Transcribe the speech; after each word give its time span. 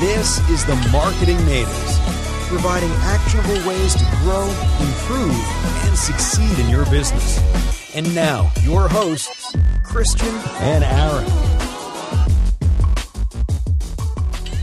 This 0.00 0.38
is 0.48 0.64
the 0.64 0.76
Marketing 0.92 1.44
Natives, 1.44 1.98
providing 2.46 2.88
actionable 3.00 3.68
ways 3.68 3.96
to 3.96 4.04
grow, 4.22 4.44
improve, 4.78 5.34
and 5.86 5.98
succeed 5.98 6.56
in 6.60 6.70
your 6.70 6.84
business. 6.84 7.40
And 7.96 8.14
now, 8.14 8.48
your 8.62 8.88
hosts, 8.88 9.56
Christian 9.82 10.32
and 10.60 10.84
Aaron. 10.84 11.28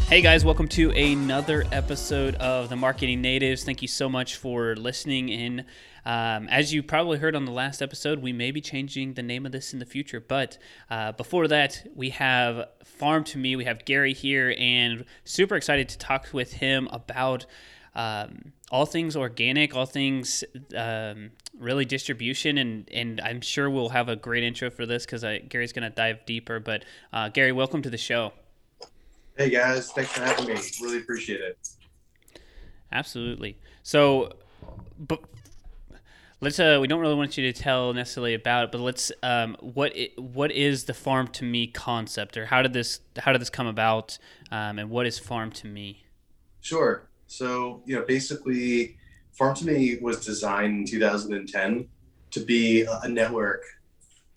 Hey 0.08 0.22
guys, 0.22 0.46
welcome 0.46 0.70
to 0.70 0.92
another 0.92 1.66
episode 1.70 2.36
of 2.36 2.70
the 2.70 2.78
Marketing 2.78 3.20
Natives. 3.22 3.66
Thank 3.66 3.82
you 3.82 3.90
so 3.90 4.08
much 4.08 4.38
for 4.38 4.78
listening 4.78 5.28
in. 5.28 5.66
Um, 6.06 6.48
as 6.50 6.72
you 6.74 6.84
probably 6.84 7.18
heard 7.18 7.36
on 7.36 7.46
the 7.46 7.52
last 7.52 7.82
episode, 7.82 8.22
we 8.22 8.32
may 8.32 8.52
be 8.52 8.62
changing 8.62 9.16
the 9.16 9.24
name 9.24 9.46
of 9.46 9.52
this 9.52 9.74
in 9.74 9.80
the 9.80 9.86
future. 9.86 10.20
But 10.20 10.58
uh, 10.90 11.14
before 11.14 11.48
that, 11.48 11.88
we 11.96 12.12
have 12.12 12.68
Farm2Me. 13.00 13.58
We 13.58 13.66
have 13.66 13.86
Garry 13.86 14.14
here, 14.14 14.56
and 14.58 15.06
super 15.24 15.56
excited 15.56 15.90
to 15.90 15.98
talk 15.98 16.28
with 16.32 16.54
him 16.54 16.88
about 16.92 17.48
um, 17.96 18.52
all 18.72 18.86
things 18.86 19.16
organic, 19.16 19.76
all 19.76 19.86
things 19.88 20.44
um, 20.76 21.32
really 21.58 21.86
distribution, 21.86 22.58
and 22.58 22.90
and 22.92 23.20
I'm 23.22 23.42
sure 23.42 23.70
we'll 23.70 23.90
have 23.90 24.08
a 24.08 24.16
great 24.16 24.44
intro 24.44 24.70
for 24.70 24.86
this 24.86 25.06
because 25.06 25.26
Garry's 25.50 25.74
going 25.74 25.90
to 25.90 25.96
dive 25.96 26.26
deeper. 26.26 26.60
But 26.60 26.86
uh, 27.14 27.30
Garry, 27.30 27.52
welcome 27.52 27.82
to 27.82 27.90
the 27.90 27.98
show. 27.98 28.34
Hey 29.38 29.50
guys, 29.50 29.92
thanks 29.92 30.12
for 30.12 30.24
having 30.24 30.48
me. 30.48 30.60
Really 30.82 31.00
appreciate 31.00 31.42
it. 31.42 31.58
Absolutely. 32.92 33.58
So, 33.84 34.32
but 35.00 35.20
let's 36.42 36.60
uh 36.60 36.78
we 36.82 36.88
don't 36.88 37.00
really 37.00 37.16
want 37.16 37.38
you 37.38 37.52
to 37.52 37.60
tell 37.62 37.94
necessarily 37.94 38.34
about 38.34 38.66
it 38.66 38.72
but 38.72 38.82
let's 38.82 39.12
um 39.24 39.56
what 39.62 39.94
what 40.18 40.52
is 40.52 40.84
the 40.84 40.94
Farm2Me 40.94 41.74
concept 41.74 42.38
or 42.38 42.46
how 42.46 42.62
did 42.62 42.74
this 42.74 43.00
how 43.18 43.32
did 43.32 43.42
this 43.42 43.50
come 43.50 43.68
about 43.68 44.18
um, 44.52 44.80
and 44.80 44.90
what 44.90 45.06
is 45.06 45.20
Farm2Me? 45.20 45.98
Sure. 46.62 47.08
So 47.28 47.82
you 47.86 47.96
know 47.96 48.06
basically 48.06 48.98
Farm2Me 49.40 50.02
was 50.02 50.26
designed 50.26 50.80
in 50.80 50.86
2010 50.86 51.88
to 52.32 52.40
be 52.40 52.86
a 53.04 53.08
network 53.08 53.64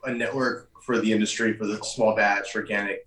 a 0.05 0.12
network 0.12 0.70
for 0.83 0.98
the 0.98 1.12
industry 1.12 1.53
for 1.53 1.67
the 1.67 1.77
small 1.84 2.15
batch 2.15 2.55
organic 2.56 3.06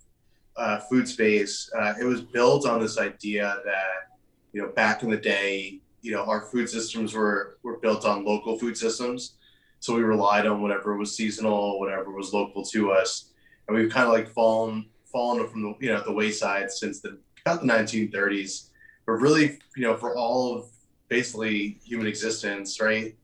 uh, 0.56 0.78
food 0.78 1.08
space. 1.08 1.70
Uh, 1.76 1.94
it 2.00 2.04
was 2.04 2.20
built 2.20 2.66
on 2.66 2.80
this 2.80 2.98
idea 2.98 3.56
that 3.64 4.18
you 4.52 4.62
know 4.62 4.68
back 4.68 5.02
in 5.02 5.10
the 5.10 5.16
day 5.16 5.80
you 6.02 6.12
know 6.12 6.24
our 6.24 6.42
food 6.42 6.68
systems 6.68 7.14
were 7.14 7.58
were 7.62 7.78
built 7.78 8.04
on 8.04 8.24
local 8.24 8.58
food 8.58 8.76
systems. 8.76 9.36
So 9.80 9.94
we 9.94 10.02
relied 10.02 10.46
on 10.46 10.60
whatever 10.62 10.96
was 10.96 11.16
seasonal 11.16 11.78
whatever 11.78 12.10
was 12.12 12.32
local 12.32 12.64
to 12.66 12.92
us. 12.92 13.30
And 13.66 13.76
we've 13.76 13.90
kind 13.90 14.06
of 14.06 14.12
like 14.12 14.28
fallen 14.28 14.86
fallen 15.10 15.48
from 15.48 15.62
the 15.62 15.74
you 15.80 15.92
know 15.92 16.02
the 16.04 16.12
wayside 16.12 16.70
since 16.70 17.00
the 17.00 17.18
about 17.44 17.60
the 17.60 17.66
1930s 17.66 18.68
but 19.04 19.14
really 19.14 19.58
you 19.76 19.82
know 19.82 19.96
for 19.96 20.16
all 20.16 20.56
of 20.56 20.66
basically 21.08 21.78
human 21.84 22.06
existence 22.06 22.80
right? 22.80 23.14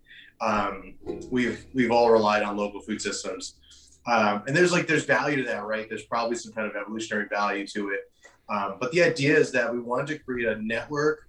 Um, 0.40 0.94
we've 1.30 1.66
we've 1.74 1.90
all 1.90 2.10
relied 2.10 2.44
on 2.44 2.56
local 2.56 2.80
food 2.80 3.02
systems. 3.02 3.56
Um, 4.06 4.44
and 4.46 4.56
there's 4.56 4.72
like 4.72 4.86
there's 4.86 5.04
value 5.04 5.36
to 5.36 5.42
that 5.44 5.64
right? 5.64 5.88
There's 5.88 6.04
probably 6.04 6.36
some 6.36 6.52
kind 6.52 6.70
of 6.70 6.76
evolutionary 6.76 7.26
value 7.28 7.66
to 7.68 7.90
it. 7.90 8.00
Um, 8.48 8.76
but 8.80 8.92
the 8.92 9.02
idea 9.02 9.36
is 9.36 9.50
that 9.52 9.72
we 9.72 9.80
wanted 9.80 10.06
to 10.08 10.18
create 10.20 10.48
a 10.48 10.62
network 10.62 11.27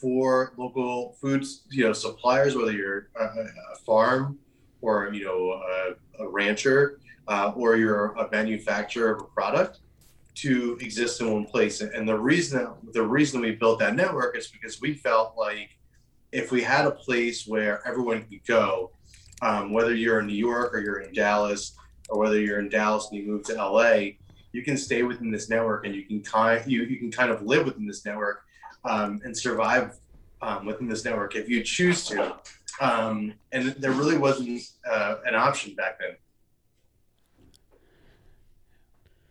for 0.00 0.52
local 0.56 1.16
foods, 1.20 1.62
you 1.70 1.84
know, 1.84 1.92
suppliers, 1.92 2.56
whether 2.56 2.72
you're 2.72 3.08
a, 3.18 3.24
a 3.24 3.76
farm 3.84 4.38
or 4.80 5.12
you 5.12 5.24
know 5.24 5.52
a, 5.52 6.22
a 6.22 6.28
rancher 6.28 7.00
uh, 7.26 7.52
or 7.56 7.76
you're 7.76 8.12
a 8.12 8.30
manufacturer 8.30 9.14
of 9.14 9.20
a 9.22 9.24
product, 9.24 9.80
to 10.36 10.78
exist 10.80 11.20
in 11.20 11.32
one 11.32 11.44
place. 11.44 11.80
And 11.80 12.08
the 12.08 12.18
reason 12.18 12.68
the 12.92 13.02
reason 13.02 13.40
we 13.40 13.52
built 13.52 13.80
that 13.80 13.94
network 13.94 14.36
is 14.36 14.48
because 14.48 14.80
we 14.80 14.94
felt 14.94 15.36
like 15.36 15.70
if 16.30 16.52
we 16.52 16.62
had 16.62 16.86
a 16.86 16.90
place 16.90 17.46
where 17.46 17.86
everyone 17.86 18.22
could 18.22 18.44
go, 18.46 18.92
um, 19.42 19.72
whether 19.72 19.94
you're 19.94 20.20
in 20.20 20.26
New 20.26 20.34
York 20.34 20.74
or 20.74 20.80
you're 20.80 21.00
in 21.00 21.12
Dallas, 21.12 21.74
or 22.08 22.18
whether 22.18 22.40
you're 22.40 22.60
in 22.60 22.68
Dallas 22.68 23.08
and 23.10 23.20
you 23.20 23.26
move 23.26 23.44
to 23.44 23.54
LA, 23.54 24.10
you 24.52 24.62
can 24.62 24.76
stay 24.76 25.02
within 25.02 25.30
this 25.30 25.48
network 25.48 25.86
and 25.86 25.94
you 25.94 26.04
can 26.04 26.22
kind 26.22 26.62
you, 26.70 26.82
you 26.82 26.98
can 26.98 27.10
kind 27.10 27.30
of 27.30 27.42
live 27.42 27.64
within 27.66 27.86
this 27.86 28.04
network 28.04 28.44
um, 28.84 29.20
and 29.24 29.36
survive 29.36 29.96
um, 30.42 30.66
within 30.66 30.88
this 30.88 31.04
network 31.04 31.36
if 31.36 31.48
you 31.48 31.62
choose 31.62 32.06
to. 32.06 32.36
Um, 32.80 33.34
and 33.52 33.70
there 33.78 33.92
really 33.92 34.18
wasn't 34.18 34.62
uh, 34.88 35.16
an 35.26 35.34
option 35.34 35.74
back 35.74 35.98
then. 35.98 36.16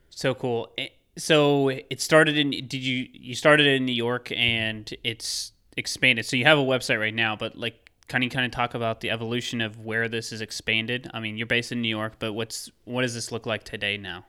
So 0.10 0.34
cool. 0.34 0.74
So 1.18 1.70
it 1.70 2.02
started 2.02 2.38
in. 2.38 2.52
Did 2.52 2.76
you 2.76 3.08
you 3.14 3.36
started 3.36 3.68
in 3.68 3.86
New 3.86 3.94
York 3.94 4.32
and 4.32 4.92
it's 5.04 5.54
expanded. 5.78 6.26
So 6.26 6.36
you 6.36 6.46
have 6.46 6.58
a 6.58 6.64
website 6.64 7.00
right 7.00 7.14
now, 7.14 7.36
but 7.36 7.56
like, 7.56 7.92
kind 8.08 8.24
of 8.24 8.32
kind 8.32 8.46
of 8.46 8.52
talk 8.52 8.74
about 8.74 9.02
the 9.02 9.12
evolution 9.12 9.62
of 9.62 9.80
where 9.80 10.08
this 10.08 10.32
is 10.32 10.42
expanded. 10.42 11.10
I 11.14 11.20
mean, 11.20 11.38
you're 11.38 11.46
based 11.48 11.72
in 11.72 11.82
New 11.82 11.90
York, 11.90 12.14
but 12.20 12.34
what's 12.34 12.72
what 12.86 13.02
does 13.02 13.14
this 13.14 13.32
look 13.32 13.46
like 13.46 13.64
today 13.64 13.98
now? 13.98 14.26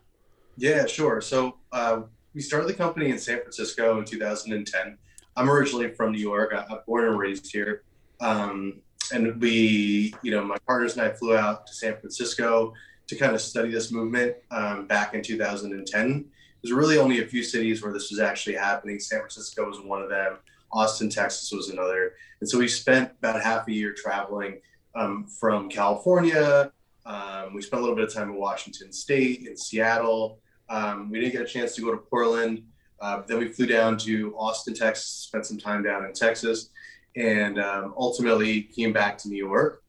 Yeah, 0.57 0.87
sure. 0.87 1.21
So 1.21 1.57
uh, 1.73 2.03
we 2.35 2.41
started 2.41 2.69
the 2.69 2.75
company 2.75 3.11
in 3.11 3.19
San 3.19 3.39
Francisco 3.39 3.99
in 3.99 4.05
2010. 4.05 4.99
I'm 5.39 5.49
originally 5.49 5.89
from 5.91 6.11
New 6.11 6.19
York. 6.19 6.53
I, 6.53 6.65
am 6.73 6.81
born 6.85 7.05
and 7.05 7.17
raised 7.17 7.51
here. 7.53 7.85
Um, 8.21 8.81
and 9.13 9.41
we, 9.41 10.13
you 10.23 10.33
know, 10.33 10.45
my 10.45 10.57
partners 10.67 10.97
and 10.97 11.03
I 11.03 11.11
flew 11.11 11.37
out 11.37 11.65
to 11.69 11.73
San 11.73 11.97
Francisco 11.97 12.75
to 13.07 13.17
kind 13.17 13.35
of 13.35 13.41
study 13.41 13.71
this 13.71 13.93
movement 13.93 14.35
um, 14.51 14.89
back 14.89 15.15
in 15.15 15.23
2010. 15.23 16.25
There's 16.61 16.73
really 16.73 16.99
only 16.99 17.23
a 17.23 17.27
few 17.27 17.45
cities 17.45 17.83
where 17.85 17.93
this 17.93 18.11
was 18.11 18.19
actually 18.19 18.57
happening. 18.57 18.99
San 18.99 19.21
Francisco 19.21 19.65
was 19.69 19.81
one 19.81 20.03
of 20.03 20.11
them. 20.11 20.39
Austin, 20.73 21.09
Texas 21.09 21.53
was 21.53 21.71
another. 21.71 22.15
And 22.41 22.51
so 22.51 22.59
we 22.59 22.67
spent 22.67 23.13
about 23.19 23.41
half 23.41 23.69
a 23.69 23.73
year 23.73 23.95
traveling 23.97 24.61
um, 24.97 25.25
from 25.25 25.69
California. 25.69 26.73
Um, 27.07 27.55
we 27.55 27.63
spent 27.63 27.79
a 27.79 27.83
little 27.83 27.97
bit 27.97 28.09
of 28.09 28.13
time 28.13 28.31
in 28.31 28.37
Washington 28.37 28.93
State, 28.93 29.47
in 29.47 29.57
Seattle. 29.57 30.41
Um, 30.69 31.11
we 31.11 31.21
didn't 31.21 31.33
get 31.33 31.43
a 31.43 31.47
chance 31.47 31.77
to 31.77 31.81
go 31.81 31.93
to 31.93 31.97
Portland. 31.99 32.65
Uh, 33.01 33.23
then 33.27 33.39
we 33.39 33.49
flew 33.49 33.67
down 33.67 33.97
to 33.99 34.35
Austin, 34.37 34.75
Texas, 34.75 35.07
spent 35.07 35.47
some 35.47 35.59
time 35.59 35.83
down 35.83 36.05
in 36.05 36.13
Texas, 36.13 36.71
and 37.17 37.61
um, 37.61 37.95
ultimately 37.97 38.63
came 38.63 38.93
back 38.93 39.19
to 39.19 39.29
New 39.29 39.37
York. 39.37 39.83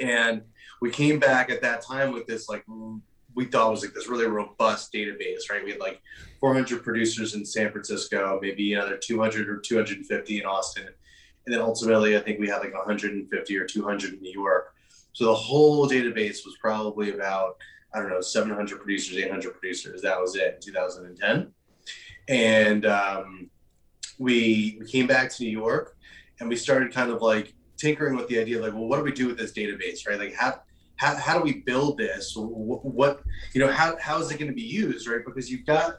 And 0.00 0.42
we 0.80 0.90
came 0.90 1.18
back 1.18 1.50
at 1.50 1.62
that 1.62 1.82
time 1.82 2.12
with 2.12 2.26
this 2.26 2.48
like 2.48 2.64
we 3.34 3.46
thought 3.46 3.70
was 3.70 3.82
like 3.82 3.94
this 3.94 4.08
really 4.08 4.26
robust 4.26 4.92
database, 4.92 5.48
right? 5.50 5.64
We 5.64 5.70
had 5.70 5.80
like 5.80 6.02
400 6.40 6.82
producers 6.82 7.34
in 7.34 7.46
San 7.46 7.70
Francisco, 7.70 8.38
maybe 8.42 8.74
another 8.74 8.98
200 8.98 9.48
or 9.48 9.58
250 9.58 10.40
in 10.40 10.46
Austin, 10.46 10.88
and 11.46 11.54
then 11.54 11.62
ultimately 11.62 12.16
I 12.16 12.20
think 12.20 12.40
we 12.40 12.48
had 12.48 12.58
like 12.58 12.74
150 12.74 13.56
or 13.56 13.64
200 13.64 14.14
in 14.14 14.20
New 14.20 14.32
York. 14.32 14.74
So 15.14 15.26
the 15.26 15.34
whole 15.34 15.88
database 15.88 16.44
was 16.44 16.56
probably 16.60 17.12
about 17.12 17.56
I 17.94 18.00
don't 18.00 18.10
know 18.10 18.20
700 18.20 18.78
producers, 18.78 19.18
800 19.18 19.52
producers. 19.52 20.02
That 20.02 20.20
was 20.20 20.34
it 20.34 20.54
in 20.54 20.60
2010 20.60 21.52
and 22.28 22.86
um, 22.86 23.50
we, 24.18 24.78
we 24.80 24.86
came 24.86 25.06
back 25.06 25.30
to 25.30 25.44
New 25.44 25.50
York 25.50 25.96
and 26.40 26.48
we 26.48 26.56
started 26.56 26.92
kind 26.92 27.10
of 27.10 27.22
like 27.22 27.54
tinkering 27.76 28.16
with 28.16 28.28
the 28.28 28.38
idea 28.38 28.60
like, 28.60 28.72
well, 28.72 28.86
what 28.86 28.98
do 28.98 29.02
we 29.02 29.12
do 29.12 29.26
with 29.26 29.38
this 29.38 29.52
database, 29.52 30.06
right? 30.06 30.18
Like 30.18 30.34
how 30.34 30.60
how, 30.96 31.16
how 31.16 31.36
do 31.36 31.42
we 31.42 31.60
build 31.60 31.98
this? 31.98 32.34
What, 32.36 32.84
what 32.84 33.22
you 33.54 33.60
know 33.60 33.72
how 33.72 33.96
how 34.00 34.18
is 34.20 34.30
it 34.30 34.38
going 34.38 34.50
to 34.50 34.54
be 34.54 34.62
used, 34.62 35.08
right? 35.08 35.24
Because 35.24 35.50
you've 35.50 35.66
got 35.66 35.98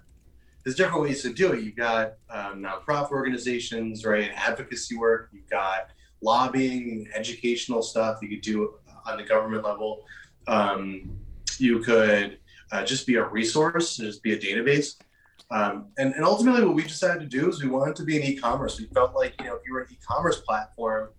there's 0.64 0.78
different 0.78 1.02
ways 1.02 1.22
to 1.24 1.34
do 1.34 1.52
it. 1.52 1.62
You've 1.62 1.76
got 1.76 2.14
um, 2.30 2.64
nonprofit 2.64 3.12
organizations, 3.12 4.06
right? 4.06 4.30
And 4.30 4.34
advocacy 4.34 4.96
work. 4.96 5.30
You've 5.34 5.50
got 5.50 5.90
lobbying, 6.22 7.10
educational 7.14 7.82
stuff. 7.82 8.20
You 8.22 8.30
could 8.30 8.42
do 8.42 8.76
on 9.06 9.18
the 9.18 9.24
government 9.24 9.66
level. 9.66 10.06
Um, 10.48 11.18
you 11.58 11.80
could 11.80 12.40
uh, 12.72 12.86
just 12.86 13.06
be 13.06 13.16
a 13.16 13.26
resource, 13.26 13.98
just 13.98 14.24
be 14.24 14.34
a 14.34 14.38
database. 14.40 14.96
Um, 15.52 15.88
and, 15.98 16.14
and 16.16 16.24
ultimately, 16.24 16.66
what 16.66 16.76
we 16.76 16.84
decided 16.84 17.20
to 17.20 17.28
do 17.28 17.50
is 17.50 17.62
we 17.62 17.70
wanted 17.70 17.96
to 17.98 18.04
be 18.04 18.18
an 18.18 18.24
e-commerce. 18.24 18.80
We 18.80 18.86
felt 18.88 19.16
like 19.16 19.36
you 19.40 19.46
know 19.46 19.56
if 19.56 19.62
you 19.66 19.74
were 19.74 19.82
an 19.82 19.88
e-commerce 19.92 20.40
platform, 20.40 21.10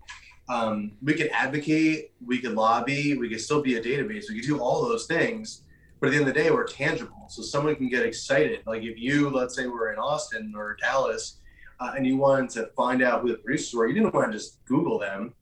um, 0.49 0.93
we 1.03 1.15
could 1.15 1.31
advocate, 1.32 2.12
we 2.25 2.38
could 2.38 2.53
lobby, 2.53 3.17
we 3.17 3.29
could 3.29 3.41
still 3.41 3.62
be 3.62 3.76
a 3.76 3.82
database. 3.82 4.25
We 4.29 4.37
could 4.37 4.47
do 4.47 4.59
all 4.59 4.82
those 4.82 5.06
things, 5.06 5.62
but 6.00 6.09
at 6.09 6.11
the 6.11 6.19
end 6.19 6.29
of 6.29 6.35
the 6.35 6.41
day, 6.43 6.50
we're 6.50 6.67
tangible. 6.67 7.26
So 7.29 7.43
someone 7.43 7.76
can 7.76 7.88
get 7.88 8.05
excited. 8.05 8.61
Like 8.67 8.82
if 8.82 8.99
you, 8.99 9.31
let's 9.31 9.55
say, 9.55 9.67
we're 9.67 9.93
in 9.93 9.99
Austin 9.99 10.53
or 10.56 10.77
Dallas, 10.81 11.38
uh, 11.81 11.93
and 11.97 12.06
you 12.06 12.17
wanted 12.17 12.50
to 12.50 12.67
find 12.77 13.03
out 13.03 13.23
who 13.23 13.29
the 13.29 13.38
producers 13.38 13.75
were, 13.75 13.87
you 13.87 13.94
didn't 13.94 14.15
want 14.15 14.32
to 14.32 14.38
just 14.38 14.65
Google 14.65 14.99
them 14.99 15.35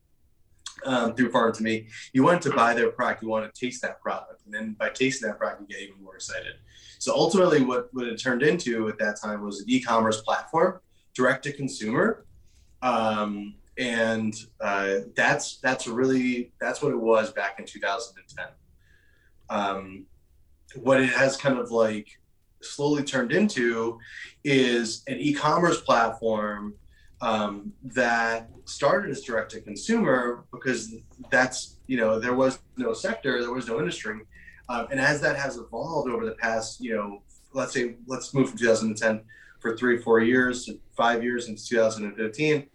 um, 0.85 1.13
through 1.13 1.31
Farm2Me. 1.31 1.87
You 2.13 2.23
wanted 2.23 2.41
to 2.43 2.51
buy 2.51 2.73
their 2.73 2.91
product. 2.91 3.23
You 3.23 3.29
want 3.29 3.53
to 3.53 3.59
taste 3.59 3.81
that 3.81 4.01
product, 4.01 4.45
and 4.45 4.53
then 4.53 4.75
by 4.79 4.89
tasting 4.89 5.27
that 5.27 5.37
product, 5.37 5.61
you 5.61 5.67
get 5.67 5.83
even 5.83 6.01
more 6.03 6.15
excited. 6.15 6.53
So 7.03 7.13
ultimately, 7.13 7.61
what, 7.65 7.89
what 7.93 8.07
it 8.07 8.15
turned 8.15 8.43
into 8.43 8.87
at 8.87 8.97
that 8.99 9.19
time 9.21 9.43
was 9.43 9.59
an 9.59 9.65
e-commerce 9.67 10.21
platform, 10.21 10.79
direct 11.13 11.43
to 11.43 11.51
consumer, 11.51 12.23
um, 12.81 13.55
and 13.77 14.33
uh, 14.61 14.99
that's 15.13 15.57
that's 15.57 15.85
really 15.85 16.53
that's 16.61 16.81
what 16.81 16.93
it 16.93 16.97
was 16.97 17.33
back 17.33 17.59
in 17.59 17.65
2010. 17.65 18.45
Um, 19.49 20.05
what 20.75 21.01
it 21.01 21.09
has 21.09 21.35
kind 21.35 21.59
of 21.59 21.71
like 21.71 22.07
slowly 22.61 23.03
turned 23.03 23.33
into 23.33 23.99
is 24.45 25.03
an 25.07 25.17
e-commerce 25.17 25.81
platform 25.81 26.73
um, 27.19 27.73
that 27.83 28.49
started 28.63 29.11
as 29.11 29.23
direct 29.23 29.51
to 29.51 29.59
consumer 29.59 30.45
because 30.53 30.95
that's 31.29 31.79
you 31.87 31.97
know 31.97 32.17
there 32.17 32.33
was 32.33 32.59
no 32.77 32.93
sector, 32.93 33.41
there 33.41 33.51
was 33.51 33.67
no 33.67 33.79
industry, 33.79 34.21
um, 34.69 34.87
and 34.91 34.99
as 34.99 35.21
that 35.21 35.35
has 35.35 35.57
evolved 35.57 36.09
over 36.09 36.25
the 36.25 36.33
past 36.33 36.81
you 36.81 36.95
know 36.95 37.21
let's 37.53 37.73
say 37.73 37.95
let's 38.07 38.33
move 38.33 38.49
from 38.49 38.57
2010 38.57 39.21
for 39.63 39.75
three 39.77 39.97
four 39.97 40.19
years 40.19 40.65
to 40.65 40.77
five 40.95 41.23
years 41.23 41.47
into 41.47 41.65
2015, 41.65 42.67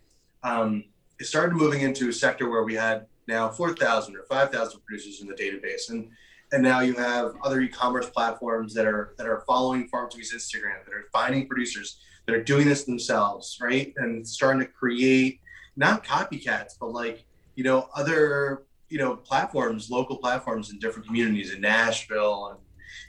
um, 0.43 0.85
it 1.21 1.27
started 1.27 1.55
moving 1.55 1.83
into 1.83 2.09
a 2.09 2.13
sector 2.13 2.49
where 2.49 2.65
we 2.65 2.75
had 2.75 3.07
now 3.27 3.49
4,000 3.49 4.17
or 4.17 4.23
5,000 4.23 4.81
producers 4.81 5.21
in 5.21 5.29
the 5.29 5.35
database, 5.35 5.91
and 5.91 6.09
and 6.51 6.63
now 6.63 6.81
you 6.81 6.95
have 6.95 7.35
other 7.45 7.61
e-commerce 7.61 8.09
platforms 8.09 8.73
that 8.73 8.87
are 8.87 9.15
that 9.19 9.27
are 9.27 9.45
following 9.47 9.89
Farm2Me's 9.91 10.33
Instagram, 10.33 10.83
that 10.87 10.95
are 10.95 11.09
finding 11.13 11.47
producers 11.47 12.01
that 12.27 12.35
are 12.35 12.43
doing 12.43 12.67
this 12.67 12.85
themselves, 12.85 13.59
right? 13.61 13.93
And 13.99 14.27
starting 14.27 14.61
to 14.61 14.67
create 14.67 15.41
not 15.77 16.05
copycats, 16.05 16.73
but 16.81 16.93
like 16.93 17.25
you 17.55 17.65
know 17.65 17.91
other 17.95 18.63
you 18.89 18.99
know 18.99 19.17
platforms, 19.17 19.91
local 19.91 20.17
platforms 20.17 20.71
in 20.71 20.79
different 20.79 21.07
communities 21.07 21.53
in 21.53 21.61
Nashville 21.61 22.49
and 22.49 22.59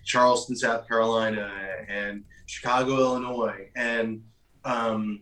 Charleston, 0.06 0.56
South 0.56 0.88
Carolina, 0.88 1.52
and 1.88 2.24
Chicago, 2.46 2.98
Illinois, 2.98 3.70
and 3.76 4.22
um, 4.66 5.22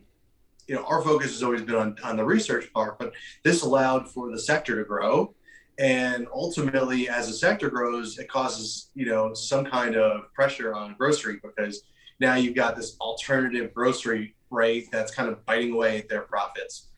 you 0.66 0.74
know 0.74 0.84
our 0.84 1.02
focus 1.02 1.32
has 1.32 1.42
always 1.42 1.62
been 1.62 1.76
on 1.76 1.96
on 2.02 2.16
the 2.16 2.24
research 2.24 2.72
part, 2.72 2.98
but 2.98 3.12
this 3.44 3.62
allowed 3.62 4.08
for 4.08 4.30
the 4.30 4.38
sector 4.38 4.76
to 4.76 4.84
grow. 4.84 5.34
And 5.78 6.26
ultimately 6.34 7.08
as 7.08 7.28
the 7.28 7.34
sector 7.34 7.70
grows 7.70 8.18
it 8.18 8.28
causes 8.28 8.90
you 8.96 9.06
know 9.06 9.32
some 9.32 9.64
kind 9.64 9.94
of 9.94 10.32
pressure 10.34 10.74
on 10.74 10.96
grocery 10.98 11.38
because 11.40 11.84
now 12.18 12.34
you've 12.34 12.56
got 12.56 12.74
this 12.74 12.96
alternative 13.00 13.72
grocery 13.72 14.34
rate 14.50 14.88
that's 14.90 15.14
kind 15.14 15.28
of 15.28 15.46
biting 15.46 15.72
away 15.72 15.98
at 15.98 16.08
their 16.08 16.22
profits 16.22 16.88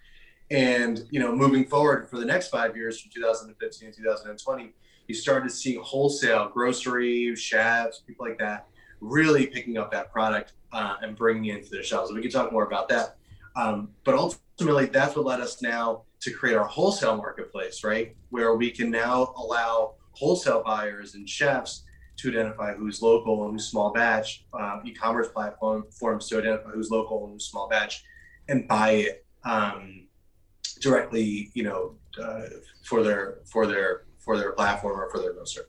and 0.50 1.06
you 1.11 1.20
know 1.20 1.35
moving 1.35 1.64
forward 1.64 2.08
for 2.08 2.19
the 2.19 2.25
next 2.25 2.49
five 2.49 2.76
years 2.76 3.00
from 3.00 3.11
2015 3.12 3.93
to 3.93 3.97
2020 3.97 4.73
you 5.06 5.14
started 5.14 5.50
seeing 5.50 5.81
wholesale 5.82 6.49
grocery 6.49 7.35
chefs 7.37 8.00
people 8.00 8.26
like 8.26 8.38
that 8.38 8.67
really 9.00 9.47
picking 9.47 9.79
up 9.79 9.91
that 9.91 10.12
product 10.12 10.52
uh, 10.73 10.97
and 11.02 11.17
bringing 11.17 11.47
it 11.47 11.58
into 11.58 11.70
their 11.70 11.82
shelves 11.82 12.11
and 12.11 12.17
we 12.17 12.23
can 12.23 12.31
talk 12.31 12.52
more 12.52 12.64
about 12.64 12.88
that 12.88 13.17
um, 13.56 13.91
but 14.05 14.14
ultimately 14.14 14.87
that's 14.87 15.17
what 15.17 15.25
led 15.25 15.41
us 15.41 15.62
now 15.62 16.02
to 16.20 16.31
create 16.31 16.56
our 16.56 16.67
wholesale 16.67 17.17
marketplace, 17.17 17.82
right? 17.82 18.14
Where 18.29 18.55
we 18.55 18.70
can 18.70 18.91
now 18.91 19.32
allow 19.37 19.94
wholesale 20.12 20.62
buyers 20.62 21.14
and 21.14 21.29
chefs 21.29 21.85
to 22.19 22.29
identify 22.29 22.75
who's 22.75 23.00
local 23.00 23.44
and 23.44 23.52
who's 23.52 23.69
small 23.69 23.93
batch, 23.93 24.44
um, 24.52 24.82
e-commerce 24.85 25.29
platforms 25.29 26.29
to 26.29 26.38
identify 26.38 26.70
who's 26.70 26.91
local 26.91 27.25
and 27.25 27.32
who's 27.32 27.47
small 27.47 27.69
batch, 27.69 28.05
and 28.49 28.69
buy 28.69 28.91
it 28.91 29.26
um, 29.44 30.06
directly, 30.81 31.50
you 31.55 31.62
know, 31.62 31.94
uh, 32.21 32.43
for 32.82 33.03
their 33.03 33.38
for 33.44 33.67
their 33.67 34.03
for 34.19 34.37
their 34.37 34.53
platform 34.53 34.99
or 34.99 35.11
for 35.11 35.21
their 35.21 35.32
grocer. 35.32 35.69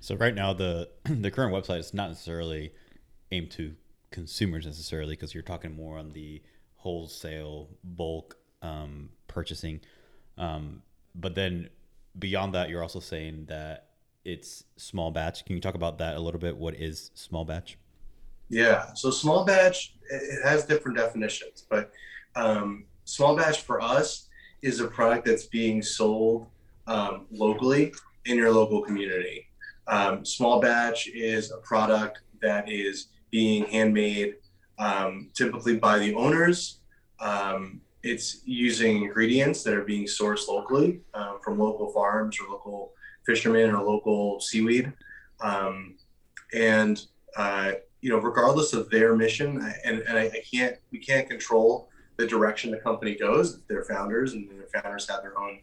So 0.00 0.16
right 0.16 0.34
now, 0.34 0.52
the 0.52 0.88
the 1.04 1.30
current 1.30 1.54
website 1.54 1.78
is 1.78 1.94
not 1.94 2.08
necessarily 2.08 2.72
aimed 3.30 3.50
to 3.52 3.74
consumers 4.10 4.66
necessarily 4.66 5.14
because 5.14 5.32
you're 5.32 5.42
talking 5.42 5.74
more 5.74 5.98
on 5.98 6.12
the 6.12 6.42
wholesale 6.76 7.68
bulk 7.82 8.36
um, 8.60 9.10
purchasing. 9.28 9.80
Um, 10.36 10.82
but 11.14 11.34
then 11.34 11.70
beyond 12.18 12.54
that, 12.54 12.68
you're 12.68 12.82
also 12.82 13.00
saying 13.00 13.46
that 13.48 13.88
it's 14.24 14.64
small 14.76 15.10
batch. 15.10 15.44
Can 15.44 15.56
you 15.56 15.62
talk 15.62 15.74
about 15.74 15.98
that 15.98 16.16
a 16.16 16.20
little 16.20 16.40
bit? 16.40 16.56
What 16.56 16.74
is 16.74 17.10
small 17.14 17.44
batch? 17.44 17.78
Yeah, 18.48 18.92
so 18.94 19.10
small 19.10 19.44
batch 19.44 19.94
it 20.10 20.42
has 20.44 20.66
different 20.66 20.98
definitions, 20.98 21.64
but 21.70 21.90
um, 22.36 22.84
small 23.12 23.36
batch 23.36 23.60
for 23.60 23.80
us 23.80 24.28
is 24.62 24.80
a 24.80 24.86
product 24.86 25.26
that's 25.26 25.46
being 25.46 25.82
sold 25.82 26.46
um, 26.86 27.26
locally 27.30 27.92
in 28.24 28.36
your 28.36 28.50
local 28.50 28.80
community. 28.80 29.48
Um, 29.86 30.24
small 30.24 30.60
batch 30.60 31.08
is 31.08 31.50
a 31.50 31.58
product 31.58 32.20
that 32.40 32.70
is 32.70 33.08
being 33.30 33.64
handmade 33.66 34.36
um, 34.78 35.30
typically 35.34 35.76
by 35.76 35.98
the 35.98 36.14
owners 36.14 36.78
um, 37.20 37.80
it's 38.02 38.40
using 38.44 39.04
ingredients 39.04 39.62
that 39.62 39.74
are 39.74 39.84
being 39.84 40.06
sourced 40.06 40.48
locally 40.48 41.00
um, 41.14 41.38
from 41.44 41.58
local 41.58 41.92
farms 41.92 42.38
or 42.40 42.50
local 42.50 42.92
fishermen 43.24 43.70
or 43.70 43.82
local 43.84 44.40
seaweed. 44.40 44.92
Um, 45.40 45.94
and, 46.52 47.06
uh, 47.36 47.72
you 48.00 48.10
know, 48.10 48.18
regardless 48.18 48.72
of 48.72 48.90
their 48.90 49.14
mission, 49.14 49.60
and, 49.84 50.00
and 50.00 50.18
I, 50.18 50.24
I, 50.24 50.42
can't, 50.52 50.76
we 50.90 50.98
can't 50.98 51.28
control 51.28 51.88
the 52.16 52.26
direction 52.26 52.70
the 52.70 52.78
company 52.78 53.14
goes. 53.14 53.62
Their 53.62 53.84
founders 53.84 54.34
and 54.34 54.48
their 54.50 54.82
founders 54.82 55.08
have 55.08 55.22
their 55.22 55.38
own, 55.38 55.60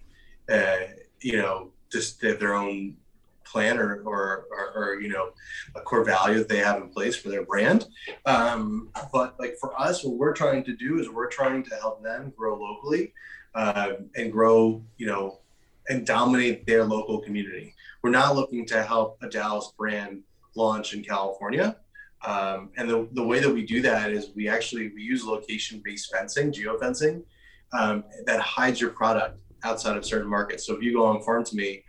uh, 0.50 0.94
you 1.22 1.38
know, 1.38 1.72
just 1.92 2.22
they 2.22 2.30
have 2.30 2.40
their 2.40 2.54
own 2.54 2.96
plan 3.50 3.78
or, 3.80 4.02
or, 4.06 4.46
or, 4.52 4.72
or, 4.76 5.02
you 5.02 5.10
know 5.10 5.32
a 5.76 5.82
core 5.82 6.04
value 6.04 6.38
that 6.38 6.48
they 6.48 6.60
have 6.60 6.82
in 6.82 6.90
place 6.90 7.16
for 7.16 7.30
their 7.30 7.44
brand 7.44 7.88
um, 8.26 8.90
but 9.12 9.40
like 9.40 9.56
for 9.60 9.80
us 9.80 10.04
what 10.04 10.16
we're 10.18 10.34
trying 10.34 10.64
to 10.64 10.76
do 10.76 11.00
is 11.00 11.10
we're 11.10 11.30
trying 11.30 11.64
to 11.64 11.76
help 11.76 12.04
them 12.04 12.32
grow 12.38 12.56
locally 12.60 13.14
uh, 13.56 13.94
and 14.16 14.32
grow 14.32 14.84
you 14.98 15.08
know 15.08 15.40
and 15.90 16.06
dominate 16.06 16.66
their 16.68 16.84
local 16.84 17.20
community 17.20 17.74
we're 18.04 18.12
not 18.12 18.36
looking 18.36 18.66
to 18.66 18.84
help 18.84 19.18
a 19.24 19.30
dallas 19.30 19.74
brand 19.78 20.22
launch 20.56 20.94
in 20.94 21.04
california 21.04 21.76
um, 22.26 22.70
and 22.78 22.90
the, 22.90 23.08
the 23.14 23.24
way 23.24 23.40
that 23.40 23.50
we 23.50 23.66
do 23.66 23.82
that 23.82 24.12
is 24.12 24.32
we 24.36 24.48
actually 24.48 24.90
we 24.96 25.02
use 25.02 25.24
location 25.24 25.82
based 25.84 26.12
fencing 26.14 26.52
geofencing 26.52 27.24
um, 27.74 28.04
that 28.26 28.40
hides 28.40 28.82
your 28.82 28.90
product 28.90 29.38
outside 29.64 29.96
of 29.98 30.06
certain 30.06 30.30
markets 30.30 30.66
so 30.66 30.76
if 30.76 30.82
you 30.82 30.94
go 30.94 31.06
on 31.06 31.22
Farm2Me 31.22 31.84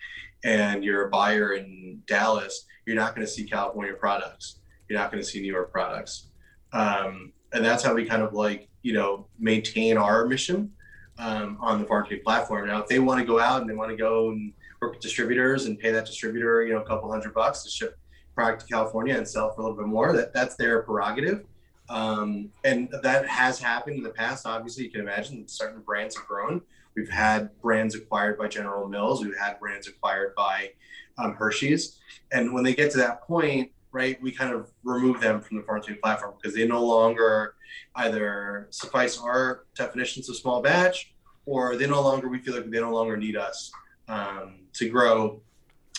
and 0.45 0.85
you're 0.85 1.07
a 1.07 1.11
buyer 1.11 1.53
in 1.53 2.03
Dallas, 2.07 2.67
you're 2.87 2.97
not 2.97 3.15
going 3.15 3.27
to 3.27 3.33
see 3.33 3.45
California 3.45 3.95
products. 3.95 4.57
You're 4.89 4.99
not 4.99 5.11
going 5.11 5.23
to 5.23 5.29
see 5.29 5.41
New 5.41 5.53
York 5.53 5.71
products. 5.71 6.29
Um, 6.73 7.33
and 7.53 7.65
that's 7.65 7.83
how 7.83 7.95
we 7.95 8.05
kind 8.05 8.23
of 8.23 8.33
like, 8.33 8.69
you 8.83 8.93
know, 8.93 9.27
maintain 9.39 9.97
our 9.97 10.27
mission 10.27 10.73
um, 11.19 11.59
on 11.61 11.81
the 11.81 11.87
Farm2Me 11.87 12.23
platform. 12.23 12.69
Now, 12.69 12.81
if 12.81 12.89
they 12.89 12.99
want 12.99 13.21
to 13.21 13.27
go 13.27 13.39
out 13.39 13.61
and 13.61 13.69
they 13.69 13.75
want 13.75 13.91
to 13.91 13.97
go 13.97 14.31
and 14.31 14.53
work 14.81 14.93
with 14.93 15.01
distributors 15.01 15.67
and 15.67 15.79
pay 15.79 15.91
that 15.91 16.07
distributor, 16.07 16.65
you 16.65 16.73
know, 16.73 16.81
a 16.81 16.87
couple 16.87 17.11
hundred 17.11 17.35
bucks 17.35 17.63
to 17.65 17.71
ship 17.71 17.99
product 18.35 18.63
to 18.63 18.67
California 18.73 19.17
and 19.17 19.27
sell 19.27 19.53
for 19.53 19.61
a 19.61 19.65
little 19.65 19.77
bit 19.77 19.87
more, 19.87 20.13
that 20.13 20.33
that's 20.33 20.57
their 20.57 20.83
prerogative. 20.83 21.45
Um, 21.89 22.51
and 22.65 22.89
that 23.03 23.27
has 23.27 23.59
happened 23.59 23.97
in 23.97 24.03
the 24.03 24.11
past. 24.11 24.47
Obviously, 24.47 24.85
you 24.85 24.91
can 24.91 25.01
imagine 25.01 25.49
certain 25.49 25.81
brands 25.81 26.17
have 26.17 26.27
grown 26.27 26.63
We've 26.95 27.09
had 27.09 27.51
brands 27.61 27.95
acquired 27.95 28.39
by 28.39 28.49
General 28.49 28.89
Mills. 28.89 29.25
We've 29.25 29.37
had 29.37 29.61
brands 29.61 29.87
acquired 29.89 30.35
by 30.35 30.71
um, 31.19 31.35
Hershey's. 31.35 31.99
And 32.33 32.53
when 32.53 32.65
they 32.65 32.75
get 32.75 32.91
to 32.93 32.99
that 32.99 33.23
point, 33.23 33.71
right, 33.93 34.21
we 34.21 34.33
kind 34.33 34.53
of 34.53 34.71
remove 34.83 35.21
them 35.21 35.41
from 35.41 35.57
the 35.57 35.63
Farm2Me 35.63 36.01
platform 36.01 36.35
because 36.41 36.55
they 36.55 36.67
no 36.67 36.85
longer 36.85 37.55
either 37.97 38.67
suffice 38.71 39.19
our 39.19 39.65
definitions 39.77 40.29
of 40.29 40.37
small 40.37 40.61
batch 40.61 41.15
or 41.47 41.77
they 41.77 41.87
no 41.87 42.03
longer, 42.03 42.29
we 42.29 42.39
feel 42.39 42.55
like 42.55 42.69
they 42.71 42.81
no 42.81 42.93
longer 42.93 43.17
need 43.17 43.37
us 43.37 43.71
um, 44.09 44.57
to 44.75 44.89
grow. 44.89 45.41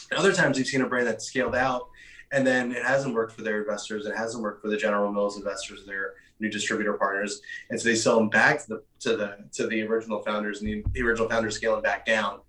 And 0.10 0.20
other 0.20 0.34
times 0.34 0.58
we've 0.58 0.68
seen 0.68 0.82
a 0.82 0.88
brand 0.88 1.08
that's 1.08 1.26
scaled 1.26 1.56
out 1.56 1.88
and 2.32 2.46
then 2.46 2.72
it 2.72 2.84
hasn't 2.84 3.14
worked 3.14 3.34
for 3.34 3.42
their 3.42 3.62
investors. 3.62 4.06
It 4.06 4.16
hasn't 4.16 4.42
worked 4.42 4.62
for 4.62 4.70
the 4.70 4.78
General 4.78 5.12
Mills 5.12 5.38
investors. 5.38 5.86
Their 5.86 6.14
new 6.40 6.50
distributor 6.50 6.94
partners, 6.94 7.42
and 7.70 7.80
so 7.80 7.88
they 7.88 7.96
sell 7.96 8.18
them 8.18 8.30
back 8.30 8.64
to 8.64 8.68
the 8.70 8.84
to 9.02 9.18
the 9.18 9.38
to 9.54 9.68
the 9.68 9.84
original 9.84 10.22
founders, 10.22 10.62
and 10.62 10.68
the, 10.70 10.84
the 10.94 11.02
original 11.02 11.30
founders 11.30 11.56
scale 11.56 11.74
them 11.74 11.84
back 11.84 12.06
down, 12.06 12.40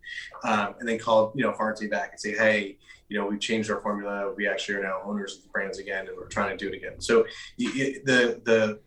um, 0.44 0.74
and 0.80 0.88
then 0.88 0.98
call 0.98 1.32
you 1.34 1.42
know 1.42 1.52
Farm2Me 1.52 1.90
back 1.90 2.10
and 2.12 2.20
say, 2.20 2.32
hey, 2.32 2.78
you 3.08 3.18
know, 3.18 3.26
we've 3.26 3.40
changed 3.40 3.70
our 3.70 3.80
formula. 3.80 4.32
We 4.34 4.48
actually 4.48 4.76
are 4.76 4.82
now 4.82 5.02
owners 5.04 5.36
of 5.36 5.42
the 5.42 5.48
brands 5.50 5.78
again, 5.78 6.08
and 6.08 6.16
we're 6.16 6.28
trying 6.28 6.56
to 6.56 6.64
do 6.64 6.72
it 6.72 6.76
again. 6.76 7.00
So 7.00 7.26
the 7.58 8.00
the 8.04 8.80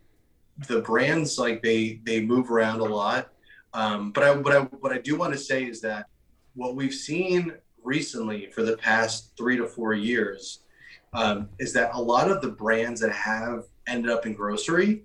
the 0.68 0.82
brands 0.82 1.38
like 1.38 1.62
they 1.62 2.00
they 2.04 2.22
move 2.22 2.50
around 2.50 2.80
a 2.80 2.86
lot. 2.86 3.30
Um, 3.74 4.12
but 4.12 4.24
I 4.24 4.32
what 4.32 4.56
I 4.56 4.62
what 4.62 4.92
I 4.94 4.98
do 4.98 5.18
want 5.18 5.34
to 5.34 5.40
say 5.40 5.66
is 5.66 5.82
that 5.82 6.08
what 6.56 6.76
we've 6.76 6.94
seen 6.94 7.54
recently 7.84 8.50
for 8.50 8.64
the 8.64 8.78
past 8.78 9.34
three 9.38 9.58
to 9.58 9.68
four 9.68 9.94
years 9.94 10.62
um, 11.16 11.50
is 11.60 11.72
that 11.74 11.92
a 11.94 12.02
lot 12.02 12.30
of 12.30 12.42
the 12.42 12.50
brands 12.50 13.00
that 13.00 13.12
have 13.12 13.64
ended 13.88 14.12
up 14.12 14.26
in 14.26 14.34
grocery. 14.34 15.04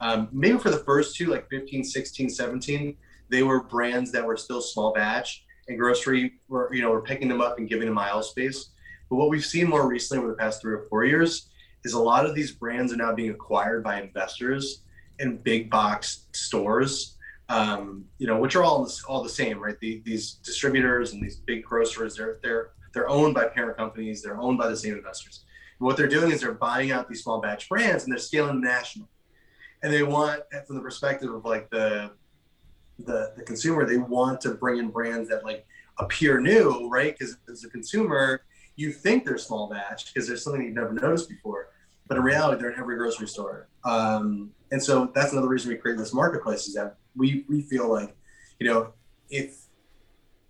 Um, 0.00 0.28
maybe 0.32 0.56
for 0.58 0.70
the 0.70 0.78
first 0.78 1.14
two, 1.14 1.26
like 1.26 1.48
15, 1.50 1.84
16, 1.84 2.30
17, 2.30 2.96
they 3.28 3.42
were 3.42 3.62
brands 3.62 4.10
that 4.12 4.24
were 4.24 4.38
still 4.38 4.62
small 4.62 4.92
batch 4.92 5.44
and 5.68 5.78
grocery 5.78 6.32
were, 6.48 6.72
you 6.74 6.80
know, 6.80 6.90
we're 6.90 7.02
picking 7.02 7.28
them 7.28 7.42
up 7.42 7.58
and 7.58 7.68
giving 7.68 7.86
them 7.86 7.98
aisle 7.98 8.22
space. 8.22 8.70
But 9.10 9.16
what 9.16 9.28
we've 9.28 9.44
seen 9.44 9.68
more 9.68 9.86
recently 9.86 10.22
over 10.22 10.32
the 10.32 10.38
past 10.38 10.62
three 10.62 10.72
or 10.72 10.86
four 10.88 11.04
years 11.04 11.50
is 11.84 11.92
a 11.92 12.00
lot 12.00 12.24
of 12.24 12.34
these 12.34 12.52
brands 12.52 12.92
are 12.92 12.96
now 12.96 13.14
being 13.14 13.30
acquired 13.30 13.84
by 13.84 14.00
investors 14.00 14.82
in 15.18 15.36
big 15.36 15.68
box 15.68 16.26
stores, 16.32 17.18
um, 17.50 18.06
you 18.18 18.26
know, 18.26 18.38
which 18.38 18.56
are 18.56 18.62
all 18.62 18.90
all 19.06 19.22
the 19.22 19.28
same, 19.28 19.58
right? 19.58 19.78
The, 19.80 20.00
these 20.06 20.34
distributors 20.42 21.12
and 21.12 21.22
these 21.22 21.36
big 21.36 21.64
grocers, 21.64 22.16
they're 22.16 22.38
they're 22.42 22.70
they're 22.94 23.08
owned 23.08 23.34
by 23.34 23.46
parent 23.46 23.76
companies, 23.76 24.22
they're 24.22 24.40
owned 24.40 24.56
by 24.56 24.68
the 24.68 24.76
same 24.76 24.94
investors 24.94 25.44
what 25.80 25.96
they're 25.96 26.08
doing 26.08 26.30
is 26.30 26.42
they're 26.42 26.52
buying 26.52 26.92
out 26.92 27.08
these 27.08 27.22
small 27.22 27.40
batch 27.40 27.68
brands 27.68 28.04
and 28.04 28.12
they're 28.12 28.18
scaling 28.18 28.60
national. 28.60 29.08
And 29.82 29.92
they 29.92 30.02
want, 30.02 30.42
from 30.66 30.76
the 30.76 30.82
perspective 30.82 31.32
of 31.32 31.44
like 31.44 31.70
the 31.70 32.12
the, 32.98 33.32
the 33.34 33.42
consumer, 33.42 33.86
they 33.86 33.96
want 33.96 34.42
to 34.42 34.50
bring 34.50 34.78
in 34.78 34.90
brands 34.90 35.30
that 35.30 35.42
like 35.42 35.66
appear 35.98 36.38
new, 36.38 36.86
right? 36.90 37.16
Because 37.18 37.38
as 37.50 37.64
a 37.64 37.70
consumer, 37.70 38.42
you 38.76 38.92
think 38.92 39.24
they're 39.24 39.38
small 39.38 39.70
batch 39.70 40.12
because 40.12 40.28
there's 40.28 40.44
something 40.44 40.62
you've 40.62 40.74
never 40.74 40.92
noticed 40.92 41.30
before, 41.30 41.70
but 42.08 42.18
in 42.18 42.22
reality, 42.22 42.60
they're 42.60 42.72
in 42.72 42.78
every 42.78 42.96
grocery 42.96 43.26
store. 43.26 43.68
Um, 43.84 44.50
and 44.70 44.82
so 44.82 45.10
that's 45.14 45.32
another 45.32 45.48
reason 45.48 45.70
we 45.70 45.76
create 45.76 45.96
this 45.96 46.12
marketplace 46.12 46.66
is 46.68 46.74
that 46.74 46.96
we 47.16 47.46
we 47.48 47.62
feel 47.62 47.90
like, 47.90 48.14
you 48.58 48.66
know, 48.66 48.92
if 49.30 49.62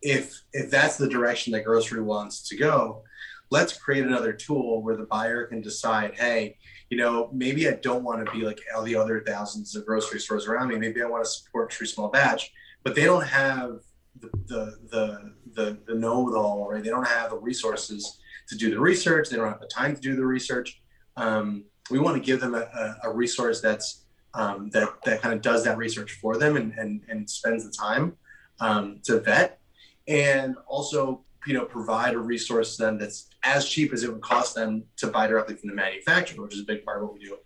if 0.02 0.42
if 0.52 0.70
that's 0.70 0.96
the 0.96 1.08
direction 1.08 1.52
that 1.52 1.64
grocery 1.64 2.02
wants 2.02 2.49
to 2.49 2.56
go, 2.56 3.04
let's 3.50 3.76
create 3.76 4.04
another 4.04 4.33
tool 4.33 4.83
where 4.83 4.97
the 4.97 5.04
buyer 5.04 5.45
can 5.47 5.61
decide, 5.61 6.16
hey, 6.16 6.57
you 6.88 6.97
know, 6.97 7.28
maybe 7.33 7.69
I 7.69 7.73
don't 7.73 8.04
want 8.04 8.25
to 8.25 8.33
be 8.33 8.45
like 8.45 8.61
all 8.75 8.83
the 8.83 8.97
other 8.97 9.23
thousands 9.26 9.75
of 9.75 9.85
grocery 9.87 10.21
stores 10.21 10.47
around 10.47 10.69
me. 10.69 10.76
Maybe 10.76 11.02
I 11.02 11.07
want 11.07 11.25
to 11.25 11.30
support 11.30 11.71
True 11.71 11.87
Small 11.87 12.09
Batch, 12.09 12.52
but 12.85 12.95
they 12.95 13.04
don't 13.04 13.26
have 13.26 13.80
the 14.21 14.30
the 14.47 14.78
the 14.90 15.35
the, 15.52 15.78
the 15.87 15.95
know-it-all, 15.95 16.71
right? 16.71 16.83
They 16.83 16.90
don't 16.90 17.07
have 17.07 17.30
the 17.30 17.38
resources 17.38 18.21
to 18.49 18.57
do 18.57 18.71
the 18.71 18.78
research. 18.78 19.28
They 19.28 19.37
don't 19.37 19.49
have 19.49 19.61
the 19.61 19.66
time 19.66 19.97
to 19.97 20.00
do 20.00 20.14
the 20.14 20.25
research. 20.25 20.80
Um, 21.16 21.64
we 21.90 21.99
want 21.99 22.16
to 22.16 22.23
give 22.23 22.40
them 22.40 22.54
a, 22.54 22.97
a 23.02 23.12
resource 23.12 23.61
that's 23.61 24.04
um, 24.35 24.71
that 24.71 24.88
that 25.04 25.23
kind 25.23 25.35
of 25.35 25.42
does 25.42 25.64
that 25.64 25.76
research 25.76 26.12
for 26.21 26.37
them 26.37 26.57
and 26.57 26.73
and, 26.75 27.02
and 27.09 27.28
spends 27.28 27.64
the 27.64 27.73
time 27.73 28.16
um, 28.61 29.00
to 29.04 29.21
vet, 29.21 29.59
and 30.07 30.57
also 30.69 31.25
you 31.47 31.54
know 31.54 31.64
provide 31.64 32.14
a 32.14 32.19
resource 32.19 32.76
to 32.76 32.83
them 32.83 32.99
that's 32.99 33.29
as 33.42 33.68
cheap 33.68 33.92
as 33.92 34.02
it 34.02 34.12
would 34.12 34.20
cost 34.20 34.54
them 34.54 34.85
to 34.97 35.06
buy 35.06 35.26
directly 35.26 35.54
from 35.54 35.68
the 35.68 35.75
manufacturer, 35.75 36.42
which 36.42 36.54
is 36.54 36.61
a 36.61 36.64
big 36.64 36.85
part 36.85 36.99
of 36.99 37.09
what 37.09 37.14
we 37.14 37.20
do. 37.20 37.37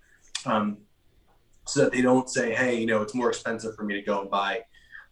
Um, 0.46 0.78
so 1.66 1.80
that 1.80 1.92
they 1.92 2.02
don't 2.02 2.28
say, 2.28 2.54
hey, 2.54 2.78
you 2.78 2.86
know, 2.86 3.00
it's 3.00 3.14
more 3.14 3.28
expensive 3.28 3.74
for 3.74 3.84
me 3.84 3.94
to 3.94 4.02
go 4.02 4.20
and 4.20 4.30
buy 4.30 4.62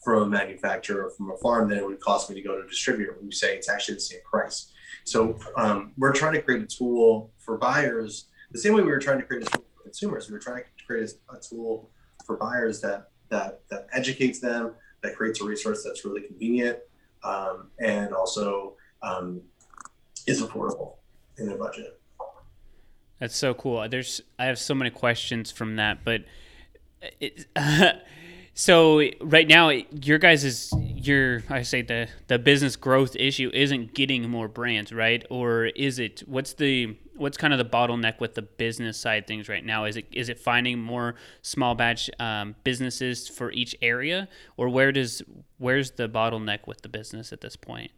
from 0.04 0.24
a 0.24 0.26
manufacturer 0.26 1.06
or 1.06 1.10
from 1.10 1.30
a 1.30 1.36
farm 1.38 1.68
than 1.68 1.78
it 1.78 1.86
would 1.86 2.00
cost 2.00 2.28
me 2.28 2.36
to 2.36 2.42
go 2.42 2.56
to 2.56 2.66
a 2.66 2.68
distributor. 2.68 3.16
We 3.22 3.30
say 3.30 3.56
it's 3.56 3.68
actually 3.70 3.94
the 3.94 4.00
same 4.00 4.20
price. 4.28 4.72
So 5.04 5.38
um, 5.56 5.92
we're 5.96 6.12
trying 6.12 6.34
to 6.34 6.42
create 6.42 6.62
a 6.62 6.66
tool 6.66 7.32
for 7.38 7.56
buyers 7.56 8.26
the 8.52 8.58
same 8.58 8.74
way 8.74 8.82
we 8.82 8.90
were 8.90 8.98
trying 8.98 9.18
to 9.18 9.24
create 9.24 9.46
a 9.46 9.50
tool 9.50 9.64
for 9.74 9.82
consumers. 9.82 10.28
We 10.28 10.34
were 10.34 10.38
trying 10.38 10.62
to 10.62 10.84
create 10.86 11.10
a, 11.30 11.36
tool 11.38 11.90
for 12.26 12.36
buyers 12.36 12.80
that 12.82 13.08
that 13.30 13.60
that 13.70 13.86
educates 13.92 14.40
them, 14.40 14.74
that 15.02 15.16
creates 15.16 15.40
a 15.40 15.44
resource 15.44 15.82
that's 15.82 16.04
really 16.04 16.20
convenient, 16.20 16.78
um, 17.24 17.70
and 17.80 18.12
also 18.12 18.76
um, 19.02 19.40
is 20.26 20.42
affordable 20.42 20.94
in 21.38 21.46
their 21.46 21.56
budget. 21.56 21.98
That's 23.18 23.36
so 23.36 23.54
cool. 23.54 23.88
There's 23.88 24.20
I 24.38 24.46
have 24.46 24.58
so 24.58 24.74
many 24.74 24.90
questions 24.90 25.50
from 25.52 25.76
that, 25.76 26.04
but 26.04 26.24
it, 27.20 27.46
so 28.54 29.02
right 29.20 29.46
now 29.46 29.70
your 29.70 30.18
guys 30.18 30.44
is 30.44 30.72
your 30.96 31.42
I 31.48 31.62
say 31.62 31.82
the 31.82 32.08
the 32.26 32.38
business 32.38 32.76
growth 32.76 33.14
issue 33.16 33.50
isn't 33.54 33.94
getting 33.94 34.28
more 34.28 34.48
brands, 34.48 34.92
right? 34.92 35.24
Or 35.30 35.66
is 35.66 35.98
it 35.98 36.24
what's 36.26 36.54
the 36.54 36.96
what's 37.14 37.36
kind 37.36 37.52
of 37.52 37.58
the 37.58 37.64
bottleneck 37.64 38.20
with 38.20 38.34
the 38.34 38.42
business 38.42 38.98
side 38.98 39.26
things 39.26 39.48
right 39.48 39.64
now? 39.64 39.84
Is 39.84 39.96
it 39.96 40.06
is 40.12 40.28
it 40.28 40.38
finding 40.38 40.80
more 40.80 41.14
small 41.42 41.74
batch 41.74 42.10
um, 42.18 42.56
businesses 42.64 43.28
for 43.28 43.52
each 43.52 43.76
area, 43.80 44.28
or 44.56 44.68
where 44.68 44.92
does 44.92 45.22
where's 45.58 45.92
the 45.92 46.08
bottleneck 46.08 46.66
with 46.66 46.82
the 46.82 46.88
business 46.88 47.32
at 47.32 47.40
this 47.40 47.56
point? 47.56 47.92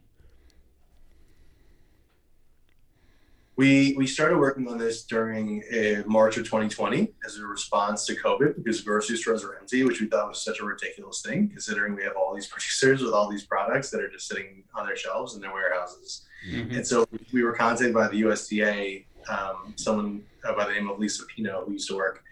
We 3.57 3.93
we 3.95 4.05
started 4.05 4.37
working 4.37 4.67
on 4.67 4.77
this 4.77 5.03
during 5.03 5.63
uh, 5.73 6.03
March 6.07 6.35
of 6.37 6.43
2020 6.43 7.13
as 7.25 7.37
a 7.37 7.45
response 7.45 8.05
to 8.07 8.15
COVID 8.15 8.57
because 8.57 8.81
grocery 8.81 9.15
stores 9.15 9.43
were 9.43 9.57
empty, 9.57 9.83
which 9.83 10.01
we 10.01 10.07
thought 10.07 10.27
was 10.27 10.43
such 10.43 10.59
a 10.59 10.65
ridiculous 10.65 11.21
thing 11.21 11.49
considering 11.49 11.95
we 11.95 12.03
have 12.03 12.17
all 12.17 12.35
these 12.35 12.47
producers 12.53 13.01
with 13.01 13.13
all 13.13 13.29
these 13.29 13.45
products 13.45 13.89
that 13.91 14.01
are 14.01 14.09
just 14.09 14.27
sitting 14.27 14.63
on 14.75 14.85
their 14.85 14.97
shelves 14.97 15.35
in 15.35 15.41
their 15.41 15.53
warehouses. 15.53 16.25
Mm-hmm. 16.49 16.75
And 16.75 16.85
so 16.85 17.07
we 17.31 17.43
were 17.43 17.53
contacted 17.53 17.93
by 17.93 18.09
the 18.09 18.23
USDA, 18.23 19.05
um, 19.29 19.73
someone 19.77 20.23
uh, 20.43 20.53
by 20.53 20.65
the 20.65 20.73
name 20.73 20.89
of 20.89 20.99
Lisa 20.99 21.23
Pino 21.25 21.63
who 21.65 21.73
used 21.73 21.87
to 21.87 21.95
work 21.95 22.23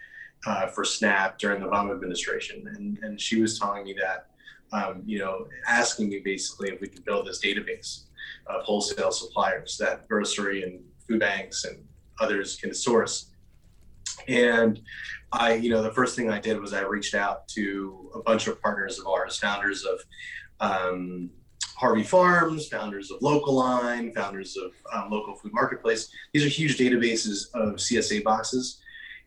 uh, 0.46 0.66
for 0.66 0.84
SNAP 0.84 1.38
during 1.38 1.60
the 1.60 1.66
Obama 1.66 1.92
administration, 1.92 2.66
and 2.74 2.98
and 3.02 3.20
she 3.20 3.40
was 3.40 3.58
telling 3.58 3.84
me 3.84 3.94
that. 4.00 4.26
Um, 4.72 5.02
you 5.06 5.20
know, 5.20 5.46
asking 5.68 6.08
me 6.08 6.18
basically 6.18 6.70
if 6.70 6.80
we 6.80 6.88
could 6.88 7.04
build 7.04 7.28
this 7.28 7.40
database 7.40 8.06
of 8.48 8.62
wholesale 8.62 9.12
suppliers 9.12 9.76
that 9.78 10.08
grocery 10.08 10.64
and 10.64 10.80
food 11.06 11.20
banks 11.20 11.64
and 11.64 11.84
others 12.20 12.56
can 12.56 12.72
source. 12.74 13.30
And 14.28 14.80
I, 15.32 15.54
you 15.54 15.70
know, 15.70 15.82
the 15.82 15.92
first 15.92 16.16
thing 16.16 16.30
I 16.30 16.40
did 16.40 16.60
was 16.60 16.72
I 16.72 16.82
reached 16.82 17.14
out 17.14 17.48
to 17.48 18.10
a 18.14 18.22
bunch 18.22 18.46
of 18.46 18.60
partners 18.62 18.98
of 18.98 19.06
ours, 19.06 19.38
founders 19.38 19.84
of 19.84 20.00
um, 20.60 21.30
Harvie 21.76 22.04
Farms, 22.04 22.68
founders 22.68 23.10
of 23.10 23.20
Local 23.20 23.54
Line, 23.54 24.12
founders 24.14 24.56
of 24.56 24.72
um, 24.92 25.10
Local 25.10 25.34
Food 25.34 25.52
Marketplace. 25.52 26.10
These 26.32 26.44
are 26.44 26.48
huge 26.48 26.78
databases 26.78 27.52
of 27.54 27.74
CSA 27.76 28.22
boxes, 28.22 28.80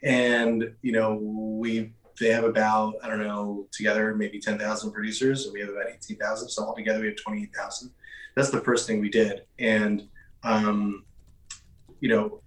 and 0.03 0.74
you 0.81 0.93
know 0.93 1.15
we 1.15 1.91
they 2.19 2.29
have 2.29 2.46
about 2.46 2.96
I 3.03 3.10
don't 3.10 3.19
know 3.19 3.67
together 3.72 4.15
maybe 4.15 4.39
ten 4.39 4.57
thousand 4.57 4.91
producers, 4.91 5.46
and 5.46 5.53
we 5.53 5.60
have 5.60 5.69
about 5.69 5.89
eighteen 5.89 6.17
thousand. 6.17 6.50
So 6.50 6.63
altogether 6.63 7.01
we 7.01 7.07
have 7.07 7.17
twenty 7.17 7.43
eight 7.43 7.55
thousand. 7.55 7.91
That's 8.36 8.50
the 8.50 8.62
first 8.62 8.88
thing 8.88 9.01
we 9.01 9.10
did, 9.10 9.41
and 9.60 10.07
um, 10.43 11.03
you 11.99 12.09
know, 12.09 12.41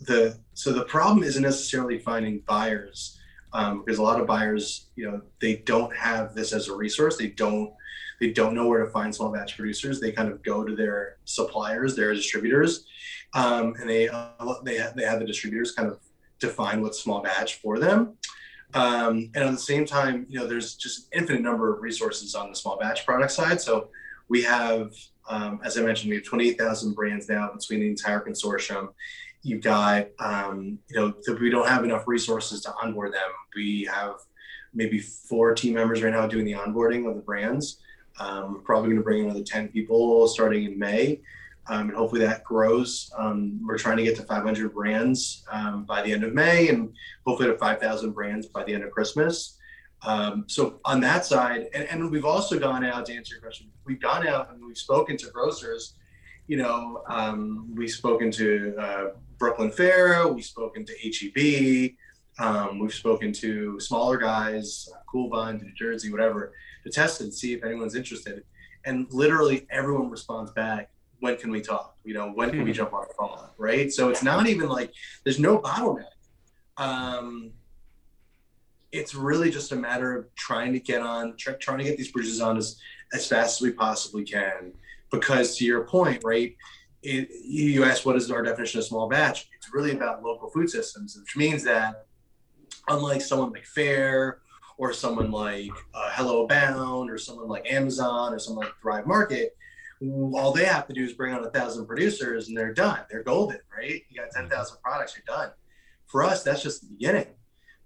the 0.00 0.38
so 0.54 0.72
the 0.72 0.84
problem 0.84 1.22
isn't 1.24 1.42
necessarily 1.42 1.98
finding 1.98 2.40
buyers 2.40 3.18
um, 3.52 3.82
because 3.84 3.98
a 3.98 4.02
lot 4.02 4.20
of 4.20 4.26
buyers, 4.26 4.88
you 4.96 5.10
know, 5.10 5.22
they 5.40 5.56
don't 5.56 5.94
have 5.96 6.34
this 6.34 6.52
as 6.52 6.68
a 6.68 6.76
resource. 6.76 7.16
They 7.16 7.28
don't 7.28 7.72
they 8.20 8.30
don't 8.32 8.54
know 8.54 8.66
where 8.66 8.84
to 8.84 8.90
find 8.90 9.14
small 9.14 9.30
batch 9.30 9.56
producers. 9.56 10.00
They 10.00 10.12
kind 10.12 10.30
of 10.30 10.42
go 10.42 10.64
to 10.64 10.74
their 10.74 11.18
suppliers, 11.24 11.94
their 11.94 12.14
distributors, 12.14 12.86
um, 13.34 13.74
and 13.80 13.88
they 13.88 14.08
uh, 14.08 14.54
they 14.64 14.76
have, 14.76 14.96
they 14.96 15.04
have 15.04 15.20
the 15.20 15.26
distributors 15.26 15.72
kind 15.72 15.88
of 15.88 15.98
define 16.38 16.82
what 16.82 16.94
small 16.94 17.22
batch 17.22 17.56
for 17.56 17.78
them. 17.78 18.16
Um, 18.74 19.30
and 19.34 19.36
at 19.36 19.50
the 19.50 19.58
same 19.58 19.86
time, 19.86 20.26
you 20.28 20.38
know, 20.38 20.46
there's 20.46 20.74
just 20.74 21.08
an 21.12 21.20
infinite 21.20 21.42
number 21.42 21.72
of 21.72 21.82
resources 21.82 22.34
on 22.34 22.50
the 22.50 22.56
small 22.56 22.78
batch 22.78 23.06
product 23.06 23.32
side. 23.32 23.60
So 23.60 23.88
we 24.28 24.42
have 24.42 24.90
um, 25.28 25.60
as 25.64 25.76
I 25.76 25.82
mentioned, 25.82 26.10
we 26.10 26.16
have 26.16 26.24
28,000 26.24 26.94
brands 26.94 27.28
now 27.28 27.50
between 27.52 27.80
the 27.80 27.88
entire 27.88 28.20
consortium. 28.20 28.90
You've 29.42 29.62
got, 29.62 30.08
um, 30.18 30.78
you 30.88 30.96
know, 30.96 31.14
we 31.40 31.50
don't 31.50 31.68
have 31.68 31.84
enough 31.84 32.04
resources 32.06 32.62
to 32.62 32.74
onboard 32.82 33.12
them. 33.12 33.30
We 33.54 33.88
have 33.92 34.16
maybe 34.74 34.98
four 34.98 35.54
team 35.54 35.74
members 35.74 36.02
right 36.02 36.12
now 36.12 36.26
doing 36.26 36.44
the 36.44 36.52
onboarding 36.52 37.08
of 37.08 37.16
the 37.16 37.22
brands. 37.22 37.78
Um, 38.18 38.62
probably 38.64 38.88
going 38.88 38.98
to 38.98 39.04
bring 39.04 39.24
another 39.24 39.42
10 39.42 39.68
people 39.68 40.26
starting 40.28 40.64
in 40.64 40.78
May. 40.78 41.20
Um, 41.68 41.88
and 41.88 41.96
hopefully 41.96 42.24
that 42.24 42.44
grows. 42.44 43.10
Um, 43.16 43.60
we're 43.66 43.78
trying 43.78 43.96
to 43.96 44.04
get 44.04 44.16
to 44.16 44.22
500 44.22 44.72
brands 44.72 45.44
um, 45.50 45.84
by 45.84 46.02
the 46.02 46.12
end 46.12 46.22
of 46.22 46.32
May 46.32 46.68
and 46.68 46.94
hopefully 47.26 47.48
to 47.48 47.58
5,000 47.58 48.12
brands 48.12 48.46
by 48.46 48.62
the 48.62 48.72
end 48.72 48.84
of 48.84 48.92
Christmas. 48.92 49.55
Um, 50.06 50.44
so 50.46 50.78
on 50.84 51.00
that 51.00 51.26
side, 51.26 51.66
and, 51.74 51.84
and, 51.88 52.10
we've 52.12 52.24
also 52.24 52.60
gone 52.60 52.84
out 52.84 53.06
to 53.06 53.14
answer 53.14 53.34
your 53.34 53.42
question. 53.42 53.66
We've 53.84 54.00
gone 54.00 54.24
out 54.24 54.52
and 54.52 54.64
we've 54.64 54.78
spoken 54.78 55.16
to 55.16 55.26
grocers. 55.30 55.94
You 56.46 56.58
know, 56.58 57.02
um, 57.08 57.74
we've 57.74 57.90
spoken 57.90 58.30
to 58.30 58.76
uh, 58.78 59.04
Brooklyn 59.36 59.72
Fare, 59.72 60.28
we've 60.28 60.44
spoken 60.44 60.86
to 60.86 60.92
HEB, 61.02 61.96
um, 62.38 62.78
we've 62.78 62.94
spoken 62.94 63.32
to 63.32 63.80
smaller 63.80 64.16
guys, 64.16 64.88
uh, 64.94 64.98
Cool 65.10 65.28
Bond, 65.28 65.60
New 65.60 65.72
Jersey, 65.74 66.12
whatever, 66.12 66.52
to 66.84 66.90
test 66.90 67.20
it 67.20 67.24
and 67.24 67.34
see 67.34 67.54
if 67.54 67.64
anyone's 67.64 67.96
interested. 67.96 68.44
And 68.84 69.08
literally 69.10 69.66
everyone 69.70 70.08
responds 70.08 70.52
back. 70.52 70.88
When 71.18 71.36
can 71.36 71.50
we 71.50 71.60
talk? 71.60 71.96
You 72.04 72.14
know, 72.14 72.28
when 72.28 72.50
can 72.50 72.62
we 72.62 72.70
hmm. 72.70 72.76
jump 72.76 72.92
on 72.92 73.04
a 73.04 73.06
call? 73.06 73.52
Right. 73.58 73.92
So 73.92 74.10
it's 74.10 74.22
not 74.22 74.46
even 74.46 74.68
like 74.68 74.92
there's 75.24 75.40
no 75.40 75.58
bottleneck. 75.58 76.04
Um, 76.76 77.52
it's 78.96 79.14
really 79.14 79.50
just 79.50 79.72
a 79.72 79.76
matter 79.76 80.16
of 80.16 80.34
trying 80.34 80.72
to 80.72 80.80
get 80.80 81.02
on, 81.02 81.36
try, 81.36 81.52
trying 81.54 81.78
to 81.78 81.84
get 81.84 81.96
these 81.96 82.10
bridges 82.10 82.40
on 82.40 82.56
as, 82.56 82.80
as 83.12 83.28
fast 83.28 83.58
as 83.58 83.62
we 83.62 83.72
possibly 83.72 84.24
can. 84.24 84.72
Because 85.10 85.56
to 85.58 85.64
your 85.64 85.84
point, 85.84 86.22
right, 86.24 86.56
it, 87.02 87.28
you 87.44 87.84
asked 87.84 88.06
what 88.06 88.16
is 88.16 88.30
our 88.30 88.42
definition 88.42 88.78
of 88.80 88.86
small 88.86 89.08
batch? 89.08 89.48
It's 89.56 89.72
really 89.72 89.92
about 89.92 90.22
local 90.22 90.50
food 90.50 90.70
systems, 90.70 91.16
which 91.16 91.36
means 91.36 91.62
that 91.64 92.06
unlike 92.88 93.20
someone 93.20 93.52
like 93.52 93.64
Faire 93.64 94.40
or 94.78 94.92
someone 94.92 95.30
like 95.30 95.70
uh, 95.94 96.10
Hello 96.12 96.44
Abound 96.44 97.10
or 97.10 97.18
someone 97.18 97.48
like 97.48 97.70
Amazon 97.70 98.32
or 98.32 98.38
someone 98.38 98.66
like 98.66 98.74
Thrive 98.80 99.06
Market, 99.06 99.56
all 100.02 100.52
they 100.52 100.64
have 100.64 100.86
to 100.88 100.92
do 100.92 101.04
is 101.04 101.12
bring 101.12 101.32
on 101.32 101.44
a 101.44 101.50
thousand 101.50 101.86
producers 101.86 102.48
and 102.48 102.56
they're 102.56 102.74
done. 102.74 103.00
They're 103.10 103.22
golden, 103.22 103.60
right? 103.74 104.02
You 104.08 104.20
got 104.20 104.30
10,000 104.32 104.78
products, 104.82 105.16
you're 105.16 105.36
done. 105.36 105.50
For 106.06 106.22
us, 106.24 106.42
that's 106.42 106.62
just 106.62 106.82
the 106.82 106.88
beginning 106.88 107.26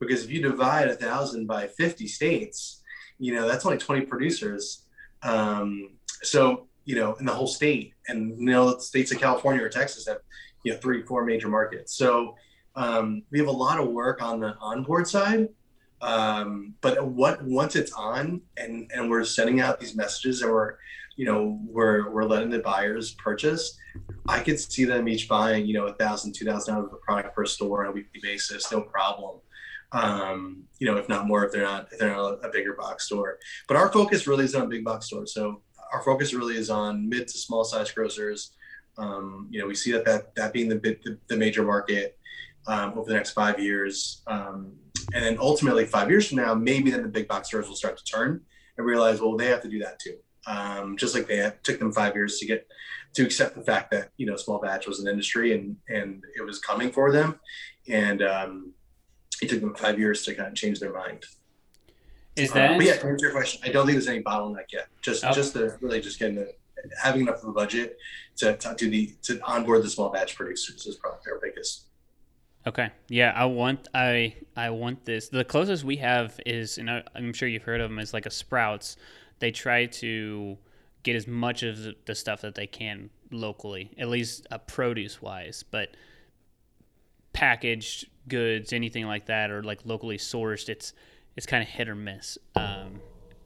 because 0.01 0.25
if 0.25 0.31
you 0.31 0.43
divide 0.43 0.89
a 0.89 0.95
thousand 0.95 1.47
by 1.47 1.67
50 1.67 2.07
states 2.09 2.83
you 3.19 3.35
know 3.35 3.47
that's 3.47 3.65
only 3.65 3.79
20 3.79 4.03
producers 4.03 4.87
um, 5.23 5.91
so 6.23 6.67
you 6.85 6.97
know 6.97 7.15
in 7.15 7.27
the 7.27 7.33
whole 7.33 7.47
state 7.47 7.93
and 8.09 8.39
you 8.39 8.47
know 8.47 8.75
the 8.75 8.81
states 8.81 9.13
of 9.13 9.21
california 9.21 9.63
or 9.63 9.69
texas 9.69 10.09
have 10.09 10.19
you 10.65 10.73
know 10.73 10.79
three 10.79 11.03
four 11.03 11.25
major 11.25 11.49
markets. 11.49 11.95
So 11.95 12.37
um, 12.77 13.23
we 13.31 13.39
have 13.39 13.49
a 13.49 13.53
lot 13.53 13.81
of 13.81 13.89
work 13.89 14.23
on 14.23 14.41
the 14.41 14.57
onboard 14.61 15.07
side. 15.09 15.49
Um, 16.03 16.75
but 16.81 17.05
what 17.07 17.43
once 17.45 17.77
it's 17.77 17.93
on 17.93 18.41
and 18.57 18.91
and 18.95 19.11
we're 19.11 19.25
sending 19.25 19.61
out 19.61 19.81
these 19.81 19.95
messages 19.95 20.41
and 20.41 20.51
we're 20.51 20.77
you 21.17 21.27
know 21.27 21.59
we're 21.67 22.11
we're 22.11 22.25
letting 22.25 22.49
the 22.49 22.61
buyers 22.61 23.13
purchase 23.15 23.77
i 24.27 24.41
could 24.41 24.59
see 24.59 24.85
them 24.85 25.09
each 25.09 25.29
buying 25.29 25.67
you 25.67 25.75
know 25.75 25.87
a 25.87 25.93
thousand 25.95 26.33
two 26.35 26.47
thousand 26.47 26.75
out 26.75 26.85
of 26.85 26.91
the 26.91 26.97
product 26.99 27.35
per 27.35 27.45
store 27.45 27.85
on 27.85 27.91
a 27.91 27.93
weekly 27.93 28.21
basis 28.23 28.73
no 28.73 28.81
problem 28.81 29.41
um, 29.93 30.65
you 30.79 30.87
know 30.87 30.97
if 30.97 31.09
not 31.09 31.27
more 31.27 31.45
if 31.45 31.53
they're 31.53 31.63
not 31.63 31.89
if 31.93 31.99
they're 31.99 32.15
not 32.15 32.45
a 32.45 32.51
bigger 32.53 32.75
box 32.75 33.07
store. 33.07 33.39
But 33.69 33.77
our 33.77 33.91
focus 33.93 34.27
really 34.27 34.45
is 34.45 34.55
on 34.55 34.69
big 34.69 34.85
box 34.85 35.07
stores. 35.07 35.35
So 35.35 35.63
our 35.93 36.03
focus 36.03 36.33
really 36.33 36.57
is 36.57 36.71
on 36.71 37.09
mid 37.09 37.29
to 37.29 37.39
small 37.39 37.65
size 37.65 37.91
grocers. 37.91 38.53
Um, 38.99 39.49
you 39.51 39.61
know 39.61 39.67
we 39.67 39.75
see 39.75 39.93
that 39.93 40.05
that, 40.05 40.35
that 40.35 40.53
being 40.53 40.69
the, 40.69 40.77
the, 40.77 41.19
the 41.29 41.37
major 41.37 41.63
market 41.63 42.19
um, 42.67 42.93
over 42.97 43.09
the 43.09 43.15
next 43.15 43.33
five 43.33 43.59
years. 43.59 44.23
Um, 44.27 44.73
and 45.15 45.25
then 45.25 45.39
ultimately 45.41 45.87
five 45.87 46.11
years 46.11 46.29
from 46.29 46.37
now 46.37 46.55
maybe 46.55 46.91
then 46.91 47.03
the 47.03 47.09
big 47.09 47.27
box 47.27 47.49
stores 47.49 47.67
will 47.67 47.75
start 47.75 47.97
to 47.97 48.05
turn 48.05 48.41
and 48.77 48.87
realize 48.87 49.21
well 49.21 49.37
they 49.37 49.47
have 49.47 49.63
to 49.63 49.69
do 49.69 49.79
that 49.81 49.99
too. 49.99 50.17
Um, 50.47 50.97
just 50.97 51.15
like 51.15 51.27
they 51.27 51.51
took 51.63 51.79
them 51.79 51.93
five 51.93 52.15
years 52.15 52.39
to 52.39 52.47
get 52.47 52.67
to 53.15 53.25
accept 53.25 53.55
the 53.57 53.63
fact 53.63 53.91
that 53.91 54.11
you 54.17 54.27
know 54.27 54.37
small 54.37 54.59
batch 54.61 54.87
was 54.87 55.01
an 55.01 55.09
industry 55.09 55.53
and 55.55 55.77
and 55.89 56.23
it 56.37 56.43
was 56.43 56.59
coming 56.59 56.91
for 56.91 57.13
them, 57.13 57.39
and 57.89 58.23
um, 58.23 58.73
it 59.43 59.49
took 59.49 59.61
them 59.61 59.75
five 59.75 59.99
years 59.99 60.25
to 60.25 60.35
kind 60.35 60.49
of 60.49 60.55
change 60.55 60.81
their 60.81 60.93
mind. 60.93 61.25
Is 62.37 62.53
that? 62.53 62.73
Um, 62.73 62.77
but 62.79 62.87
yeah, 62.87 62.97
to 62.97 63.07
answer 63.07 63.27
your 63.27 63.33
question, 63.33 63.61
I 63.65 63.73
don't 63.73 63.87
think 63.87 63.97
there's 63.97 64.09
any 64.09 64.23
bottleneck 64.23 64.73
yet. 64.73 64.89
Just 65.03 65.25
oh. 65.25 65.33
just 65.33 65.55
the 65.55 65.77
really 65.81 66.01
just 66.01 66.19
getting 66.19 66.37
the 66.37 66.53
having 67.03 67.23
enough 67.23 67.43
of 67.43 67.49
a 67.49 67.53
budget 67.53 67.99
to, 68.37 68.57
to 68.57 68.75
do 68.77 68.91
the 68.91 69.13
to 69.23 69.41
onboard 69.43 69.83
the 69.83 69.91
small 69.91 70.11
batch 70.11 70.37
producers 70.37 70.87
is 70.87 70.97
probably 70.97 71.21
our 71.31 71.39
biggest. 71.43 71.87
Okay. 72.67 72.91
Yeah, 73.09 73.33
I 73.35 73.47
want 73.47 73.89
I 73.95 74.35
I 74.57 74.71
want 74.71 75.05
this. 75.05 75.29
The 75.29 75.45
closest 75.45 75.85
we 75.85 75.97
have 75.97 76.39
is, 76.47 76.79
and 76.79 76.91
I, 76.91 77.03
I'm 77.15 77.33
sure 77.33 77.49
you've 77.49 77.63
heard 77.63 77.81
of 77.81 77.91
them, 77.91 77.99
is 77.99 78.15
like 78.15 78.27
a 78.27 78.31
Sprouts 78.31 78.97
they 79.39 79.51
try 79.51 79.87
to 79.87 80.59
get 81.03 81.17
as 81.17 81.27
much 81.27 81.63
of 81.63 81.79
the 82.05 82.15
stuff 82.15 82.43
that 82.43 82.55
they 82.55 82.67
can 82.67 83.09
locally, 83.31 83.91
at 83.99 84.09
least 84.09 84.47
uh, 84.51 84.59
produce 84.59 85.23
wise. 85.23 85.65
But 85.71 85.97
packaged 87.41 88.07
goods, 88.29 88.75
anything 88.75 89.07
like 89.07 89.25
that, 89.27 89.51
or 89.51 89.63
like 89.63 89.81
locally 89.87 90.19
sourced, 90.19 90.69
it's 90.69 90.93
it's 91.37 91.47
kind 91.47 91.63
of 91.63 91.69
hit 91.71 91.89
or 91.89 91.95
miss. 91.95 92.37
Um, 92.55 93.01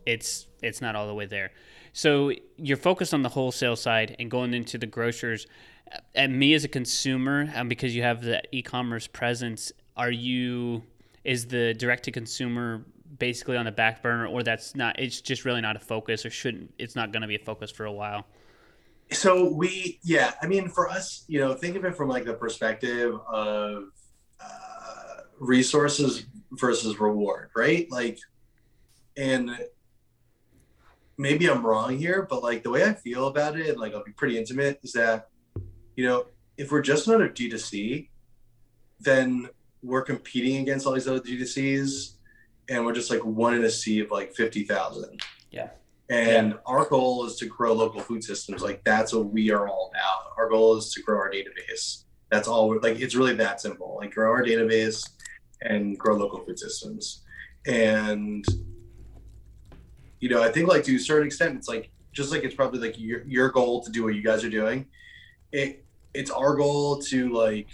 it's 0.05 0.49
it's 0.63 0.81
not 0.81 0.97
all 0.97 1.07
the 1.07 1.15
way 1.15 1.27
there. 1.27 1.53
So 1.93 2.33
you're 2.57 2.77
focused 2.77 3.15
on 3.15 3.23
the 3.23 3.29
wholesale 3.29 3.77
side 3.77 4.17
and 4.19 4.29
going 4.29 4.53
into 4.53 4.79
the 4.79 4.87
grocers. 4.87 5.47
And 6.13 6.37
me 6.37 6.55
as 6.55 6.65
a 6.65 6.69
consumer, 6.69 7.49
um, 7.55 7.69
because 7.69 7.95
you 7.95 8.03
have 8.03 8.23
the 8.23 8.43
e-commerce 8.51 9.07
presence, 9.07 9.71
are 9.97 10.11
you 10.11 10.83
is 11.23 11.47
the 11.47 11.73
direct 11.75 12.03
to 12.05 12.11
consumer 12.11 12.85
basically 13.17 13.57
on 13.57 13.65
the 13.65 13.73
back 13.73 14.03
burner 14.03 14.27
or 14.27 14.43
that's 14.43 14.75
not 14.75 14.99
it's 14.99 15.21
just 15.21 15.45
really 15.45 15.61
not 15.61 15.77
a 15.77 15.79
focus 15.79 16.27
or 16.27 16.31
shouldn't 16.31 16.75
it's 16.81 16.97
not 16.97 17.13
going 17.13 17.23
to 17.23 17.29
be 17.29 17.37
a 17.37 17.39
focus 17.39 17.71
for 17.71 17.85
a 17.85 17.93
while 17.93 18.27
so 19.15 19.53
we 19.53 19.99
yeah 20.03 20.33
i 20.43 20.47
mean 20.47 20.69
for 20.69 20.89
us 20.89 21.25
you 21.29 21.39
know 21.39 21.55
think 21.55 21.77
of 21.77 21.85
it 21.85 21.97
from 21.97 22.09
like 22.09 22.25
the 22.25 22.35
perspective 22.35 23.15
of 23.29 23.85
uh, 24.41 25.21
resources 25.39 26.27
versus 26.53 26.99
reward 27.01 27.51
right 27.57 27.91
like 27.91 28.19
and 29.17 29.51
maybe 31.17 31.49
i'm 31.49 31.65
wrong 31.65 31.97
here 31.97 32.27
but 32.29 32.43
like 32.43 32.63
the 32.63 32.71
way 32.71 32.85
i 32.85 32.93
feel 32.93 33.27
about 33.29 33.59
it 33.59 33.79
like 33.79 33.95
i'll 33.95 34.05
be 34.05 34.13
pretty 34.13 34.39
intimate 34.39 34.81
is 34.83 34.93
that 34.93 35.29
you 35.97 36.07
know 36.07 36.27
if 36.57 36.71
we're 36.71 36.83
just 36.83 37.07
another 37.07 37.29
d2c 37.29 38.09
then 39.01 39.49
we're 39.83 40.03
competing 40.03 40.63
against 40.63 40.87
all 40.87 40.93
these 40.93 41.07
other 41.07 41.21
d2cs 41.21 42.15
and 42.69 42.85
we're 42.85 42.95
just 42.95 43.11
like 43.11 43.25
one 43.25 43.55
in 43.55 43.65
a 43.65 43.71
sea 43.71 44.01
of 44.01 44.11
like 44.11 44.35
50,000. 44.35 45.21
Yeah. 45.51 45.71
And 46.11 46.51
yeah. 46.51 46.57
our 46.67 46.85
goal 46.85 47.25
is 47.25 47.37
to 47.37 47.47
grow 47.47 47.73
local 47.73 48.01
food 48.01 48.23
systems. 48.23 48.63
Like 48.63 48.83
that's 48.85 49.13
what 49.13 49.27
we 49.27 49.51
are 49.51 49.69
all 49.69 49.91
about. 49.93 50.33
Our 50.37 50.49
goal 50.51 50.77
is 50.77 50.93
to 50.95 51.03
grow 51.03 51.19
our 51.19 51.31
database. 51.31 52.05
That's 52.31 52.49
all 52.49 52.79
like, 52.81 53.01
it's 53.01 53.15
really 53.15 53.35
that 53.37 53.61
simple. 53.61 53.97
Like 54.01 54.13
grow 54.13 54.31
our 54.31 54.45
database 54.45 55.09
and 55.63 55.99
grow 55.99 56.17
local 56.17 56.45
food 56.45 56.59
systems. 56.59 57.23
And, 57.67 58.45
you 60.21 60.29
know, 60.29 60.43
I 60.43 60.53
think 60.53 60.69
like 60.69 60.85
to 60.85 60.97
a 60.97 60.99
certain 60.99 61.27
extent, 61.27 61.57
it's 61.57 61.69
like, 61.69 61.91
just 62.13 62.31
like 62.31 62.45
it's 62.45 62.55
probably 62.55 62.81
like 62.81 62.99
your, 62.99 63.25
your 63.25 63.49
goal 63.51 63.83
to 63.83 63.91
do 63.91 64.05
what 64.05 64.15
you 64.15 64.23
guys 64.23 64.45
are 64.45 64.51
doing. 64.51 64.87
It, 65.53 65.85
it's 66.13 66.31
our 66.31 66.55
goal 66.55 67.01
to 67.03 67.33
like 67.33 67.69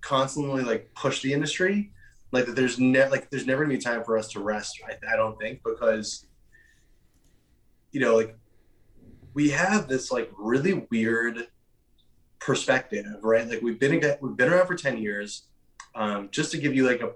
constantly 0.00 0.62
like 0.62 0.90
push 0.94 1.20
the 1.22 1.32
industry 1.32 1.92
like 2.32 2.46
that 2.46 2.56
there's 2.56 2.78
ne- 2.78 3.08
like 3.08 3.30
there's 3.30 3.46
never 3.46 3.64
gonna 3.64 3.76
be 3.76 3.80
time 3.80 4.02
for 4.02 4.16
us 4.16 4.28
to 4.28 4.40
rest 4.40 4.80
I, 4.88 5.12
I 5.12 5.16
don't 5.16 5.38
think 5.38 5.60
because 5.62 6.26
you 7.92 8.00
know 8.00 8.16
like 8.16 8.36
we 9.34 9.50
have 9.50 9.88
this 9.88 10.10
like 10.10 10.30
really 10.36 10.86
weird 10.90 11.46
perspective 12.40 13.04
right? 13.22 13.46
Like 13.46 13.62
we've 13.62 13.78
been 13.78 14.00
we've 14.20 14.36
been 14.36 14.52
around 14.52 14.66
for 14.66 14.74
10 14.74 14.98
years. 14.98 15.44
Um, 15.94 16.28
just 16.30 16.50
to 16.52 16.58
give 16.58 16.74
you 16.74 16.86
like 16.86 17.00
a 17.00 17.12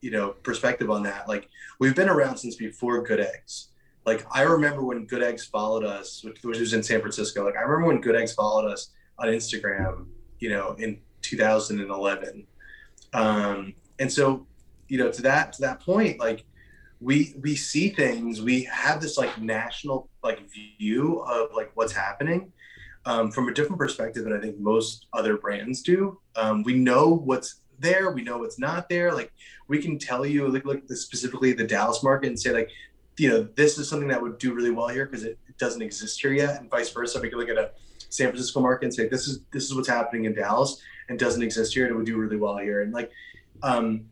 you 0.00 0.10
know 0.10 0.30
perspective 0.42 0.90
on 0.90 1.02
that 1.04 1.28
like 1.28 1.48
we've 1.78 1.94
been 1.94 2.08
around 2.08 2.36
since 2.36 2.56
before 2.56 3.02
good 3.02 3.20
eggs. 3.20 3.68
Like 4.04 4.26
i 4.30 4.42
remember 4.42 4.84
when 4.84 5.06
good 5.06 5.22
eggs 5.22 5.46
followed 5.46 5.84
us 5.84 6.22
which, 6.24 6.42
which 6.42 6.58
was 6.58 6.74
in 6.74 6.82
san 6.82 7.00
francisco. 7.00 7.44
Like 7.44 7.56
i 7.56 7.62
remember 7.62 7.88
when 7.88 8.00
good 8.00 8.16
eggs 8.16 8.34
followed 8.34 8.70
us 8.70 8.90
on 9.18 9.28
instagram 9.28 10.06
you 10.40 10.50
know 10.50 10.74
in 10.78 10.98
2011 11.22 12.46
um, 13.14 13.74
and 13.98 14.12
so 14.12 14.46
you 14.88 14.98
know 14.98 15.10
to 15.10 15.22
that 15.22 15.52
to 15.54 15.62
that 15.62 15.80
point 15.80 16.18
like 16.18 16.44
we 17.00 17.34
we 17.40 17.54
see 17.54 17.88
things 17.90 18.40
we 18.40 18.64
have 18.64 19.00
this 19.00 19.18
like 19.18 19.40
national 19.40 20.08
like 20.22 20.40
view 20.50 21.20
of 21.20 21.52
like 21.54 21.70
what's 21.74 21.92
happening 21.92 22.52
um, 23.06 23.30
from 23.30 23.48
a 23.48 23.54
different 23.54 23.78
perspective 23.78 24.24
than 24.24 24.32
i 24.32 24.40
think 24.40 24.58
most 24.58 25.06
other 25.12 25.36
brands 25.36 25.82
do. 25.82 26.18
Um, 26.36 26.62
we 26.62 26.74
know 26.74 27.08
what's 27.08 27.60
there 27.80 28.10
we 28.12 28.22
know 28.22 28.38
what's 28.38 28.58
not 28.58 28.88
there 28.88 29.12
like 29.12 29.32
we 29.66 29.82
can 29.82 29.98
tell 29.98 30.24
you 30.24 30.48
like, 30.48 30.64
like 30.64 30.84
specifically 30.90 31.52
the 31.52 31.64
dallas 31.64 32.02
market 32.02 32.28
and 32.28 32.38
say 32.38 32.52
like 32.52 32.70
you 33.18 33.28
know 33.28 33.48
this 33.56 33.78
is 33.78 33.88
something 33.88 34.08
that 34.08 34.20
would 34.20 34.38
do 34.38 34.54
really 34.54 34.70
well 34.70 34.88
here 34.88 35.06
because 35.06 35.24
it, 35.24 35.38
it 35.48 35.58
doesn't 35.58 35.82
exist 35.82 36.20
here 36.20 36.32
yet 36.32 36.60
and 36.60 36.70
vice 36.70 36.90
versa. 36.90 37.20
We 37.20 37.28
can 37.28 37.38
look 37.38 37.48
at 37.48 37.58
a 37.58 37.70
san 38.08 38.28
francisco 38.28 38.60
market 38.60 38.86
and 38.86 38.94
say 38.94 39.08
this 39.08 39.26
is 39.26 39.40
this 39.52 39.64
is 39.64 39.74
what's 39.74 39.88
happening 39.88 40.24
in 40.24 40.34
dallas 40.34 40.80
and 41.08 41.18
doesn't 41.18 41.42
exist 41.42 41.74
here 41.74 41.84
and 41.84 41.94
it 41.94 41.96
would 41.96 42.06
do 42.06 42.16
really 42.16 42.36
well 42.36 42.58
here. 42.58 42.82
And 42.82 42.92
like 42.92 43.10
um, 43.62 44.06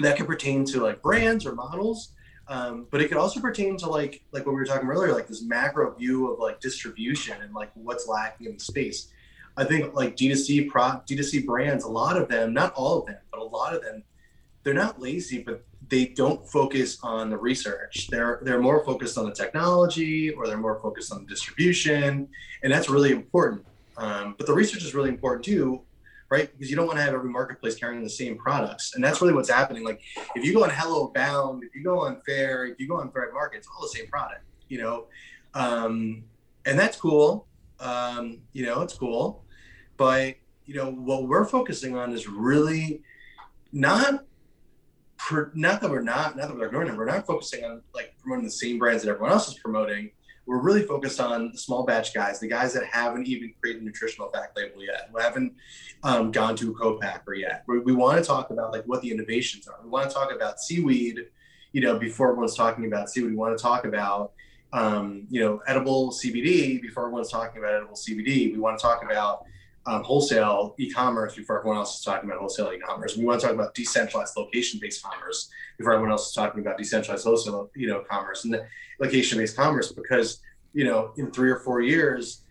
that 0.00 0.16
could 0.16 0.26
pertain 0.26 0.64
to 0.64 0.82
like 0.82 1.00
brands 1.02 1.46
or 1.46 1.54
models 1.54 2.12
um, 2.48 2.86
but 2.90 3.00
it 3.00 3.08
could 3.08 3.16
also 3.16 3.40
pertain 3.40 3.76
to 3.78 3.88
like 3.88 4.22
like 4.32 4.46
what 4.46 4.52
we 4.52 4.58
were 4.58 4.64
talking 4.64 4.88
earlier 4.88 5.12
like 5.12 5.26
this 5.26 5.42
macro 5.42 5.92
view 5.94 6.32
of 6.32 6.38
like 6.38 6.60
distribution 6.60 7.40
and 7.42 7.52
like 7.52 7.70
what's 7.74 8.06
lacking 8.06 8.46
in 8.46 8.54
the 8.54 8.60
space. 8.60 9.08
I 9.56 9.64
think 9.64 9.94
like 9.94 10.16
d2c 10.16 10.68
pro 10.68 10.82
d2c 11.08 11.44
brands 11.44 11.84
a 11.84 11.88
lot 11.88 12.16
of 12.16 12.28
them 12.28 12.52
not 12.52 12.72
all 12.74 13.00
of 13.00 13.06
them 13.06 13.18
but 13.30 13.40
a 13.40 13.44
lot 13.44 13.74
of 13.74 13.82
them 13.82 14.04
they're 14.62 14.74
not 14.74 15.00
lazy 15.00 15.42
but 15.42 15.64
they 15.88 16.06
don't 16.06 16.48
focus 16.48 16.98
on 17.02 17.30
the 17.30 17.36
research. 17.36 18.08
They're 18.10 18.40
they're 18.42 18.60
more 18.60 18.84
focused 18.84 19.18
on 19.18 19.24
the 19.24 19.32
technology 19.32 20.30
or 20.30 20.46
they're 20.46 20.56
more 20.56 20.80
focused 20.80 21.12
on 21.12 21.22
the 21.22 21.26
distribution 21.26 22.28
and 22.62 22.72
that's 22.72 22.88
really 22.88 23.10
important. 23.10 23.64
Um, 23.96 24.34
but 24.36 24.46
the 24.46 24.52
research 24.52 24.84
is 24.84 24.94
really 24.94 25.08
important 25.08 25.44
too 25.44 25.82
right? 26.30 26.50
Because 26.52 26.70
you 26.70 26.76
don't 26.76 26.86
want 26.86 26.98
to 26.98 27.04
have 27.04 27.14
every 27.14 27.30
marketplace 27.30 27.74
carrying 27.74 28.02
the 28.02 28.10
same 28.10 28.36
products. 28.36 28.94
And 28.94 29.04
that's 29.04 29.20
really 29.20 29.34
what's 29.34 29.50
happening. 29.50 29.84
Like 29.84 30.00
if 30.34 30.44
you 30.44 30.52
go 30.52 30.64
on 30.64 30.70
Hello 30.70 31.08
Bound, 31.14 31.62
if 31.64 31.74
you 31.74 31.84
go 31.84 32.00
on 32.00 32.20
Faire, 32.26 32.66
if 32.66 32.80
you 32.80 32.88
go 32.88 32.96
on 32.96 33.10
Thrive 33.10 33.32
Market, 33.32 33.58
it's 33.58 33.68
all 33.68 33.82
the 33.82 33.88
same 33.88 34.06
product, 34.08 34.42
you 34.68 34.78
know? 34.78 35.06
Um, 35.54 36.24
and 36.64 36.78
that's 36.78 36.96
cool. 36.96 37.46
Um, 37.80 38.40
you 38.52 38.66
know, 38.66 38.82
it's 38.82 38.94
cool. 38.94 39.44
But, 39.96 40.36
you 40.66 40.74
know, 40.74 40.90
what 40.90 41.28
we're 41.28 41.44
focusing 41.44 41.96
on 41.96 42.12
is 42.12 42.28
really 42.28 43.02
not 43.72 44.24
not 45.54 45.80
that 45.80 45.90
we're 45.90 46.02
not 46.02 46.36
not 46.36 46.48
that 46.48 46.56
we're 46.56 46.66
ignoring 46.66 46.88
them, 46.88 46.96
we're 46.96 47.06
not 47.06 47.26
focusing 47.26 47.64
on 47.64 47.82
like 47.94 48.14
promoting 48.20 48.44
the 48.44 48.50
same 48.50 48.78
brands 48.78 49.02
that 49.02 49.10
everyone 49.10 49.32
else 49.32 49.48
is 49.48 49.54
promoting 49.54 50.10
we're 50.46 50.60
really 50.60 50.82
focused 50.82 51.20
on 51.20 51.50
the 51.50 51.58
small 51.58 51.84
batch 51.84 52.14
guys, 52.14 52.38
the 52.38 52.46
guys 52.46 52.72
that 52.74 52.84
haven't 52.84 53.26
even 53.26 53.52
created 53.60 53.82
a 53.82 53.84
nutritional 53.84 54.30
fact 54.30 54.56
label 54.56 54.82
yet, 54.82 55.10
who 55.12 55.18
haven't 55.18 55.52
um, 56.04 56.30
gone 56.30 56.54
to 56.56 56.70
a 56.70 56.74
co-packer 56.74 57.34
yet. 57.34 57.64
We, 57.66 57.80
we 57.80 57.92
want 57.92 58.18
to 58.18 58.24
talk 58.24 58.50
about 58.50 58.72
like 58.72 58.84
what 58.84 59.02
the 59.02 59.10
innovations 59.10 59.66
are. 59.66 59.76
We 59.82 59.90
want 59.90 60.08
to 60.08 60.14
talk 60.14 60.32
about 60.32 60.60
seaweed, 60.60 61.26
you 61.72 61.80
know, 61.80 61.98
before 61.98 62.30
everyone's 62.30 62.56
talking 62.56 62.86
about 62.86 63.10
seaweed. 63.10 63.30
We 63.30 63.36
want 63.36 63.58
to 63.58 63.62
talk 63.62 63.84
about, 63.84 64.32
um, 64.72 65.26
you 65.30 65.40
know, 65.40 65.60
edible 65.66 66.12
CBD 66.12 66.80
before 66.80 67.04
everyone's 67.04 67.30
talking 67.30 67.58
about 67.58 67.74
edible 67.74 67.96
CBD. 67.96 68.52
We 68.52 68.58
want 68.58 68.78
to 68.78 68.82
talk 68.82 69.02
about 69.04 69.46
um, 69.86 70.02
wholesale 70.02 70.74
e-commerce 70.78 71.36
before 71.36 71.58
everyone 71.58 71.78
else 71.78 71.98
is 71.98 72.04
talking 72.04 72.28
about 72.28 72.40
wholesale 72.40 72.72
e-commerce. 72.72 73.16
We 73.16 73.24
want 73.24 73.40
to 73.40 73.46
talk 73.46 73.54
about 73.54 73.74
decentralized 73.74 74.36
location-based 74.36 75.02
commerce 75.02 75.48
before 75.78 75.92
everyone 75.92 76.10
else 76.10 76.28
is 76.28 76.34
talking 76.34 76.60
about 76.60 76.76
decentralized 76.76 77.24
wholesale, 77.24 77.70
you 77.76 77.86
know, 77.86 78.00
commerce 78.00 78.44
and 78.44 78.60
location-based 78.98 79.56
commerce 79.56 79.92
because 79.92 80.40
you 80.72 80.84
know 80.84 81.12
in 81.16 81.30
three 81.30 81.50
or 81.50 81.60
four 81.60 81.80
years, 81.80 82.42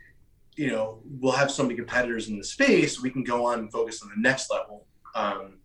you 0.56 0.68
know, 0.68 1.00
we'll 1.20 1.34
have 1.34 1.52
so 1.52 1.64
many 1.64 1.76
competitors 1.76 2.30
in 2.30 2.38
the 2.38 2.44
space, 2.44 3.02
we 3.02 3.10
can 3.10 3.24
go 3.24 3.46
on 3.46 3.60
and 3.60 3.72
focus 3.72 4.02
on 4.02 4.10
the 4.10 4.22
next 4.22 4.50
level. 4.50 4.86
Um, 5.14 5.58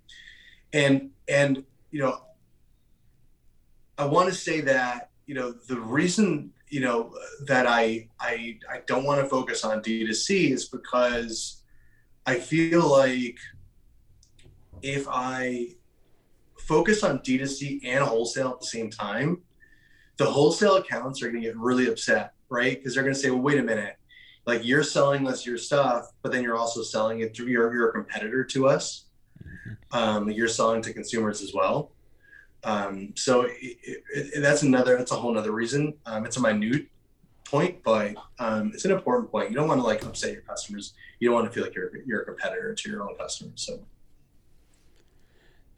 and 0.73 1.11
and 1.29 1.65
you 1.91 2.01
know, 2.01 2.21
I 3.97 4.07
want 4.07 4.29
to 4.29 4.35
say 4.35 4.61
that 4.63 5.11
you 5.27 5.35
know 5.35 5.53
the 5.53 5.79
reason 5.79 6.53
you 6.69 6.81
know 6.81 7.15
that 7.47 7.67
I 7.67 8.09
I 8.19 8.59
I 8.69 8.81
don't 8.87 9.05
want 9.05 9.21
to 9.21 9.29
focus 9.29 9.65
on 9.65 9.83
D2C 9.83 10.51
is 10.51 10.69
because 10.69 11.60
I 12.27 12.37
feel 12.37 12.89
like 12.89 13.39
if 14.83 15.07
I 15.09 15.69
focus 16.59 17.03
on 17.03 17.19
D2C 17.21 17.81
and 17.85 18.05
wholesale 18.05 18.51
at 18.51 18.61
the 18.61 18.67
same 18.67 18.91
time, 18.91 19.43
the 20.17 20.27
wholesale 20.27 20.77
accounts 20.77 21.23
are 21.23 21.31
going 21.31 21.43
to 21.43 21.49
get 21.49 21.57
really 21.57 21.89
upset, 21.89 22.35
right? 22.49 22.79
Because 22.79 22.95
they're 22.95 23.03
going 23.03 23.15
to 23.15 23.21
say, 23.21 23.31
well, 23.31 23.41
wait 23.41 23.59
a 23.59 23.63
minute, 23.63 23.97
like 24.47 24.65
you're 24.65 24.83
selling 24.83 25.27
us 25.27 25.47
your 25.47 25.59
stuff, 25.59 26.13
but 26.23 26.31
then 26.31 26.43
you're 26.43 26.57
also 26.57 26.83
selling 26.83 27.21
it 27.21 27.35
to 27.35 27.49
your, 27.49 27.75
your 27.75 27.91
competitor 27.93 28.45
to 28.45 28.69
us. 28.69 29.07
Mm-hmm. 29.43 29.97
Um, 29.97 30.31
you're 30.31 30.49
selling 30.49 30.83
to 30.83 30.93
consumers 30.93 31.43
as 31.43 31.53
well. 31.55 31.93
Um, 32.63 33.15
so 33.17 33.43
it, 33.43 33.57
it, 33.61 34.03
it, 34.15 34.41
that's 34.41 34.63
another, 34.63 34.99
that's 34.99 35.13
a 35.13 35.17
whole 35.17 35.33
nother 35.33 35.53
reason. 35.53 35.95
Um, 36.05 36.27
it's 36.27 36.37
a 36.37 36.41
minute 36.41 36.91
point, 37.51 37.83
but 37.83 38.15
um, 38.39 38.71
it's 38.75 38.85
an 38.85 38.91
important 38.93 39.31
point. 39.31 39.51
You 39.51 39.57
don't 39.57 39.69
want 39.69 39.81
to 39.81 39.87
like 39.87 40.05
upset 40.05 40.33
your 40.33 40.43
customers. 40.43 40.95
You 41.19 41.29
don't 41.29 41.35
want 41.35 41.47
to 41.47 41.53
feel 41.53 41.65
like 41.65 41.75
you're, 41.75 41.91
you're 42.07 42.23
a 42.23 42.25
competitor 42.25 42.75
to 42.75 42.91
your 42.91 43.03
own 43.03 43.17
customers. 43.17 43.63
So 43.67 43.81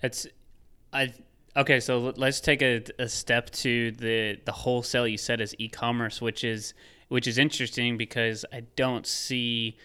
it's, 0.02 0.26
I, 0.92 1.12
okay. 1.56 1.80
So 1.80 2.12
let's 2.16 2.40
take 2.40 2.62
a, 2.62 2.82
a 2.98 3.08
step 3.08 3.50
to 3.50 3.92
the, 3.92 4.38
the 4.44 4.52
wholesale 4.52 5.06
you 5.06 5.18
said 5.18 5.40
is 5.40 5.54
e-commerce, 5.58 6.20
which 6.20 6.44
is, 6.44 6.74
which 7.08 7.26
is 7.26 7.38
interesting 7.38 7.96
because 7.96 8.44
I 8.52 8.64
don't 8.76 9.06
see. 9.06 9.76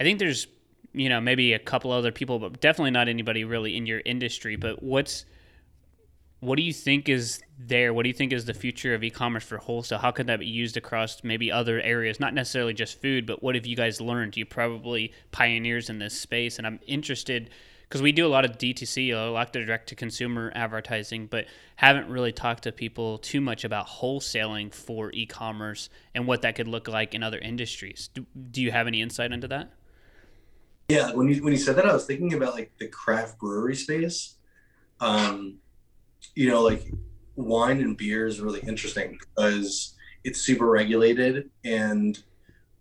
I 0.00 0.04
think 0.04 0.18
there's 0.18 0.46
you 0.94 1.08
know 1.08 1.20
maybe 1.20 1.52
a 1.52 1.58
couple 1.58 1.90
other 1.90 2.12
people, 2.12 2.38
but 2.38 2.60
definitely 2.60 2.90
not 2.90 3.08
anybody 3.08 3.44
really 3.44 3.76
in 3.76 3.86
your 3.86 4.02
industry. 4.04 4.56
But 4.56 4.82
what's 4.82 5.24
what 6.42 6.56
do 6.56 6.62
you 6.62 6.72
think 6.72 7.08
is 7.08 7.40
there? 7.56 7.94
What 7.94 8.02
do 8.02 8.08
you 8.08 8.12
think 8.12 8.32
is 8.32 8.46
the 8.46 8.52
future 8.52 8.96
of 8.96 9.04
e-commerce 9.04 9.44
for 9.44 9.58
wholesale? 9.58 10.00
How 10.00 10.10
could 10.10 10.26
that 10.26 10.40
be 10.40 10.46
used 10.46 10.76
across 10.76 11.22
maybe 11.22 11.52
other 11.52 11.80
areas, 11.80 12.18
not 12.18 12.34
necessarily 12.34 12.74
just 12.74 13.00
food, 13.00 13.26
but 13.26 13.44
what 13.44 13.54
have 13.54 13.64
you 13.64 13.76
guys 13.76 14.00
learned? 14.00 14.36
You 14.36 14.44
probably 14.44 15.12
pioneers 15.30 15.88
in 15.88 16.00
this 16.00 16.20
space, 16.20 16.58
and 16.58 16.66
I'm 16.66 16.80
interested 16.84 17.50
because 17.84 18.02
we 18.02 18.10
do 18.10 18.26
a 18.26 18.28
lot 18.28 18.44
of 18.44 18.58
DTC, 18.58 19.14
a 19.14 19.30
lot 19.30 19.54
of 19.54 19.64
direct 19.64 19.90
to 19.90 19.94
consumer 19.94 20.50
advertising, 20.56 21.28
but 21.28 21.46
haven't 21.76 22.08
really 22.08 22.32
talked 22.32 22.64
to 22.64 22.72
people 22.72 23.18
too 23.18 23.40
much 23.40 23.62
about 23.62 23.86
wholesaling 23.86 24.74
for 24.74 25.12
e 25.12 25.26
commerce 25.26 25.90
and 26.12 26.26
what 26.26 26.42
that 26.42 26.56
could 26.56 26.66
look 26.66 26.88
like 26.88 27.14
in 27.14 27.22
other 27.22 27.38
industries. 27.38 28.10
Do, 28.12 28.26
do 28.50 28.62
you 28.62 28.72
have 28.72 28.88
any 28.88 29.00
insight 29.00 29.30
into 29.30 29.46
that? 29.46 29.70
Yeah, 30.88 31.12
when 31.12 31.28
you 31.28 31.40
when 31.44 31.52
you 31.52 31.58
said 31.60 31.76
that, 31.76 31.86
I 31.86 31.92
was 31.92 32.04
thinking 32.04 32.34
about 32.34 32.54
like 32.54 32.72
the 32.80 32.88
craft 32.88 33.38
brewery 33.38 33.76
space. 33.76 34.34
Um, 34.98 35.60
you 36.34 36.48
know, 36.48 36.62
like 36.62 36.92
wine 37.36 37.80
and 37.80 37.96
beer 37.96 38.26
is 38.26 38.40
really 38.40 38.60
interesting 38.60 39.18
because 39.18 39.94
it's 40.24 40.40
super 40.40 40.66
regulated 40.66 41.50
and 41.64 42.22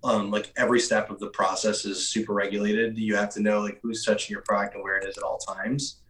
um, 0.04 0.32
like 0.32 0.51
every 0.58 0.80
step 0.80 1.10
of 1.10 1.19
the 1.19 1.27
process 1.27 1.86
is 1.86 2.10
super 2.10 2.34
regulated. 2.34 2.97
You 2.97 3.15
have 3.15 3.30
to 3.34 3.41
know 3.41 3.62
like 3.62 3.80
who's 3.84 4.04
touching 4.04 4.34
your 4.34 4.41
product 4.41 4.75
and 4.75 4.84
where 4.84 4.97
it 4.97 5.08
is 5.08 5.17
at 5.17 5.23
all 5.23 5.38
times. 5.38 6.01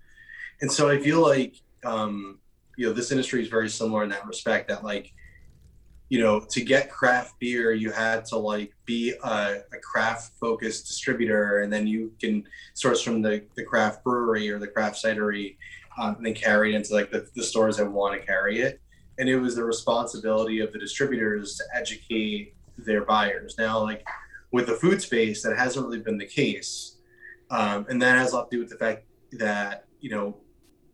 And 0.62 0.72
so 0.72 0.90
I 0.90 1.00
feel 1.00 1.22
like 1.22 1.56
um, 1.84 2.40
you 2.78 2.88
know 2.88 2.94
this 2.94 3.12
industry 3.12 3.42
is 3.42 3.50
very 3.50 3.70
similar 3.70 4.04
in 4.04 4.10
that 4.10 4.26
respect. 4.26 4.70
That 4.70 4.84
like 4.84 5.12
you 6.10 6.20
know 6.20 6.40
to 6.50 6.62
get 6.62 6.90
craft 6.90 7.40
beer, 7.40 7.74
you 7.74 7.92
had 7.92 8.26
to 8.26 8.38
like 8.38 8.72
be 8.86 9.14
a, 9.24 9.58
a 9.74 9.78
craft 9.84 10.34
focused 10.40 10.88
distributor, 10.88 11.60
and 11.60 11.74
then 11.74 11.86
you 11.86 12.14
can 12.20 12.44
source 12.74 13.02
from 13.02 13.22
the 13.22 13.44
the 13.56 13.64
craft 13.64 14.04
brewery 14.04 14.50
or 14.50 14.60
the 14.60 14.68
craft 14.68 15.04
cidery, 15.04 15.58
um, 15.98 16.16
and 16.16 16.26
then 16.26 16.34
carry 16.34 16.74
it 16.74 16.78
into 16.78 16.94
like 16.94 17.12
the, 17.12 17.28
the 17.36 17.44
stores 17.44 17.78
that 17.78 17.90
want 17.90 18.20
to 18.20 18.26
carry 18.26 18.62
it. 18.62 18.82
And 19.18 19.28
it 19.30 19.38
was 19.38 19.56
the 19.56 19.64
responsibility 19.64 20.60
of 20.60 20.72
the 20.72 20.80
distributors 20.80 21.56
to 21.58 21.64
educate 21.74 22.56
their 22.78 23.06
buyers. 23.06 23.56
Now, 23.58 23.80
like 23.80 24.06
with 24.52 24.68
the 24.68 24.74
food 24.74 25.02
space, 25.02 25.44
that 25.44 25.58
hasn't 25.58 25.86
really 25.86 26.00
been 26.00 26.18
the 26.18 26.26
case, 26.26 26.98
um, 27.50 27.86
and 27.90 28.02
that 28.02 28.18
has 28.18 28.32
a 28.32 28.38
lot 28.38 28.50
to 28.50 28.58
do 28.58 28.62
with 28.62 28.70
the 28.70 28.78
fact 28.78 29.06
that 29.34 29.86
you 30.00 30.10
know 30.10 30.38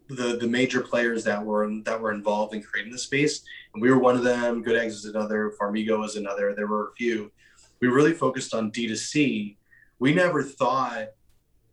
the 0.09 0.37
the 0.37 0.47
major 0.47 0.81
players 0.81 1.23
that 1.23 1.43
were 1.43 1.69
that 1.83 1.99
were 1.99 2.11
involved 2.11 2.53
in 2.53 2.61
creating 2.61 2.91
the 2.91 2.97
space, 2.97 3.43
and 3.73 3.81
we 3.81 3.89
were 3.89 3.99
one 3.99 4.15
of 4.15 4.23
them. 4.23 4.63
Good 4.63 4.77
Eggs 4.77 4.95
is 4.95 5.05
another. 5.05 5.53
Farmigo 5.59 6.03
is 6.05 6.15
another. 6.15 6.53
There 6.55 6.67
were 6.67 6.89
a 6.89 6.95
few. 6.95 7.31
We 7.79 7.87
really 7.87 8.13
focused 8.13 8.53
on 8.53 8.71
D2C. 8.71 9.57
We 9.99 10.13
never 10.13 10.43
thought 10.43 11.09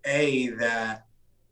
a 0.05 0.49
that 0.49 1.07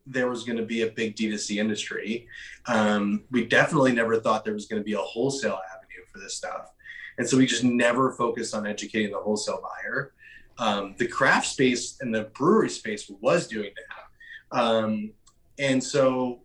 there 0.07 0.29
was 0.29 0.45
going 0.45 0.59
to 0.59 0.65
be 0.65 0.83
a 0.83 0.89
big 0.89 1.17
D2C 1.17 1.59
industry. 1.59 2.27
Um, 2.67 3.25
we 3.31 3.45
definitely 3.47 3.93
never 3.93 4.21
thought 4.21 4.45
there 4.45 4.55
was 4.55 4.67
going 4.67 4.81
to 4.81 4.85
be 4.85 4.95
a 4.95 4.99
wholesale 4.99 5.61
avenue 5.73 6.05
for 6.13 6.19
this 6.19 6.35
stuff. 6.35 6.73
And 7.19 7.29
so 7.29 7.37
we 7.37 7.47
just 7.47 7.65
never 7.65 8.13
focused 8.13 8.55
on 8.55 8.67
educating 8.67 9.13
the 9.13 9.19
wholesale 9.19 9.63
buyer. 9.63 10.13
Um, 10.59 10.95
the 10.99 11.07
craft 11.07 11.47
space 11.47 11.99
and 12.01 12.15
the 12.15 12.25
brewery 12.35 12.71
space 12.71 13.11
was 13.21 13.47
doing 13.47 13.71
that. 13.75 14.59
Um, 14.59 15.13
and 15.59 15.83
so, 15.83 16.41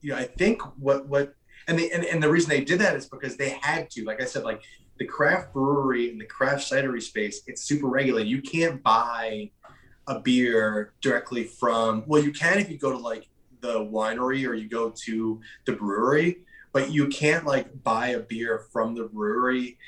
you 0.00 0.10
know, 0.10 0.16
I 0.16 0.24
think 0.24 0.62
what, 0.78 1.08
what, 1.08 1.34
and, 1.68 1.78
the 1.78 1.92
and, 1.92 2.04
and 2.04 2.22
the 2.22 2.30
reason 2.30 2.50
they 2.50 2.64
did 2.64 2.80
that 2.80 2.96
is 2.96 3.06
because 3.06 3.36
they 3.36 3.58
had 3.60 3.90
to, 3.90 4.04
like 4.04 4.22
I 4.22 4.24
said, 4.24 4.44
like 4.44 4.62
the 4.98 5.04
craft 5.06 5.52
brewery 5.52 6.10
and 6.10 6.20
the 6.20 6.26
craft 6.26 6.70
cidery 6.70 7.02
space, 7.02 7.42
it's 7.46 7.62
super 7.62 7.86
regulated. 7.86 8.30
You 8.30 8.42
can't 8.42 8.82
buy 8.82 9.50
a 10.06 10.18
beer 10.18 10.92
directly 11.00 11.44
from, 11.44 12.04
well, 12.06 12.22
you 12.22 12.32
can 12.32 12.58
if 12.58 12.70
you 12.70 12.78
go 12.78 12.90
to 12.90 12.98
like 12.98 13.28
the 13.60 13.78
winery 13.78 14.46
or 14.48 14.54
you 14.54 14.68
go 14.68 14.90
to 14.90 15.40
the 15.66 15.72
brewery, 15.72 16.38
but 16.72 16.90
you 16.90 17.08
can't 17.08 17.46
like 17.46 17.82
buy 17.82 18.08
a 18.08 18.20
beer 18.20 18.66
from 18.72 18.94
the 18.94 19.04
brewery 19.04 19.78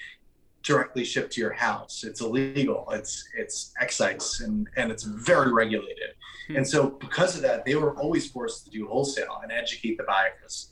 directly 0.63 1.05
shipped 1.05 1.33
to 1.33 1.41
your 1.41 1.53
house. 1.53 2.05
It's 2.05 2.21
illegal. 2.21 2.89
It's 2.93 3.29
it's 3.37 3.73
excise 3.81 4.41
and 4.41 4.69
and 4.77 4.91
it's 4.91 5.03
very 5.03 5.53
regulated. 5.53 6.15
Hmm. 6.49 6.57
And 6.57 6.69
so 6.69 6.91
because 6.91 7.37
of 7.37 7.43
that, 7.43 7.65
they 7.65 7.75
were 7.75 7.97
always 7.99 8.31
forced 8.31 8.65
to 8.65 8.71
do 8.71 8.87
wholesale 8.87 9.41
and 9.43 9.53
educate 9.53 9.97
the 9.99 10.05
buyers. 10.05 10.71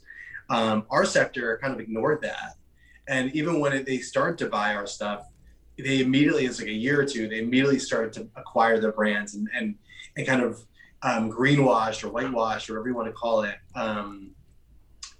Um, 0.48 0.84
our 0.90 1.04
sector 1.04 1.58
kind 1.62 1.74
of 1.74 1.80
ignored 1.80 2.22
that, 2.22 2.56
and 3.08 3.34
even 3.34 3.60
when 3.60 3.72
it, 3.72 3.86
they 3.86 3.98
started 3.98 4.36
to 4.38 4.46
buy 4.46 4.74
our 4.74 4.86
stuff, 4.86 5.26
they 5.80 6.00
immediately 6.00 6.46
it's 6.46 6.58
like 6.58 6.68
a 6.68 6.72
year 6.72 7.00
or 7.00 7.04
two. 7.04 7.28
They 7.28 7.40
immediately 7.40 7.78
started 7.78 8.12
to 8.14 8.28
acquire 8.36 8.80
their 8.80 8.92
brands 8.92 9.34
and 9.34 9.48
and 9.54 9.76
and 10.16 10.26
kind 10.26 10.42
of 10.42 10.64
um, 11.02 11.30
greenwashed 11.30 12.04
or 12.04 12.08
whitewashed 12.10 12.68
or 12.68 12.74
whatever 12.74 12.88
you 12.88 12.94
want 12.94 13.08
to 13.08 13.12
call 13.12 13.42
it. 13.42 13.56
Um, 13.74 14.32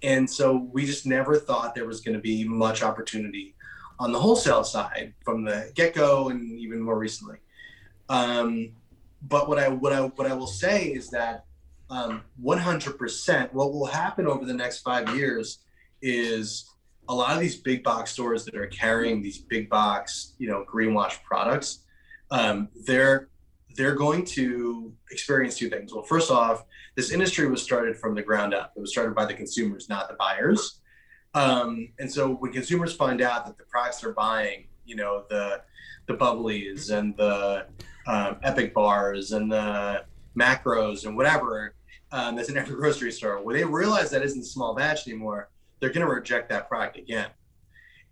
and 0.03 0.29
so 0.29 0.69
we 0.71 0.85
just 0.85 1.05
never 1.05 1.37
thought 1.37 1.75
there 1.75 1.85
was 1.85 2.01
going 2.01 2.15
to 2.15 2.21
be 2.21 2.43
much 2.43 2.81
opportunity 2.83 3.55
on 3.99 4.11
the 4.11 4.19
wholesale 4.19 4.63
side 4.63 5.13
from 5.23 5.43
the 5.43 5.71
get 5.75 5.93
go 5.93 6.29
and 6.29 6.57
even 6.59 6.81
more 6.81 6.97
recently. 6.97 7.37
Um, 8.09 8.71
but 9.21 9.47
what 9.47 9.59
I 9.59 9.69
what 9.69 9.93
I 9.93 10.01
what 10.01 10.27
I 10.27 10.33
will 10.33 10.47
say 10.47 10.85
is 10.85 11.09
that 11.11 11.45
um, 11.89 12.23
100% 12.43 13.53
what 13.53 13.73
will 13.73 13.85
happen 13.85 14.25
over 14.25 14.45
the 14.45 14.53
next 14.53 14.79
five 14.79 15.13
years 15.15 15.59
is 16.01 16.71
a 17.09 17.15
lot 17.15 17.33
of 17.33 17.39
these 17.39 17.55
big 17.55 17.83
box 17.83 18.11
stores 18.11 18.45
that 18.45 18.55
are 18.55 18.67
carrying 18.67 19.21
these 19.21 19.37
big 19.37 19.69
box 19.69 20.33
you 20.37 20.47
know 20.47 20.65
greenwash 20.71 21.21
products 21.23 21.79
um, 22.31 22.69
they're 22.85 23.29
they're 23.75 23.95
going 23.95 24.25
to 24.25 24.93
experience 25.11 25.57
two 25.57 25.69
things. 25.69 25.93
Well 25.93 26.03
first 26.03 26.31
off 26.31 26.65
this 26.95 27.11
industry 27.11 27.47
was 27.47 27.61
started 27.61 27.97
from 27.97 28.15
the 28.15 28.21
ground 28.21 28.53
up. 28.53 28.73
It 28.75 28.79
was 28.79 28.91
started 28.91 29.15
by 29.15 29.25
the 29.25 29.33
consumers 29.33 29.89
not 29.89 30.09
the 30.09 30.15
buyers. 30.15 30.79
Um, 31.33 31.89
and 31.99 32.11
so 32.11 32.33
when 32.33 32.51
consumers 32.51 32.93
find 32.93 33.21
out 33.21 33.45
that 33.45 33.57
the 33.57 33.63
products 33.65 34.01
they're 34.01 34.13
buying, 34.13 34.67
you 34.85 34.95
know, 34.95 35.25
the 35.29 35.61
the 36.07 36.13
bubblies 36.15 36.91
and 36.91 37.15
the 37.15 37.67
um, 38.07 38.37
epic 38.43 38.73
bars 38.73 39.31
and 39.31 39.51
the 39.51 40.03
macros 40.37 41.05
and 41.05 41.15
whatever 41.15 41.75
um, 42.11 42.35
that's 42.35 42.49
in 42.49 42.57
every 42.57 42.75
grocery 42.79 43.11
store, 43.11 43.41
when 43.41 43.55
they 43.55 43.63
realize 43.63 44.09
that 44.11 44.23
isn't 44.23 44.41
a 44.41 44.45
small 44.45 44.73
batch 44.75 45.07
anymore, 45.07 45.49
they're 45.81 45.89
going 45.89 46.05
to 46.05 46.13
reject 46.13 46.47
that 46.49 46.69
product 46.69 46.97
again. 46.97 47.27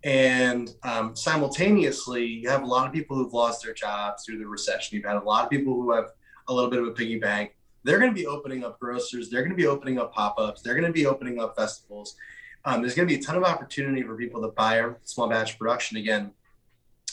And 0.02 0.74
um, 0.82 1.14
simultaneously, 1.14 2.26
you 2.26 2.48
have 2.50 2.62
a 2.62 2.66
lot 2.66 2.86
of 2.86 2.92
people 2.92 3.16
who've 3.16 3.32
lost 3.32 3.62
their 3.64 3.72
jobs 3.74 4.24
through 4.24 4.38
the 4.38 4.46
recession. 4.46 4.96
You've 4.96 5.06
had 5.06 5.16
a 5.16 5.24
lot 5.24 5.44
of 5.44 5.50
people 5.50 5.74
who 5.74 5.92
have 5.92 6.06
a 6.48 6.54
little 6.54 6.70
bit 6.70 6.80
of 6.80 6.88
a 6.88 6.92
piggy 6.92 7.18
bank. 7.18 7.56
They're 7.84 7.98
going 7.98 8.10
to 8.10 8.14
be 8.14 8.26
opening 8.26 8.64
up 8.64 8.78
grocers. 8.78 9.30
They're 9.30 9.42
going 9.42 9.50
to 9.50 9.56
be 9.56 9.66
opening 9.66 9.98
up 9.98 10.12
pop 10.12 10.36
ups. 10.38 10.62
They're 10.62 10.74
going 10.74 10.86
to 10.86 10.92
be 10.92 11.06
opening 11.06 11.40
up 11.40 11.56
festivals. 11.56 12.16
Um, 12.64 12.82
there's 12.82 12.94
going 12.94 13.08
to 13.08 13.14
be 13.14 13.20
a 13.20 13.22
ton 13.22 13.36
of 13.36 13.44
opportunity 13.44 14.02
for 14.02 14.16
people 14.16 14.42
to 14.42 14.48
buy 14.48 14.86
small 15.04 15.28
batch 15.28 15.58
production 15.58 15.96
again 15.96 16.32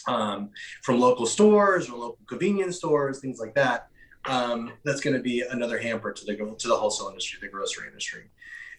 um, 0.08 0.50
from 0.82 1.00
local 1.00 1.26
stores 1.26 1.90
or 1.90 1.98
local 1.98 2.20
convenience 2.28 2.78
stores, 2.78 3.20
things 3.20 3.40
like 3.40 3.56
that. 3.56 3.90
Um, 4.26 4.74
that's 4.84 5.00
going 5.00 5.16
to 5.16 5.22
be 5.22 5.42
another 5.42 5.78
hamper 5.78 6.12
to 6.12 6.26
the 6.26 6.36
to 6.36 6.68
the 6.68 6.76
wholesale 6.76 7.08
industry, 7.08 7.40
the 7.42 7.48
grocery 7.48 7.88
industry. 7.88 8.30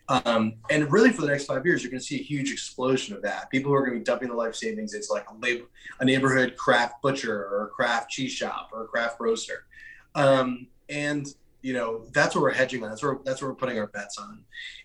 Um, 0.08 0.54
and 0.70 0.90
really, 0.90 1.12
for 1.12 1.20
the 1.22 1.28
next 1.28 1.44
five 1.44 1.66
years, 1.66 1.82
you're 1.82 1.90
going 1.90 2.00
to 2.00 2.06
see 2.06 2.18
a 2.18 2.22
huge 2.22 2.50
explosion 2.50 3.14
of 3.14 3.22
that. 3.22 3.50
People 3.50 3.70
who 3.70 3.76
are 3.76 3.80
going 3.80 3.92
to 3.92 3.98
be 3.98 4.04
dumping 4.04 4.28
their 4.28 4.36
life 4.36 4.54
savings 4.54 4.94
into 4.94 5.12
like 5.12 5.26
a, 5.28 5.34
lab- 5.34 5.68
a 6.00 6.04
neighborhood 6.04 6.56
craft 6.56 7.02
butcher 7.02 7.34
or 7.34 7.64
a 7.64 7.68
craft 7.68 8.10
cheese 8.10 8.32
shop 8.32 8.70
or 8.72 8.84
a 8.84 8.86
craft 8.86 9.16
roaster. 9.20 9.66
Um, 10.14 10.68
and 10.88 11.26
you 11.60 11.74
know 11.74 12.04
that's 12.12 12.34
what 12.34 12.42
we're 12.42 12.52
hedging 12.52 12.82
on. 12.82 12.88
That's 12.88 13.02
where 13.02 13.18
that's 13.24 13.42
where 13.42 13.50
we're 13.50 13.56
putting 13.56 13.78
our 13.78 13.88
bets 13.88 14.16
on. 14.18 14.44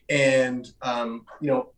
And 0.10 0.70
um, 0.82 1.26
you 1.40 1.48
know, 1.48 1.70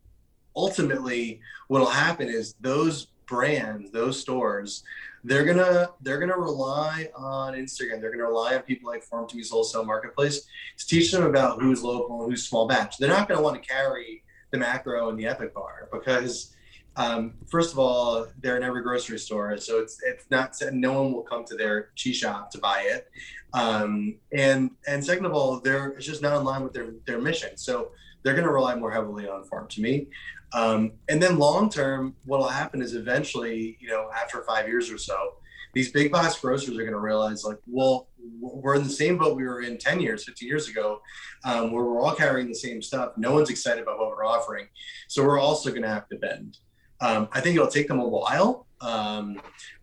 ultimately, 0.56 1.40
what'll 1.68 1.86
happen 1.86 2.28
is 2.28 2.54
those 2.60 3.06
brands, 3.26 3.90
those 3.90 4.18
stores, 4.18 4.82
they're 5.26 5.44
gonna 5.44 5.90
they're 6.02 6.20
gonna 6.20 6.38
rely 6.38 7.10
on 7.16 7.54
Instagram. 7.54 8.00
They're 8.00 8.12
gonna 8.12 8.28
rely 8.28 8.54
on 8.54 8.62
people 8.62 8.88
like 8.88 9.04
Farm2Me's 9.08 9.50
Wholesale 9.50 9.84
Marketplace 9.84 10.46
to 10.78 10.86
teach 10.86 11.10
them 11.10 11.24
about 11.24 11.60
who's 11.60 11.82
local 11.82 12.22
and 12.22 12.30
who's 12.30 12.46
small 12.48 12.68
batch. 12.68 12.96
They're 12.98 13.08
not 13.08 13.28
gonna 13.28 13.42
want 13.42 13.60
to 13.60 13.68
carry 13.68 14.22
the 14.52 14.58
macro 14.58 15.10
and 15.10 15.18
the 15.18 15.26
Epic 15.26 15.52
bar 15.52 15.88
because 15.92 16.54
um, 16.94 17.34
first 17.46 17.72
of 17.72 17.78
all, 17.78 18.26
they're 18.40 18.56
in 18.56 18.62
every 18.62 18.82
grocery 18.82 19.18
store, 19.18 19.56
so 19.58 19.80
it's 19.80 20.00
it's 20.04 20.24
not 20.30 20.56
no 20.72 21.02
one 21.02 21.12
will 21.12 21.22
come 21.22 21.44
to 21.46 21.56
their 21.56 21.90
cheese 21.96 22.16
shop 22.16 22.50
to 22.52 22.58
buy 22.58 22.82
it. 22.82 23.10
Um, 23.52 24.16
and 24.32 24.70
and 24.86 25.04
second 25.04 25.26
of 25.26 25.32
all, 25.32 25.60
they're 25.60 25.88
it's 25.88 26.06
just 26.06 26.22
not 26.22 26.38
in 26.38 26.44
line 26.44 26.62
with 26.62 26.72
their 26.72 26.92
their 27.04 27.20
mission. 27.20 27.56
So 27.56 27.90
they're 28.26 28.34
going 28.34 28.46
to 28.46 28.52
rely 28.52 28.74
more 28.74 28.90
heavily 28.90 29.28
on 29.28 29.44
Farm2Me. 29.44 30.08
Um, 30.52 30.92
and 31.08 31.22
then 31.22 31.38
long 31.38 31.68
term, 31.70 32.14
what 32.24 32.40
will 32.40 32.48
happen 32.48 32.80
is 32.80 32.94
eventually, 32.94 33.76
you 33.80 33.88
know, 33.88 34.08
after 34.14 34.42
five 34.42 34.68
years 34.68 34.90
or 34.90 34.98
so, 34.98 35.34
these 35.74 35.92
big 35.92 36.10
box 36.10 36.38
grocers 36.38 36.74
are 36.74 36.80
going 36.80 36.92
to 36.92 36.98
realize, 36.98 37.44
like, 37.44 37.58
well, 37.66 38.08
we're 38.40 38.76
in 38.76 38.82
the 38.82 38.88
same 38.88 39.18
boat 39.18 39.36
we 39.36 39.44
were 39.44 39.60
in 39.60 39.76
10 39.76 40.00
years, 40.00 40.24
15 40.24 40.48
years 40.48 40.68
ago, 40.68 41.00
um, 41.44 41.72
where 41.72 41.84
we're 41.84 42.00
all 42.00 42.14
carrying 42.14 42.48
the 42.48 42.54
same 42.54 42.80
stuff. 42.80 43.12
No 43.16 43.32
one's 43.32 43.50
excited 43.50 43.82
about 43.82 43.98
what 43.98 44.08
we're 44.08 44.24
offering. 44.24 44.68
So 45.08 45.22
we're 45.22 45.38
also 45.38 45.70
going 45.70 45.82
to 45.82 45.88
have 45.88 46.08
to 46.08 46.16
bend. 46.16 46.58
Um, 47.00 47.28
I 47.32 47.40
think 47.40 47.56
it'll 47.56 47.68
take 47.68 47.88
them 47.88 48.00
a 48.00 48.08
while. 48.08 48.66
Um, 48.80 49.40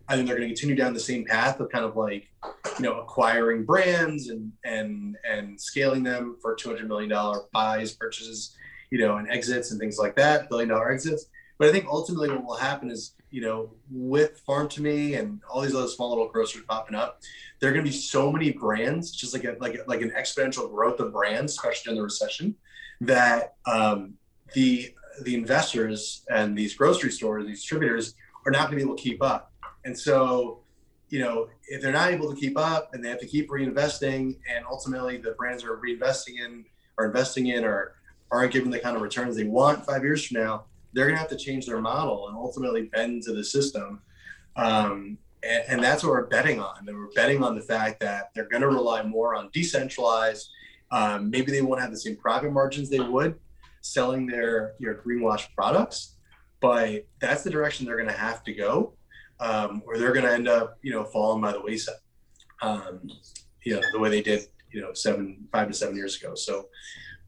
I 0.08 0.16
think 0.16 0.26
they're 0.26 0.36
going 0.36 0.48
to 0.48 0.54
continue 0.54 0.74
down 0.74 0.94
the 0.94 1.00
same 1.00 1.24
path 1.24 1.60
of 1.60 1.70
kind 1.70 1.84
of 1.84 1.96
like, 1.96 2.28
you 2.78 2.84
know, 2.84 3.00
acquiring 3.00 3.64
brands 3.64 4.28
and 4.28 4.52
and 4.64 5.16
and 5.28 5.58
scaling 5.58 6.02
them 6.02 6.36
for 6.42 6.54
two 6.54 6.68
hundred 6.68 6.88
million 6.88 7.08
dollar 7.08 7.42
buys, 7.52 7.92
purchases, 7.92 8.56
you 8.94 9.00
know, 9.00 9.16
and 9.16 9.28
exits 9.28 9.72
and 9.72 9.80
things 9.80 9.98
like 9.98 10.14
that, 10.14 10.48
billion 10.48 10.68
dollar 10.68 10.92
exits. 10.92 11.26
But 11.58 11.66
I 11.66 11.72
think 11.72 11.86
ultimately 11.88 12.30
what 12.30 12.44
will 12.44 12.54
happen 12.54 12.92
is, 12.92 13.16
you 13.32 13.40
know, 13.40 13.72
with 13.90 14.40
Farm2Me 14.46 15.18
and 15.18 15.40
all 15.50 15.62
these 15.62 15.74
other 15.74 15.88
small 15.88 16.10
little 16.10 16.28
grocers 16.28 16.62
popping 16.68 16.94
up, 16.94 17.20
there 17.58 17.70
are 17.70 17.72
going 17.72 17.84
to 17.84 17.90
be 17.90 17.96
so 17.96 18.30
many 18.30 18.52
brands, 18.52 19.10
just 19.10 19.34
like 19.34 19.42
a, 19.42 19.56
like 19.58 19.80
like 19.88 20.00
an 20.00 20.12
exponential 20.16 20.70
growth 20.70 21.00
of 21.00 21.12
brands, 21.12 21.54
especially 21.54 21.90
in 21.90 21.96
the 21.96 22.04
recession, 22.04 22.54
that 23.00 23.56
um, 23.66 24.14
the 24.54 24.94
the 25.22 25.34
investors 25.34 26.24
and 26.30 26.56
these 26.56 26.76
grocery 26.76 27.10
stores, 27.10 27.44
these 27.46 27.62
distributors, 27.62 28.14
are 28.46 28.52
not 28.52 28.70
going 28.70 28.78
to 28.78 28.84
be 28.84 28.88
able 28.88 28.96
to 28.96 29.02
keep 29.02 29.20
up. 29.24 29.52
And 29.84 29.98
so, 29.98 30.60
you 31.08 31.18
know, 31.18 31.48
if 31.66 31.82
they're 31.82 31.90
not 31.90 32.12
able 32.12 32.32
to 32.32 32.40
keep 32.40 32.56
up 32.56 32.94
and 32.94 33.04
they 33.04 33.08
have 33.08 33.18
to 33.18 33.26
keep 33.26 33.50
reinvesting, 33.50 34.36
and 34.48 34.64
ultimately 34.70 35.16
the 35.16 35.32
brands 35.32 35.64
are 35.64 35.78
reinvesting 35.78 36.38
in 36.38 36.64
or 36.96 37.06
investing 37.06 37.48
in 37.48 37.64
or 37.64 37.96
aren't 38.30 38.52
giving 38.52 38.70
the 38.70 38.78
kind 38.78 38.96
of 38.96 39.02
returns 39.02 39.36
they 39.36 39.44
want 39.44 39.84
five 39.84 40.02
years 40.02 40.26
from 40.26 40.40
now, 40.40 40.64
they're 40.92 41.06
going 41.06 41.16
to 41.16 41.20
have 41.20 41.30
to 41.30 41.36
change 41.36 41.66
their 41.66 41.80
model 41.80 42.28
and 42.28 42.36
ultimately 42.36 42.82
bend 42.84 43.22
to 43.24 43.32
the 43.32 43.44
system. 43.44 44.00
Um, 44.56 45.18
and, 45.42 45.64
and, 45.68 45.82
that's 45.82 46.02
what 46.02 46.10
we're 46.10 46.26
betting 46.26 46.60
on. 46.60 46.86
And 46.86 46.96
we're 46.96 47.10
betting 47.14 47.42
on 47.42 47.56
the 47.56 47.60
fact 47.60 48.00
that 48.00 48.30
they're 48.34 48.48
going 48.48 48.62
to 48.62 48.68
rely 48.68 49.02
more 49.02 49.34
on 49.34 49.50
decentralized. 49.52 50.48
Um, 50.92 51.28
maybe 51.28 51.50
they 51.50 51.60
won't 51.60 51.80
have 51.80 51.90
the 51.90 51.98
same 51.98 52.16
profit 52.16 52.52
margins 52.52 52.88
they 52.88 53.00
would 53.00 53.34
selling 53.84 54.26
their 54.26 54.74
your 54.78 54.94
greenwash 54.94 55.46
products, 55.54 56.16
but 56.60 57.06
that's 57.20 57.42
the 57.42 57.50
direction 57.50 57.84
they're 57.84 57.96
going 57.96 58.08
to 58.08 58.14
have 58.14 58.42
to 58.44 58.52
go, 58.54 58.94
um, 59.40 59.82
or 59.86 59.98
they're 59.98 60.12
going 60.12 60.24
to 60.24 60.32
end 60.32 60.48
up, 60.48 60.78
you 60.82 60.90
know, 60.90 61.04
falling 61.04 61.42
by 61.42 61.52
the 61.52 61.60
wayside. 61.60 61.96
Um, 62.62 63.00
you 63.62 63.74
know, 63.74 63.82
the 63.92 63.98
way 63.98 64.08
they 64.08 64.22
did, 64.22 64.46
you 64.72 64.80
know, 64.80 64.94
seven, 64.94 65.46
five 65.52 65.68
to 65.68 65.74
seven 65.74 65.96
years 65.96 66.16
ago. 66.16 66.34
So 66.34 66.68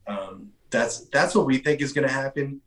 um, 0.06 0.50
that's 0.70 1.06
that's 1.06 1.34
what 1.34 1.46
we 1.46 1.58
think 1.58 1.80
is 1.80 1.92
going 1.92 2.06
to 2.06 2.12
happen. 2.12 2.60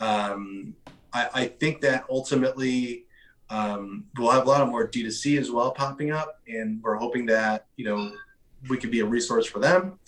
Um, 0.00 0.74
I, 1.12 1.28
I, 1.34 1.46
think 1.46 1.80
that 1.80 2.04
ultimately 2.10 3.06
um, 3.48 4.04
we'll 4.18 4.30
have 4.30 4.46
a 4.46 4.48
lot 4.48 4.60
of 4.60 4.68
more 4.68 4.86
D2C 4.86 5.38
as 5.38 5.50
well 5.50 5.70
popping 5.70 6.10
up, 6.10 6.40
and 6.46 6.82
we're 6.82 6.96
hoping 6.96 7.26
that 7.26 7.66
you 7.76 7.86
know 7.86 8.12
we 8.68 8.76
could 8.76 8.90
be 8.90 9.00
a 9.00 9.06
resource 9.06 9.46
for 9.46 9.58
them, 9.58 9.98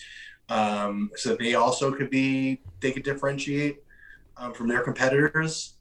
um, 0.49 1.09
so 1.15 1.35
they 1.35 1.55
also 1.55 1.91
could 1.91 2.09
be 2.09 2.61
they 2.81 2.91
could 2.91 3.03
differentiate 3.03 3.79
um, 4.37 4.53
from 4.53 4.67
their 4.67 4.81
competitors. 4.81 5.75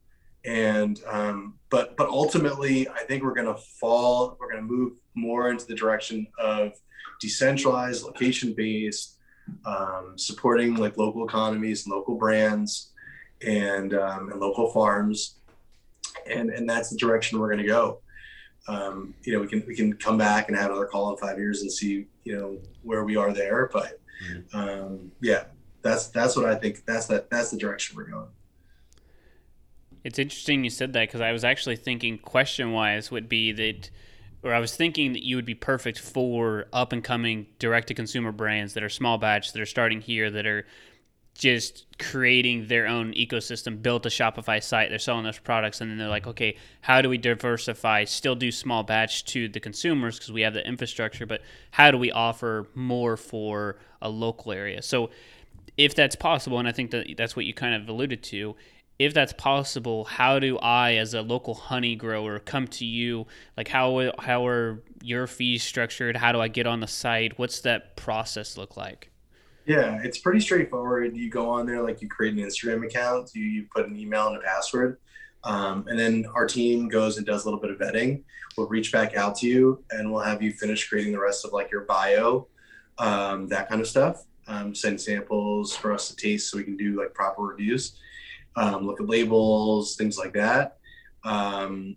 And 0.44 1.00
um, 1.06 1.58
but 1.68 1.96
but 1.96 2.08
ultimately, 2.08 2.88
I 2.88 3.00
think 3.00 3.22
we're 3.22 3.34
going 3.34 3.54
to 3.54 3.60
fall. 3.80 4.36
We're 4.40 4.50
going 4.50 4.66
to 4.66 4.72
move 4.72 4.92
more 5.14 5.50
into 5.50 5.66
the 5.66 5.74
direction 5.74 6.26
of 6.38 6.72
decentralized, 7.20 8.04
location 8.04 8.54
based 8.56 9.17
um, 9.64 10.14
supporting 10.16 10.74
like 10.74 10.96
local 10.96 11.24
economies, 11.24 11.86
local 11.86 12.16
brands, 12.16 12.92
and 13.46 13.94
um, 13.94 14.30
and 14.30 14.40
local 14.40 14.70
farms, 14.70 15.36
and 16.30 16.50
and 16.50 16.68
that's 16.68 16.90
the 16.90 16.96
direction 16.96 17.38
we're 17.38 17.48
going 17.48 17.62
to 17.62 17.68
go. 17.68 18.00
Um, 18.66 19.14
you 19.22 19.32
know, 19.32 19.40
we 19.40 19.46
can 19.46 19.64
we 19.66 19.74
can 19.74 19.94
come 19.94 20.18
back 20.18 20.48
and 20.48 20.56
have 20.56 20.70
another 20.70 20.86
call 20.86 21.10
in 21.10 21.16
five 21.16 21.38
years 21.38 21.62
and 21.62 21.72
see 21.72 22.06
you 22.24 22.36
know 22.36 22.58
where 22.82 23.04
we 23.04 23.16
are 23.16 23.32
there. 23.32 23.70
But 23.72 24.00
mm-hmm. 24.30 24.56
um, 24.58 25.12
yeah, 25.20 25.44
that's 25.82 26.08
that's 26.08 26.36
what 26.36 26.44
I 26.46 26.54
think. 26.54 26.84
That's 26.84 27.06
that 27.06 27.30
that's 27.30 27.50
the 27.50 27.58
direction 27.58 27.96
we're 27.96 28.10
going. 28.10 28.28
It's 30.04 30.18
interesting 30.18 30.64
you 30.64 30.70
said 30.70 30.92
that 30.92 31.08
because 31.08 31.20
I 31.20 31.32
was 31.32 31.44
actually 31.44 31.76
thinking 31.76 32.18
question 32.18 32.72
wise 32.72 33.10
would 33.10 33.28
be 33.28 33.52
that 33.52 33.90
or 34.42 34.54
I 34.54 34.60
was 34.60 34.74
thinking 34.76 35.12
that 35.12 35.24
you 35.24 35.36
would 35.36 35.44
be 35.44 35.54
perfect 35.54 35.98
for 35.98 36.66
up 36.72 36.92
and 36.92 37.02
coming 37.02 37.46
direct 37.58 37.88
to 37.88 37.94
consumer 37.94 38.32
brands 38.32 38.74
that 38.74 38.82
are 38.82 38.88
small 38.88 39.18
batch, 39.18 39.52
that 39.52 39.60
are 39.60 39.66
starting 39.66 40.00
here, 40.00 40.30
that 40.30 40.46
are 40.46 40.66
just 41.34 41.86
creating 42.00 42.66
their 42.66 42.86
own 42.86 43.14
ecosystem, 43.14 43.80
built 43.80 44.04
a 44.04 44.08
Shopify 44.08 44.62
site, 44.62 44.90
they're 44.90 44.98
selling 44.98 45.24
those 45.24 45.38
products, 45.38 45.80
and 45.80 45.88
then 45.88 45.96
they're 45.96 46.08
like, 46.08 46.26
okay, 46.26 46.56
how 46.80 47.00
do 47.00 47.08
we 47.08 47.16
diversify, 47.16 48.04
still 48.04 48.34
do 48.34 48.50
small 48.50 48.82
batch 48.82 49.24
to 49.24 49.48
the 49.48 49.60
consumers 49.60 50.18
because 50.18 50.32
we 50.32 50.42
have 50.42 50.52
the 50.52 50.66
infrastructure, 50.66 51.26
but 51.26 51.40
how 51.70 51.92
do 51.92 51.98
we 51.98 52.10
offer 52.10 52.66
more 52.74 53.16
for 53.16 53.78
a 54.02 54.08
local 54.08 54.50
area? 54.50 54.82
So 54.82 55.10
if 55.76 55.94
that's 55.94 56.16
possible, 56.16 56.58
and 56.58 56.66
I 56.66 56.72
think 56.72 56.90
that 56.90 57.06
that's 57.16 57.36
what 57.36 57.44
you 57.44 57.54
kind 57.54 57.74
of 57.74 57.88
alluded 57.88 58.22
to, 58.24 58.56
if 58.98 59.14
that's 59.14 59.32
possible, 59.32 60.04
how 60.04 60.38
do 60.38 60.58
I, 60.58 60.94
as 60.94 61.14
a 61.14 61.22
local 61.22 61.54
honey 61.54 61.94
grower, 61.94 62.40
come 62.40 62.66
to 62.68 62.84
you? 62.84 63.26
Like, 63.56 63.68
how 63.68 64.12
how 64.18 64.46
are 64.46 64.82
your 65.02 65.26
fees 65.26 65.62
structured? 65.62 66.16
How 66.16 66.32
do 66.32 66.40
I 66.40 66.48
get 66.48 66.66
on 66.66 66.80
the 66.80 66.88
site? 66.88 67.38
What's 67.38 67.60
that 67.60 67.96
process 67.96 68.56
look 68.56 68.76
like? 68.76 69.10
Yeah, 69.66 70.00
it's 70.02 70.18
pretty 70.18 70.40
straightforward. 70.40 71.16
You 71.16 71.30
go 71.30 71.48
on 71.48 71.66
there, 71.66 71.82
like 71.82 72.02
you 72.02 72.08
create 72.08 72.34
an 72.34 72.40
Instagram 72.40 72.84
account, 72.84 73.30
you, 73.34 73.44
you 73.44 73.66
put 73.72 73.86
an 73.86 73.96
email 73.96 74.28
and 74.28 74.38
a 74.38 74.40
password, 74.40 74.98
um, 75.44 75.84
and 75.88 75.98
then 75.98 76.24
our 76.34 76.46
team 76.46 76.88
goes 76.88 77.18
and 77.18 77.26
does 77.26 77.44
a 77.44 77.44
little 77.44 77.60
bit 77.60 77.70
of 77.70 77.78
vetting. 77.78 78.22
We'll 78.56 78.66
reach 78.66 78.90
back 78.90 79.14
out 79.14 79.36
to 79.36 79.46
you, 79.46 79.84
and 79.92 80.10
we'll 80.10 80.22
have 80.22 80.42
you 80.42 80.52
finish 80.52 80.88
creating 80.88 81.12
the 81.12 81.20
rest 81.20 81.44
of 81.44 81.52
like 81.52 81.70
your 81.70 81.82
bio, 81.82 82.48
um, 82.96 83.46
that 83.48 83.68
kind 83.68 83.80
of 83.80 83.86
stuff. 83.86 84.24
Um, 84.48 84.74
send 84.74 84.98
samples 84.98 85.76
for 85.76 85.92
us 85.92 86.08
to 86.08 86.16
taste 86.16 86.50
so 86.50 86.56
we 86.56 86.64
can 86.64 86.76
do 86.76 86.98
like 86.98 87.12
proper 87.12 87.42
reviews 87.42 87.98
um, 88.58 88.86
look 88.86 89.00
at 89.00 89.08
labels, 89.08 89.96
things 89.96 90.18
like 90.18 90.32
that. 90.32 90.78
Um, 91.24 91.96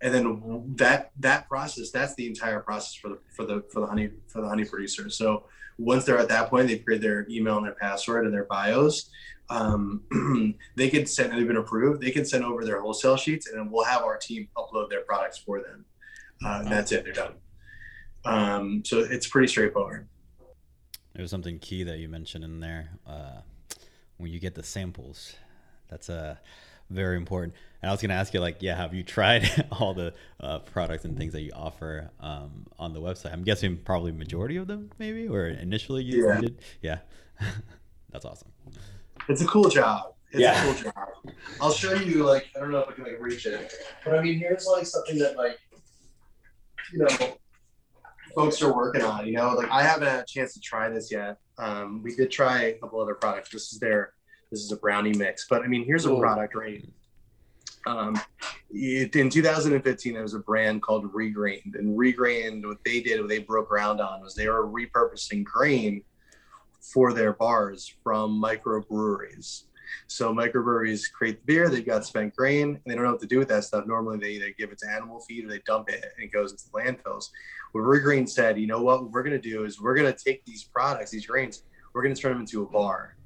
and 0.00 0.14
then 0.14 0.74
that 0.76 1.10
that 1.18 1.48
process, 1.48 1.90
that's 1.90 2.14
the 2.14 2.26
entire 2.26 2.60
process 2.60 2.94
for 2.94 3.08
the 3.08 3.18
for 3.34 3.44
the 3.44 3.64
for 3.72 3.80
the 3.80 3.86
honey 3.86 4.10
for 4.28 4.40
the 4.40 4.48
honey 4.48 4.64
producer. 4.64 5.10
So 5.10 5.44
once 5.78 6.04
they're 6.04 6.18
at 6.18 6.28
that 6.28 6.48
point, 6.48 6.68
they've 6.68 6.84
created 6.84 7.02
their 7.02 7.26
email 7.28 7.56
and 7.56 7.66
their 7.66 7.74
password 7.74 8.24
and 8.24 8.32
their 8.32 8.44
bios. 8.44 9.10
Um, 9.50 10.54
they 10.76 10.88
can 10.88 11.06
send 11.06 11.32
they've 11.32 11.46
been 11.46 11.56
approved. 11.56 12.00
They 12.00 12.10
can 12.10 12.24
send 12.24 12.44
over 12.44 12.64
their 12.64 12.80
wholesale 12.80 13.16
sheets, 13.16 13.48
and 13.48 13.58
then 13.58 13.70
we'll 13.70 13.84
have 13.84 14.02
our 14.02 14.16
team 14.16 14.48
upload 14.56 14.90
their 14.90 15.02
products 15.02 15.38
for 15.38 15.60
them. 15.60 15.84
Uh, 16.44 16.60
and 16.60 16.70
that's 16.70 16.92
it. 16.92 17.04
They're 17.04 17.12
done. 17.12 17.34
Um, 18.24 18.82
so 18.84 19.00
it's 19.00 19.26
pretty 19.26 19.48
straightforward. 19.48 20.06
There 21.14 21.22
was 21.22 21.30
something 21.30 21.58
key 21.58 21.82
that 21.84 21.98
you 21.98 22.08
mentioned 22.08 22.44
in 22.44 22.60
there. 22.60 22.90
Uh, 23.06 23.40
when 24.18 24.30
you 24.30 24.38
get 24.38 24.54
the 24.54 24.62
samples. 24.62 25.34
That's 25.88 26.08
uh, 26.08 26.36
very 26.90 27.16
important. 27.16 27.54
And 27.82 27.90
I 27.90 27.92
was 27.92 28.00
going 28.00 28.10
to 28.10 28.16
ask 28.16 28.32
you, 28.32 28.40
like, 28.40 28.58
yeah, 28.60 28.76
have 28.76 28.94
you 28.94 29.02
tried 29.02 29.66
all 29.72 29.94
the 29.94 30.14
uh, 30.40 30.60
products 30.60 31.04
and 31.04 31.16
things 31.16 31.32
that 31.32 31.42
you 31.42 31.52
offer 31.54 32.10
um, 32.20 32.66
on 32.78 32.94
the 32.94 33.00
website? 33.00 33.32
I'm 33.32 33.44
guessing 33.44 33.76
probably 33.76 34.12
majority 34.12 34.56
of 34.56 34.66
them, 34.66 34.90
maybe, 34.98 35.28
or 35.28 35.46
initially 35.46 36.02
you 36.02 36.26
yeah. 36.26 36.40
did. 36.40 36.58
Yeah, 36.80 36.98
that's 38.10 38.24
awesome. 38.24 38.48
It's 39.28 39.42
a 39.42 39.46
cool 39.46 39.68
job. 39.68 40.14
It's 40.30 40.40
yeah. 40.40 40.62
a 40.62 40.64
cool 40.64 40.82
job. 40.82 41.34
I'll 41.60 41.72
show 41.72 41.94
you, 41.94 42.24
like, 42.24 42.48
I 42.56 42.60
don't 42.60 42.72
know 42.72 42.80
if 42.80 42.88
I 42.88 42.92
can 42.92 43.04
like 43.04 43.20
reach 43.20 43.46
it, 43.46 43.72
but 44.04 44.18
I 44.18 44.22
mean, 44.22 44.38
here's 44.38 44.66
like 44.66 44.86
something 44.86 45.18
that 45.18 45.36
like, 45.36 45.58
you 46.92 46.98
know, 46.98 47.36
folks 48.34 48.60
are 48.62 48.74
working 48.74 49.02
on. 49.02 49.26
You 49.26 49.34
know, 49.34 49.54
like 49.54 49.70
I 49.70 49.82
haven't 49.82 50.08
had 50.08 50.20
a 50.20 50.26
chance 50.26 50.54
to 50.54 50.60
try 50.60 50.88
this 50.88 51.10
yet. 51.10 51.38
Um, 51.58 52.02
we 52.02 52.14
did 52.14 52.30
try 52.30 52.62
a 52.62 52.72
couple 52.74 53.00
other 53.00 53.14
products. 53.14 53.50
This 53.50 53.72
is 53.72 53.78
their 53.78 54.14
this 54.50 54.60
is 54.60 54.72
a 54.72 54.76
brownie 54.76 55.14
mix, 55.14 55.46
but 55.48 55.62
I 55.62 55.66
mean, 55.66 55.84
here's 55.84 56.06
a 56.06 56.14
product 56.16 56.54
right. 56.54 56.86
Um, 57.86 58.18
it, 58.70 59.14
in 59.16 59.28
2015, 59.28 60.14
there 60.14 60.22
was 60.22 60.34
a 60.34 60.38
brand 60.38 60.82
called 60.82 61.12
Regrained, 61.12 61.74
and 61.74 61.98
Regrained, 61.98 62.64
what 62.64 62.78
they 62.84 63.00
did, 63.00 63.20
what 63.20 63.28
they 63.28 63.40
broke 63.40 63.68
ground 63.68 64.00
on, 64.00 64.22
was 64.22 64.34
they 64.34 64.48
were 64.48 64.66
repurposing 64.66 65.44
grain 65.44 66.02
for 66.80 67.12
their 67.12 67.32
bars 67.32 67.92
from 68.02 68.40
microbreweries. 68.40 69.64
So 70.06 70.32
microbreweries 70.32 71.12
create 71.12 71.40
the 71.40 71.46
beer, 71.46 71.68
they've 71.68 71.84
got 71.84 72.04
spent 72.04 72.34
grain, 72.34 72.68
and 72.68 72.80
they 72.86 72.94
don't 72.94 73.04
know 73.04 73.12
what 73.12 73.20
to 73.20 73.26
do 73.26 73.38
with 73.38 73.48
that 73.48 73.64
stuff. 73.64 73.86
Normally, 73.86 74.18
they 74.18 74.30
either 74.30 74.54
give 74.58 74.70
it 74.70 74.78
to 74.78 74.88
animal 74.90 75.20
feed 75.20 75.44
or 75.44 75.48
they 75.48 75.60
dump 75.66 75.88
it, 75.90 76.04
and 76.16 76.24
it 76.24 76.32
goes 76.32 76.52
into 76.52 76.64
landfills. 76.72 77.30
What 77.72 77.82
Regrained 77.82 78.28
said, 78.28 78.58
you 78.58 78.66
know 78.66 78.82
what, 78.82 79.02
what 79.02 79.12
we're 79.12 79.22
going 79.22 79.40
to 79.40 79.50
do 79.50 79.64
is 79.64 79.80
we're 79.80 79.94
going 79.94 80.12
to 80.12 80.24
take 80.24 80.44
these 80.44 80.64
products, 80.64 81.10
these 81.10 81.26
grains, 81.26 81.62
we're 81.92 82.02
going 82.02 82.14
to 82.14 82.20
turn 82.20 82.32
them 82.32 82.40
into 82.40 82.62
a 82.62 82.66
bar, 82.66 83.16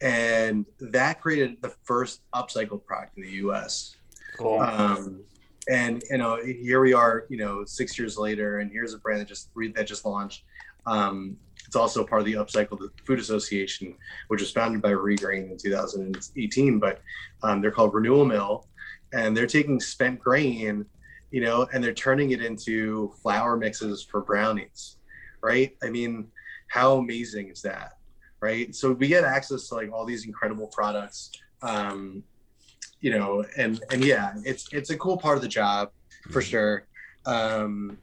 and 0.00 0.66
that 0.80 1.20
created 1.20 1.60
the 1.62 1.74
first 1.84 2.22
upcycled 2.34 2.84
product 2.84 3.16
in 3.16 3.22
the 3.24 3.32
U.S. 3.32 3.96
Cool. 4.36 4.60
Um, 4.60 5.22
and 5.68 6.02
you 6.10 6.18
know, 6.18 6.38
here 6.42 6.80
we 6.80 6.94
are, 6.94 7.26
you 7.28 7.36
know, 7.36 7.64
six 7.64 7.98
years 7.98 8.16
later, 8.16 8.60
and 8.60 8.72
here's 8.72 8.94
a 8.94 8.98
brand 8.98 9.20
that 9.20 9.28
just 9.28 9.50
that 9.74 9.86
just 9.86 10.04
launched. 10.04 10.44
Um, 10.86 11.36
it's 11.68 11.76
also 11.76 12.02
part 12.02 12.22
of 12.22 12.26
the 12.26 12.32
Upcycled 12.32 12.88
Food 13.04 13.18
Association, 13.18 13.94
which 14.28 14.40
was 14.40 14.50
founded 14.50 14.80
by 14.80 14.92
Regrain 14.92 15.50
in 15.50 15.58
2018. 15.58 16.78
But 16.78 17.02
um, 17.42 17.60
they're 17.60 17.70
called 17.70 17.92
Renewal 17.92 18.24
Mill, 18.24 18.66
and 19.12 19.36
they're 19.36 19.46
taking 19.46 19.78
spent 19.78 20.18
grain, 20.18 20.86
you 21.30 21.42
know, 21.42 21.68
and 21.70 21.84
they're 21.84 21.92
turning 21.92 22.30
it 22.30 22.42
into 22.42 23.12
flour 23.22 23.58
mixes 23.58 24.02
for 24.02 24.22
brownies, 24.22 24.96
right? 25.42 25.76
I 25.82 25.90
mean, 25.90 26.28
how 26.68 26.96
amazing 26.96 27.50
is 27.50 27.60
that, 27.62 27.98
right? 28.40 28.74
So 28.74 28.92
we 28.92 29.06
get 29.06 29.24
access 29.24 29.68
to 29.68 29.74
like 29.74 29.92
all 29.92 30.06
these 30.06 30.24
incredible 30.24 30.68
products. 30.68 31.32
Um, 31.60 32.24
you 33.00 33.10
know, 33.10 33.44
and 33.58 33.84
and 33.92 34.02
yeah, 34.02 34.32
it's 34.42 34.72
it's 34.72 34.88
a 34.88 34.96
cool 34.96 35.18
part 35.18 35.36
of 35.36 35.42
the 35.42 35.48
job 35.48 35.90
for 36.30 36.40
sure. 36.40 36.86
Um, 37.26 37.98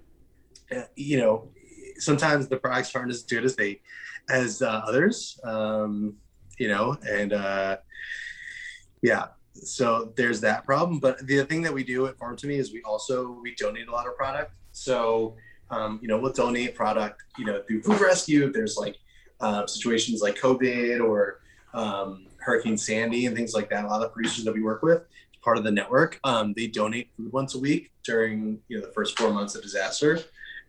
you 0.95 1.17
know, 1.17 1.49
sometimes 1.97 2.47
the 2.47 2.58
products 2.58 2.95
aren't 2.95 3.12
as 3.12 3.23
good 3.23 3.45
as 3.45 3.55
they 3.55 3.81
as 4.29 4.62
uh, 4.62 4.81
others. 4.86 5.39
Um, 5.43 6.15
you 6.58 6.67
know, 6.67 6.97
and 7.08 7.34
uh, 7.34 7.77
yeah, 9.01 9.27
so 9.53 10.13
there's 10.15 10.41
that 10.41 10.65
problem. 10.65 10.99
But 10.99 11.25
the 11.27 11.43
thing 11.45 11.62
that 11.63 11.73
we 11.73 11.84
do 11.84 12.08
at 12.08 12.17
Farm2Me 12.17 12.58
is 12.58 12.71
we 12.71 12.81
also 12.84 13.38
we 13.41 13.55
donate 13.55 13.88
a 13.88 13.91
lot 13.91 14.08
of 14.08 14.15
product. 14.15 14.51
So 14.71 15.36
um, 15.69 15.99
you 16.01 16.08
know, 16.08 16.19
we'll 16.19 16.34
donate 16.34 16.75
product. 16.75 17.23
You 17.38 17.45
know, 17.45 17.62
through 17.67 17.81
food 17.81 17.99
rescue. 17.99 18.51
There's 18.51 18.77
like 18.77 18.97
uh, 19.39 19.67
situations 19.67 20.21
like 20.21 20.36
COVID 20.38 21.01
or 21.01 21.41
um, 21.73 22.27
Hurricane 22.38 22.77
Sandy 22.77 23.25
and 23.25 23.36
things 23.36 23.53
like 23.53 23.69
that. 23.69 23.86
A 23.86 23.88
lot 23.88 24.01
of 24.01 24.13
producers 24.13 24.45
that 24.45 24.53
we 24.53 24.62
work 24.62 24.84
with, 24.84 25.03
part 25.43 25.58
of 25.58 25.63
the 25.63 25.71
network, 25.71 26.19
um, 26.23 26.53
they 26.55 26.67
donate 26.67 27.10
food 27.17 27.31
once 27.31 27.55
a 27.55 27.60
week 27.60 27.91
during 28.03 28.60
you 28.67 28.79
know 28.79 28.86
the 28.86 28.93
first 28.93 29.17
four 29.17 29.31
months 29.31 29.55
of 29.55 29.62
disaster, 29.62 30.19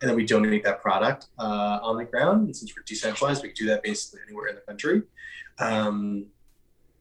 and 0.01 0.11
then 0.11 0.17
we 0.17 0.27
donate 0.27 0.65
that 0.65 0.83
product 0.83 1.27
uh, 1.39 1.79
on 1.83 1.97
the 1.97 2.05
ground. 2.05 2.47
And 2.47 2.57
since 2.57 2.75
we're 2.77 2.83
decentralized, 2.85 3.43
we 3.43 3.49
can 3.49 3.57
do 3.57 3.67
that 3.67 3.83
basically 3.83 4.21
anywhere 4.27 4.49
in 4.49 4.57
the 4.57 4.61
country. 4.63 5.03
Um, 5.59 6.27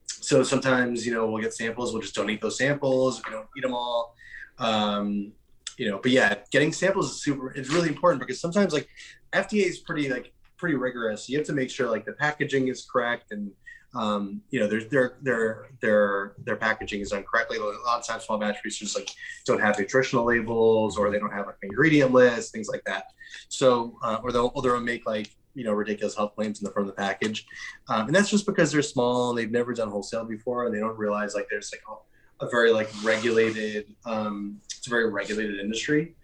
so 0.07 0.43
sometimes 0.43 1.05
you 1.05 1.13
know 1.13 1.27
we'll 1.27 1.41
get 1.41 1.53
samples, 1.53 1.93
we'll 1.93 2.01
just 2.01 2.15
donate 2.15 2.41
those 2.41 2.57
samples. 2.57 3.21
We 3.25 3.31
don't 3.31 3.47
eat 3.57 3.61
them 3.61 3.73
all. 3.73 4.15
Um, 4.57 5.33
you 5.77 5.89
know, 5.89 5.99
but 6.01 6.11
yeah, 6.11 6.35
getting 6.51 6.71
samples 6.71 7.11
is 7.11 7.21
super. 7.21 7.51
It's 7.51 7.69
really 7.69 7.89
important 7.89 8.21
because 8.21 8.39
sometimes 8.39 8.73
like 8.73 8.87
FDA 9.33 9.65
is 9.65 9.79
pretty 9.79 10.09
like 10.09 10.31
pretty 10.57 10.75
rigorous. 10.75 11.27
You 11.27 11.37
have 11.37 11.47
to 11.47 11.53
make 11.53 11.69
sure 11.69 11.89
like 11.89 12.05
the 12.05 12.13
packaging 12.13 12.69
is 12.69 12.87
correct 12.89 13.31
and 13.31 13.51
um, 13.95 14.41
you 14.49 14.59
know, 14.59 14.67
their 14.67 14.81
their 14.81 15.17
their 15.21 15.67
their 15.81 16.33
their 16.43 16.55
packaging 16.57 17.01
is 17.01 17.11
done 17.11 17.23
correctly. 17.23 17.57
A 17.57 17.61
lot 17.61 17.99
of 17.99 18.05
times, 18.05 18.25
small 18.25 18.37
batch 18.37 18.61
producers 18.61 18.93
like 18.93 19.09
don't 19.45 19.61
have 19.61 19.79
nutritional 19.79 20.25
labels, 20.25 20.97
or 20.97 21.09
they 21.09 21.17
don't 21.17 21.31
have 21.31 21.47
like 21.47 21.55
an 21.61 21.69
ingredient 21.69 22.11
list, 22.11 22.51
things 22.51 22.67
like 22.67 22.83
that. 22.85 23.05
So, 23.47 23.97
uh, 24.03 24.19
or 24.21 24.31
they'll 24.31 24.51
or 24.53 24.61
they'll 24.61 24.79
make 24.81 25.05
like 25.05 25.33
you 25.53 25.63
know 25.63 25.71
ridiculous 25.71 26.15
health 26.15 26.35
claims 26.35 26.59
in 26.59 26.65
the 26.65 26.71
front 26.71 26.89
of 26.89 26.95
the 26.95 27.01
package, 27.01 27.45
um, 27.87 28.07
and 28.07 28.15
that's 28.15 28.29
just 28.29 28.45
because 28.45 28.71
they're 28.71 28.81
small 28.81 29.29
and 29.29 29.39
they've 29.39 29.51
never 29.51 29.73
done 29.73 29.89
wholesale 29.89 30.25
before, 30.25 30.65
and 30.65 30.75
they 30.75 30.79
don't 30.79 30.97
realize 30.97 31.33
like 31.33 31.47
there's 31.49 31.71
like 31.71 31.83
a, 31.89 32.45
a 32.45 32.49
very 32.49 32.73
like 32.73 32.89
regulated, 33.01 33.95
um, 34.05 34.59
it's 34.65 34.87
a 34.87 34.89
very 34.89 35.09
regulated 35.09 35.57
industry. 35.59 36.15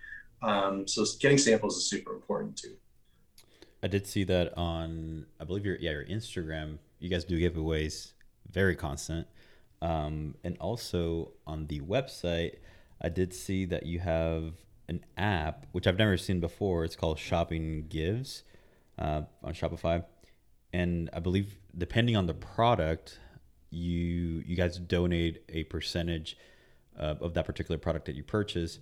Um, 0.41 0.87
so 0.87 1.05
getting 1.21 1.37
samples 1.37 1.77
is 1.77 1.89
super 1.89 2.13
important 2.13 2.57
too. 2.57 2.75
I 3.81 3.87
did 3.87 4.05
see 4.07 4.25
that 4.25 4.57
on, 4.57 5.25
I 5.39 5.45
believe 5.45 5.65
your 5.65 5.77
yeah 5.77 5.91
your 5.91 6.05
Instagram. 6.05 6.79
You 7.01 7.09
guys 7.09 7.25
do 7.25 7.37
giveaways, 7.37 8.13
very 8.51 8.75
constant, 8.75 9.27
um, 9.81 10.35
and 10.43 10.55
also 10.59 11.31
on 11.47 11.65
the 11.65 11.81
website, 11.81 12.57
I 13.01 13.09
did 13.09 13.33
see 13.33 13.65
that 13.65 13.87
you 13.87 13.99
have 13.99 14.53
an 14.87 15.03
app 15.17 15.65
which 15.71 15.87
I've 15.87 15.97
never 15.97 16.15
seen 16.15 16.39
before. 16.39 16.85
It's 16.85 16.95
called 16.95 17.17
ShoppingGives 17.17 18.43
uh, 18.99 19.23
on 19.43 19.53
Shopify, 19.53 20.05
and 20.71 21.09
I 21.11 21.19
believe 21.19 21.57
depending 21.75 22.15
on 22.15 22.27
the 22.27 22.35
product, 22.35 23.19
you 23.71 24.43
you 24.45 24.55
guys 24.55 24.77
donate 24.77 25.43
a 25.49 25.63
percentage 25.63 26.37
uh, 26.99 27.15
of 27.19 27.33
that 27.33 27.45
particular 27.45 27.79
product 27.79 28.05
that 28.05 28.15
you 28.15 28.23
purchase 28.23 28.77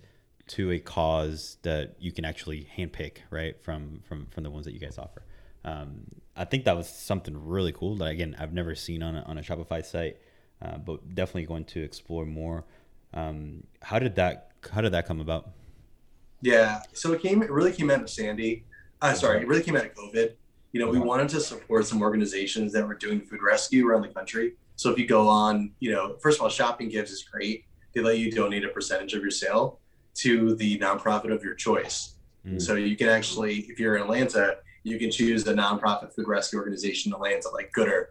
to 0.48 0.72
a 0.72 0.78
cause 0.78 1.56
that 1.62 1.94
you 2.00 2.12
can 2.12 2.26
actually 2.26 2.68
handpick 2.76 3.18
right 3.30 3.62
from 3.62 4.02
from 4.06 4.26
from 4.26 4.44
the 4.44 4.50
ones 4.50 4.66
that 4.66 4.74
you 4.74 4.80
guys 4.80 4.98
offer. 4.98 5.24
Um, 5.64 6.02
I 6.36 6.44
think 6.44 6.64
that 6.64 6.76
was 6.76 6.88
something 6.88 7.36
really 7.46 7.72
cool 7.72 7.96
that 7.96 8.06
again 8.06 8.36
I've 8.38 8.52
never 8.52 8.74
seen 8.74 9.02
on 9.02 9.16
a, 9.16 9.22
on 9.22 9.38
a 9.38 9.42
Shopify 9.42 9.84
site, 9.84 10.18
uh, 10.62 10.78
but 10.78 11.14
definitely 11.14 11.46
going 11.46 11.64
to 11.66 11.82
explore 11.82 12.24
more. 12.24 12.64
Um, 13.12 13.64
how 13.82 13.98
did 13.98 14.16
that 14.16 14.52
how 14.70 14.80
did 14.80 14.92
that 14.92 15.06
come 15.06 15.20
about? 15.20 15.50
Yeah, 16.42 16.82
so 16.92 17.12
it 17.12 17.22
came. 17.22 17.42
It 17.42 17.50
really 17.50 17.72
came 17.72 17.90
out 17.90 18.00
of 18.02 18.10
Sandy. 18.10 18.64
Uh, 19.02 19.14
sorry, 19.14 19.40
it 19.42 19.48
really 19.48 19.62
came 19.62 19.76
out 19.76 19.84
of 19.84 19.94
COVID. 19.94 20.34
You 20.72 20.80
know, 20.80 20.88
we 20.88 20.98
wanted 20.98 21.28
to 21.30 21.40
support 21.40 21.86
some 21.86 22.00
organizations 22.00 22.72
that 22.72 22.86
were 22.86 22.94
doing 22.94 23.20
food 23.20 23.42
rescue 23.42 23.88
around 23.88 24.02
the 24.02 24.08
country. 24.08 24.54
So 24.76 24.90
if 24.90 24.98
you 24.98 25.06
go 25.06 25.28
on, 25.28 25.72
you 25.80 25.90
know, 25.90 26.16
first 26.22 26.38
of 26.38 26.42
all, 26.42 26.48
ShoppingGives 26.48 27.10
is 27.10 27.24
great. 27.30 27.64
They 27.92 28.00
let 28.00 28.18
you 28.18 28.30
donate 28.30 28.64
a 28.64 28.68
percentage 28.68 29.14
of 29.14 29.22
your 29.22 29.32
sale 29.32 29.80
to 30.14 30.54
the 30.54 30.78
nonprofit 30.78 31.32
of 31.32 31.42
your 31.42 31.54
choice. 31.54 32.14
Mm. 32.46 32.62
So 32.62 32.76
you 32.76 32.96
can 32.96 33.08
actually, 33.08 33.60
if 33.68 33.80
you're 33.80 33.96
in 33.96 34.02
Atlanta, 34.02 34.58
you 34.82 34.98
can 34.98 35.10
choose 35.10 35.46
a 35.46 35.54
nonprofit 35.54 36.14
food 36.14 36.26
rescue 36.28 36.58
organization 36.58 37.10
in 37.10 37.14
Atlanta, 37.16 37.48
like 37.50 37.70
Goodr. 37.76 38.06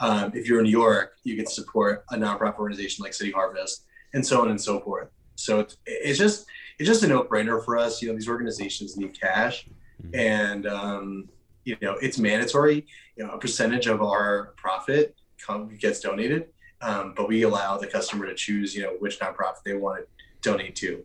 Um, 0.00 0.32
if 0.34 0.48
you're 0.48 0.58
in 0.58 0.64
New 0.64 0.70
York, 0.70 1.12
you 1.24 1.36
can 1.36 1.46
support 1.46 2.04
a 2.10 2.16
nonprofit 2.16 2.58
organization 2.58 3.02
like 3.02 3.14
City 3.14 3.30
Harvest, 3.32 3.84
and 4.14 4.24
so 4.26 4.40
on 4.40 4.50
and 4.50 4.60
so 4.60 4.80
forth. 4.80 5.08
So 5.34 5.60
it's, 5.60 5.76
it's 5.86 6.18
just 6.18 6.46
it's 6.78 6.88
just 6.88 7.02
a 7.02 7.08
no-brainer 7.08 7.64
for 7.64 7.76
us. 7.76 8.00
You 8.00 8.08
know, 8.08 8.14
these 8.14 8.28
organizations 8.28 8.96
need 8.96 9.18
cash, 9.20 9.66
Mhm. 10.02 10.16
and 10.16 10.66
um, 10.66 11.28
you 11.64 11.76
know 11.82 11.94
it's 12.00 12.18
mandatory. 12.18 12.86
You 13.16 13.26
know, 13.26 13.30
a 13.32 13.38
percentage 13.38 13.86
of 13.88 14.00
our 14.02 14.54
profit 14.56 15.16
come, 15.44 15.76
gets 15.76 16.00
donated, 16.00 16.46
um, 16.80 17.14
but 17.16 17.28
we 17.28 17.42
allow 17.42 17.76
the 17.78 17.88
customer 17.88 18.26
to 18.26 18.34
choose. 18.34 18.74
You 18.76 18.82
know, 18.82 18.92
which 19.00 19.18
nonprofit 19.18 19.62
they 19.64 19.74
want 19.74 20.00
to 20.00 20.06
donate 20.50 20.76
to. 20.76 21.02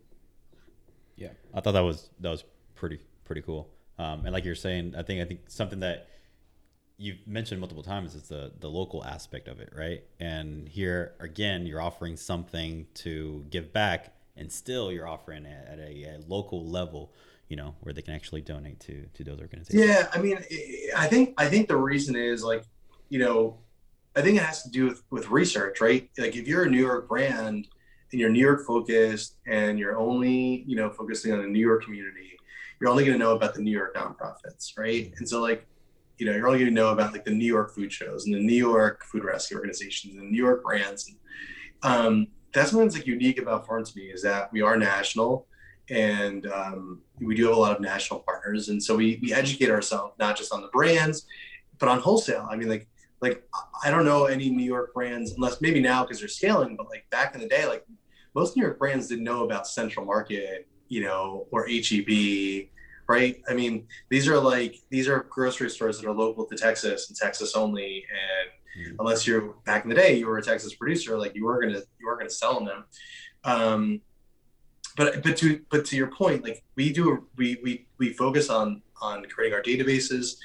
Yeah, 1.16 1.30
I 1.54 1.62
thought 1.62 1.74
that 1.74 1.82
was 1.82 2.10
that 2.20 2.30
was 2.30 2.44
pretty 2.76 3.00
pretty 3.26 3.42
cool. 3.42 3.73
Um, 4.00 4.26
and 4.26 4.34
like 4.34 4.46
you're 4.46 4.56
saying, 4.56 4.96
I 4.98 5.04
think 5.04 5.22
I 5.22 5.26
think 5.26 5.42
something 5.50 5.80
that 5.82 6.08
you've 6.98 7.26
mentioned 7.28 7.60
multiple 7.60 7.84
times 7.84 8.16
is 8.16 8.24
the 8.24 8.52
the 8.60 8.70
local 8.70 9.04
aspect 9.04 9.48
of 9.48 9.60
it, 9.60 9.74
right? 9.76 10.04
And 10.20 10.68
here 10.68 11.14
again, 11.20 11.66
you're 11.66 11.82
offering 11.82 12.18
something 12.18 12.88
to 12.96 13.46
give 13.50 13.74
back, 13.74 14.14
and 14.36 14.52
still 14.52 14.92
you're 14.92 15.08
offering 15.08 15.46
it 15.46 15.68
at 15.68 15.80
a, 15.80 16.04
a 16.04 16.20
local 16.28 16.66
level, 16.66 17.14
you 17.50 17.56
know, 17.56 17.76
where 17.82 17.94
they 17.94 18.02
can 18.02 18.14
actually 18.14 18.42
donate 18.42 18.80
to 18.82 19.06
to 19.14 19.24
those 19.24 19.40
organizations. 19.40 19.86
Yeah, 19.86 20.08
I 20.14 20.20
mean, 20.20 20.38
I 20.96 21.08
think 21.08 21.34
I 21.38 21.48
think 21.48 21.68
the 21.68 21.78
reason 21.78 22.16
is 22.16 22.44
like, 22.44 22.64
you 23.10 23.20
know, 23.20 23.60
I 24.16 24.22
think 24.22 24.38
it 24.38 24.44
has 24.44 24.64
to 24.64 24.70
do 24.70 24.86
with 24.86 25.04
with 25.12 25.30
research, 25.30 25.82
right? 25.82 26.10
Like 26.18 26.36
if 26.36 26.48
you're 26.48 26.64
a 26.64 26.70
New 26.70 26.82
York 26.82 27.08
brand 27.08 27.68
and 28.12 28.20
you're 28.20 28.30
New 28.30 28.40
York 28.40 28.66
focused 28.66 29.38
and 29.48 29.78
you're 29.78 29.98
only, 29.98 30.64
you 30.68 30.76
know, 30.76 30.90
focusing 30.90 31.34
on 31.34 31.42
the 31.42 31.48
New 31.48 31.60
York 31.60 31.84
community, 31.84 32.38
you're 32.84 32.92
only 32.92 33.06
going 33.06 33.18
to 33.18 33.24
know 33.24 33.34
about 33.34 33.54
the 33.54 33.62
New 33.62 33.72
York 33.72 33.96
nonprofits, 33.96 34.78
right? 34.78 35.14
And 35.18 35.28
so 35.28 35.40
like, 35.40 35.66
you 36.18 36.26
know, 36.26 36.34
you're 36.34 36.48
only 36.48 36.60
going 36.60 36.70
to 36.70 36.76
know 36.76 36.90
about 36.90 37.14
like 37.14 37.24
the 37.24 37.32
New 37.32 37.46
York 37.46 37.74
food 37.74 37.94
shows 37.94 38.26
and 38.26 38.36
the 38.36 38.42
New 38.42 38.58
York 38.58 39.06
food 39.06 39.24
rescue 39.24 39.56
organizations 39.56 40.16
and 40.16 40.30
New 40.30 40.44
York 40.44 40.66
brands. 40.66 41.08
And, 41.08 41.18
um, 41.82 42.28
that's 42.54 42.74
like 42.74 43.08
unique 43.08 43.40
about 43.40 43.66
Farm2Me 43.66 44.14
is 44.14 44.22
that 44.24 44.52
we 44.52 44.62
are 44.62 44.76
national 44.76 45.48
and 45.90 46.46
um, 46.48 47.00
we 47.22 47.36
do 47.36 47.48
have 47.48 47.56
a 47.56 47.60
lot 47.60 47.74
of 47.74 47.80
national 47.80 48.20
partners 48.20 48.68
and 48.68 48.84
so 48.84 48.98
we, 48.98 49.18
we 49.22 49.34
educate 49.34 49.70
ourselves 49.70 50.14
not 50.20 50.36
just 50.36 50.54
on 50.54 50.62
the 50.62 50.68
brands 50.68 51.26
but 51.80 51.90
on 51.90 52.00
wholesale 52.00 52.48
i 52.50 52.56
mean 52.56 52.70
like 52.70 52.88
like 53.22 53.44
i 53.84 53.90
don't 53.92 54.06
know 54.06 54.26
any 54.26 54.50
new 54.50 54.64
york 54.64 54.94
brands 54.94 55.34
unless 55.34 55.60
maybe 55.60 55.82
now 55.82 56.04
because 56.04 56.20
they're 56.20 56.30
scaling 56.30 56.78
but 56.78 56.88
like 56.88 57.06
back 57.10 57.36
in 57.36 57.42
the 57.42 57.48
day 57.48 57.66
like 57.66 57.86
most 58.34 58.56
new 58.56 58.64
york 58.64 58.80
brands 58.80 59.08
didn't 59.10 59.26
know 59.26 59.44
about 59.44 59.68
central 59.68 60.06
market 60.06 60.70
you 60.94 61.02
know 61.02 61.48
or 61.52 61.68
H-E-B 61.68 62.70
right? 63.08 63.42
I 63.50 63.54
mean, 63.54 63.88
these 64.10 64.28
are 64.28 64.40
like 64.40 64.78
these 64.90 65.08
are 65.08 65.28
grocery 65.30 65.70
stores 65.70 66.00
that 66.00 66.08
are 66.08 66.14
local 66.14 66.46
to 66.46 66.56
Texas 66.56 67.10
and 67.10 67.18
Texas 67.18 67.56
only, 67.56 68.06
and 68.10 68.88
mm-hmm. 68.88 68.96
unless 69.00 69.28
you're 69.28 69.54
back 69.66 69.84
in 69.84 69.90
the 69.90 69.96
day, 69.96 70.18
you 70.18 70.28
were 70.28 70.38
a 70.38 70.44
Texas 70.44 70.76
producer, 70.76 71.18
like 71.18 71.36
you 71.36 71.46
were 71.46 71.62
gonna 71.62 71.82
you 72.00 72.08
were 72.08 72.18
gonna 72.18 72.30
sell 72.30 72.64
them. 72.64 72.86
Um, 73.44 74.02
but 74.96 75.24
but 75.24 75.38
to 75.38 75.62
but 75.70 75.86
to 75.86 75.96
your 75.96 76.08
point, 76.08 76.44
like 76.44 76.64
we 76.76 76.94
do, 76.94 77.28
we 77.36 77.58
we 77.64 77.88
we 77.98 78.14
focus 78.14 78.50
on 78.50 78.82
on 79.02 79.26
creating 79.26 79.56
our 79.56 79.64
databases, 79.64 80.38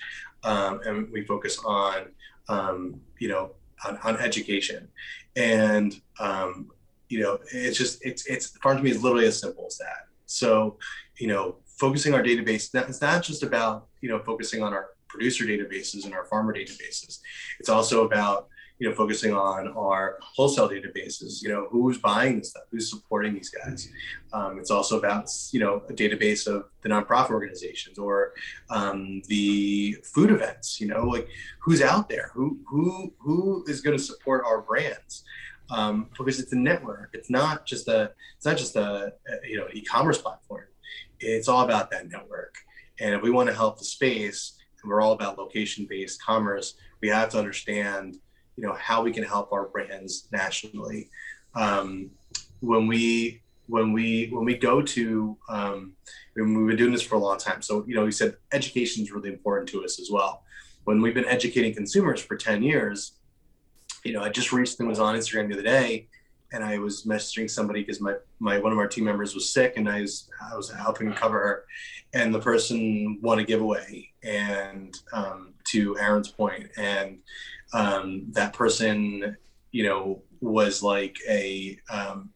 um, 0.42 0.80
and 0.84 1.10
we 1.12 1.24
focus 1.24 1.58
on 1.64 2.06
um, 2.48 3.00
you 3.18 3.28
know 3.28 3.52
on, 3.86 3.98
on 3.98 4.16
education, 4.16 4.88
and 5.36 6.00
um, 6.18 6.70
you 7.08 7.20
know 7.20 7.38
it's 7.52 7.76
just 7.76 8.04
it's 8.04 8.26
it's 8.26 8.56
Farm2Me 8.58 8.88
is 8.88 9.02
literally 9.02 9.26
as 9.26 9.38
simple 9.38 9.66
as 9.66 9.78
that. 9.78 10.06
So 10.26 10.78
you 11.18 11.26
know 11.26 11.56
focusing 11.78 12.14
our 12.14 12.22
database, 12.22 12.74
it's 12.74 13.00
not 13.00 13.22
just 13.22 13.42
about 13.42 13.86
you 14.00 14.08
know 14.08 14.18
focusing 14.20 14.62
on 14.62 14.72
our 14.72 14.90
producer 15.08 15.44
databases 15.44 16.04
and 16.04 16.14
our 16.14 16.24
farmer 16.24 16.54
databases. 16.54 17.20
It's 17.58 17.68
also 17.68 18.04
about 18.04 18.48
you 18.78 18.88
know, 18.88 18.94
focusing 18.94 19.34
on 19.34 19.68
our 19.68 20.18
wholesale 20.20 20.68
databases, 20.68 21.42
you 21.42 21.48
know, 21.48 21.66
who's 21.70 21.98
buying 21.98 22.38
this 22.38 22.50
stuff, 22.50 22.62
who's 22.70 22.88
supporting 22.88 23.34
these 23.34 23.50
guys. 23.50 23.88
Um, 24.32 24.58
it's 24.58 24.70
also 24.70 24.98
about, 24.98 25.28
you 25.50 25.58
know, 25.58 25.82
a 25.88 25.92
database 25.92 26.46
of 26.46 26.66
the 26.82 26.88
nonprofit 26.88 27.30
organizations 27.30 27.98
or 27.98 28.34
um, 28.70 29.20
the 29.26 29.96
food 30.04 30.30
events, 30.30 30.80
you 30.80 30.86
know, 30.86 31.04
like 31.04 31.28
who's 31.58 31.82
out 31.82 32.08
there, 32.08 32.30
who, 32.34 32.58
who, 32.68 33.12
who 33.18 33.64
is 33.66 33.80
going 33.80 33.96
to 33.96 34.02
support 34.02 34.44
our 34.46 34.62
brands. 34.62 35.24
Um, 35.70 36.08
because 36.16 36.40
it's 36.40 36.52
a 36.52 36.56
network. 36.56 37.10
It's 37.12 37.28
not 37.28 37.66
just 37.66 37.88
a, 37.88 38.12
it's 38.36 38.46
not 38.46 38.56
just 38.56 38.74
a, 38.74 39.12
a 39.28 39.46
you 39.46 39.58
know, 39.58 39.66
e-commerce 39.74 40.16
platform. 40.16 40.64
It's 41.20 41.48
all 41.48 41.64
about 41.64 41.90
that 41.90 42.08
network. 42.08 42.54
And 43.00 43.14
if 43.14 43.22
we 43.22 43.30
want 43.30 43.48
to 43.48 43.54
help 43.54 43.78
the 43.78 43.84
space, 43.84 44.54
and 44.82 44.90
we're 44.90 45.00
all 45.00 45.12
about 45.12 45.38
location-based 45.38 46.22
commerce, 46.22 46.74
we 47.00 47.08
have 47.08 47.30
to 47.30 47.38
understand 47.38 48.16
you 48.56 48.66
know 48.66 48.74
how 48.74 49.02
we 49.02 49.12
can 49.12 49.22
help 49.22 49.52
our 49.52 49.68
brands 49.68 50.28
nationally. 50.32 51.10
Um, 51.54 52.10
when 52.60 52.86
we 52.86 53.42
when 53.68 53.92
we 53.92 54.28
when 54.32 54.44
we 54.44 54.56
go 54.56 54.82
to 54.82 55.38
um, 55.48 55.92
we've 56.34 56.66
been 56.66 56.76
doing 56.76 56.92
this 56.92 57.02
for 57.02 57.14
a 57.14 57.18
long 57.18 57.38
time. 57.38 57.62
So 57.62 57.84
you 57.86 57.94
know, 57.94 58.04
we 58.04 58.12
said 58.12 58.36
education 58.52 59.04
is 59.04 59.12
really 59.12 59.28
important 59.28 59.68
to 59.70 59.84
us 59.84 60.00
as 60.00 60.10
well. 60.10 60.42
When 60.84 61.00
we've 61.00 61.14
been 61.14 61.26
educating 61.26 61.74
consumers 61.74 62.20
for 62.20 62.36
ten 62.36 62.62
years, 62.62 63.12
you 64.04 64.12
know, 64.12 64.22
I 64.22 64.30
just 64.30 64.52
recently 64.52 64.88
was 64.88 64.98
on 64.98 65.14
Instagram 65.14 65.48
the 65.48 65.54
other 65.54 65.62
day, 65.62 66.08
and 66.52 66.64
I 66.64 66.78
was 66.78 67.04
messaging 67.04 67.50
somebody 67.50 67.82
because 67.82 68.00
my 68.00 68.14
my 68.38 68.58
one 68.58 68.72
of 68.72 68.78
our 68.78 68.88
team 68.88 69.04
members 69.04 69.34
was 69.34 69.52
sick, 69.52 69.74
and 69.76 69.88
I 69.88 70.02
was 70.02 70.28
I 70.50 70.56
was 70.56 70.70
helping 70.70 71.12
cover 71.12 71.38
her, 71.38 71.64
and 72.14 72.34
the 72.34 72.40
person 72.40 73.18
won 73.20 73.38
a 73.38 73.44
giveaway, 73.44 74.10
and 74.22 74.94
um, 75.12 75.54
to 75.68 75.98
Aaron's 75.98 76.30
point, 76.30 76.68
and 76.76 77.18
um, 77.72 78.26
that 78.32 78.52
person, 78.52 79.36
you 79.72 79.84
know, 79.84 80.22
was 80.40 80.82
like 80.82 81.18
a, 81.28 81.78
um, 81.90 82.30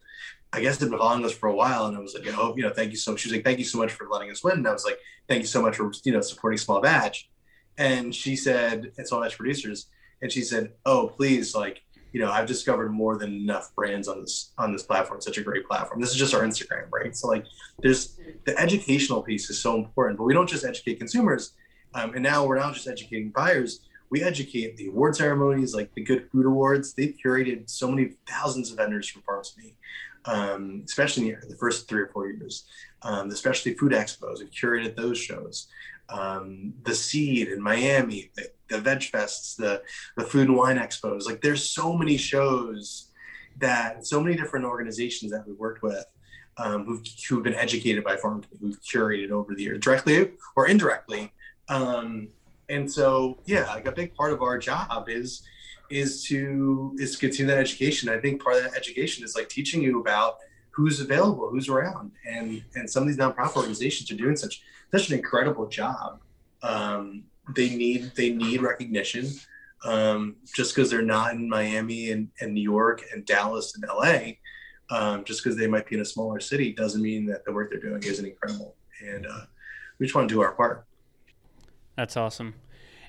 I 0.53 0.61
guess 0.61 0.77
they've 0.77 0.91
been 0.91 0.99
following 0.99 1.25
us 1.25 1.33
for 1.33 1.49
a 1.49 1.55
while, 1.55 1.87
and 1.87 1.97
I 1.97 2.01
was 2.01 2.15
like, 2.15 2.27
oh, 2.37 2.55
you 2.57 2.63
know, 2.63 2.71
thank 2.71 2.91
you 2.91 2.99
so 2.99 3.13
much. 3.13 3.21
She 3.21 3.29
was 3.29 3.37
like, 3.37 3.45
thank 3.45 3.59
you 3.59 3.65
so 3.65 3.79
much 3.79 3.93
for 3.93 4.09
letting 4.11 4.31
us 4.31 4.45
win. 4.45 4.59
And 4.59 4.69
I 4.69 4.73
was 4.73 4.85
like, 4.85 4.99
thank 5.29 5.41
you 5.41 5.47
so 5.47 5.63
much 5.63 5.77
for 5.77 5.91
you 6.05 6.13
know 6.13 6.21
supporting 6.21 6.59
Small 6.59 6.81
Batch. 6.81 7.31
And 7.79 8.15
she 8.15 8.37
said, 8.37 8.93
and 8.99 9.09
Small 9.09 9.23
Batch 9.23 9.39
producers, 9.39 9.87
and 10.21 10.31
she 10.31 10.43
said, 10.43 10.73
oh, 10.85 11.09
please, 11.09 11.55
like, 11.55 11.83
you 12.13 12.21
know, 12.21 12.31
I've 12.31 12.47
discovered 12.47 12.91
more 12.91 13.17
than 13.17 13.33
enough 13.33 13.75
brands 13.75 14.09
on 14.09 14.21
this 14.21 14.53
on 14.59 14.73
this 14.73 14.83
platform. 14.83 15.21
Such 15.21 15.39
a 15.39 15.43
great 15.43 15.67
platform. 15.67 16.01
This 16.01 16.11
is 16.11 16.17
just 16.17 16.35
our 16.35 16.43
Instagram, 16.43 16.91
right? 16.91 17.17
So 17.17 17.29
like, 17.29 17.45
there's 17.79 18.19
the 18.45 18.59
educational 18.59 19.23
piece 19.23 19.49
is 19.51 19.59
so 19.59 19.77
important, 19.77 20.19
but 20.19 20.25
we 20.25 20.35
don't 20.35 20.49
just 20.49 20.65
educate 20.65 20.99
consumers, 20.99 21.53
um, 21.95 22.15
and 22.15 22.23
now 22.23 22.45
we're 22.47 22.59
now 22.59 22.73
just 22.73 22.89
educating 22.89 23.31
buyers 23.31 23.81
we 24.13 24.23
educate 24.23 24.77
the 24.77 24.89
award 24.89 25.17
ceremonies, 25.17 25.75
like 25.75 25.95
the 25.95 26.03
Good 26.03 26.29
Food 26.31 26.45
Awards. 26.45 26.93
They've 26.93 27.17
curated 27.25 27.71
so 27.71 27.91
many 27.91 28.13
thousands 28.29 28.71
of 28.71 28.77
vendors 28.77 29.09
from 29.09 29.23
Farm2Me, 29.23 29.73
um, 30.27 30.83
especially 30.85 31.31
in 31.31 31.49
the 31.49 31.57
first 31.57 31.89
three 31.89 32.03
or 32.03 32.09
four 32.09 32.27
years. 32.27 32.65
Um, 33.01 33.31
the 33.31 33.37
specialty 33.37 33.73
food 33.73 33.93
expos 33.93 34.41
have 34.41 34.51
curated 34.51 34.97
those 34.97 35.17
shows. 35.17 35.69
Um, 36.11 36.75
the 36.83 36.95
Seed 36.95 37.49
in 37.49 37.63
Miami, 37.63 38.31
the, 38.37 38.51
the 38.73 38.81
Veg 38.81 39.01
Fests, 39.01 39.57
the 39.57 39.83
the 40.17 40.25
Food 40.25 40.49
and 40.49 40.57
Wine 40.57 40.79
Expos. 40.79 41.27
Like 41.27 41.41
there's 41.41 41.65
so 41.65 41.93
many 41.93 42.17
shows 42.17 43.11
that 43.59 44.07
so 44.07 44.21
many 44.21 44.37
different 44.37 44.65
organizations 44.65 45.31
that 45.31 45.47
we've 45.47 45.59
worked 45.59 45.83
with 45.83 46.07
um, 46.57 46.85
who've, 46.85 47.07
who've 47.29 47.43
been 47.43 47.55
educated 47.55 48.03
by 48.03 48.17
Farm 48.17 48.43
who've 48.61 48.81
curated 48.83 49.31
over 49.31 49.55
the 49.55 49.63
years, 49.63 49.81
directly 49.81 50.33
or 50.57 50.67
indirectly. 50.67 51.33
Um, 51.69 52.29
and 52.73 52.91
so 52.91 53.39
yeah 53.47 53.67
like 53.67 53.87
a 53.87 53.93
big 53.93 54.15
part 54.15 54.33
of 54.33 54.43
our 54.43 54.59
job 54.59 55.09
is 55.09 55.43
is 55.91 56.25
to 56.25 56.97
is 56.99 57.13
to 57.13 57.19
continue 57.19 57.47
that 57.47 57.59
education 57.59 58.09
i 58.09 58.19
think 58.19 58.43
part 58.43 58.57
of 58.57 58.63
that 58.63 58.75
education 58.75 59.25
is 59.25 59.37
like 59.37 59.49
teaching 59.49 59.83
you 59.83 60.01
about 60.01 60.39
who's 60.71 61.01
available 61.01 61.49
who's 61.51 61.69
around 61.69 62.11
and 62.27 62.63
and 62.75 62.89
some 62.89 63.03
of 63.03 63.09
these 63.09 63.19
nonprofit 63.19 63.57
organizations 63.57 64.11
are 64.11 64.17
doing 64.17 64.37
such 64.37 64.63
such 64.91 65.11
an 65.11 65.17
incredible 65.17 65.67
job 65.69 66.21
um, 66.63 67.25
they 67.57 67.75
need 67.75 68.13
they 68.17 68.31
need 68.31 68.63
recognition 68.63 69.29
um, 69.85 70.37
just 70.55 70.75
because 70.75 70.91
they're 70.91 71.03
not 71.03 71.35
in 71.35 71.49
miami 71.49 72.13
and, 72.13 72.29
and 72.41 72.55
new 72.55 72.63
york 72.63 73.03
and 73.13 73.25
dallas 73.27 73.75
and 73.75 73.85
la 73.89 74.33
um, 74.93 75.25
just 75.25 75.43
because 75.43 75.59
they 75.59 75.67
might 75.67 75.89
be 75.89 75.97
in 75.97 76.03
a 76.03 76.05
smaller 76.05 76.39
city 76.39 76.73
doesn't 76.73 77.01
mean 77.01 77.25
that 77.27 77.45
the 77.45 77.53
work 77.53 77.71
they're 77.71 77.81
doing 77.81 78.03
isn't 78.03 78.25
incredible. 78.25 78.77
And 79.01 79.27
uh, 79.27 79.47
we 79.99 80.07
just 80.07 80.15
want 80.15 80.29
to 80.29 80.35
do 80.35 80.43
our 80.43 80.53
part. 80.53 80.85
That's 81.97 82.17
awesome. 82.17 82.55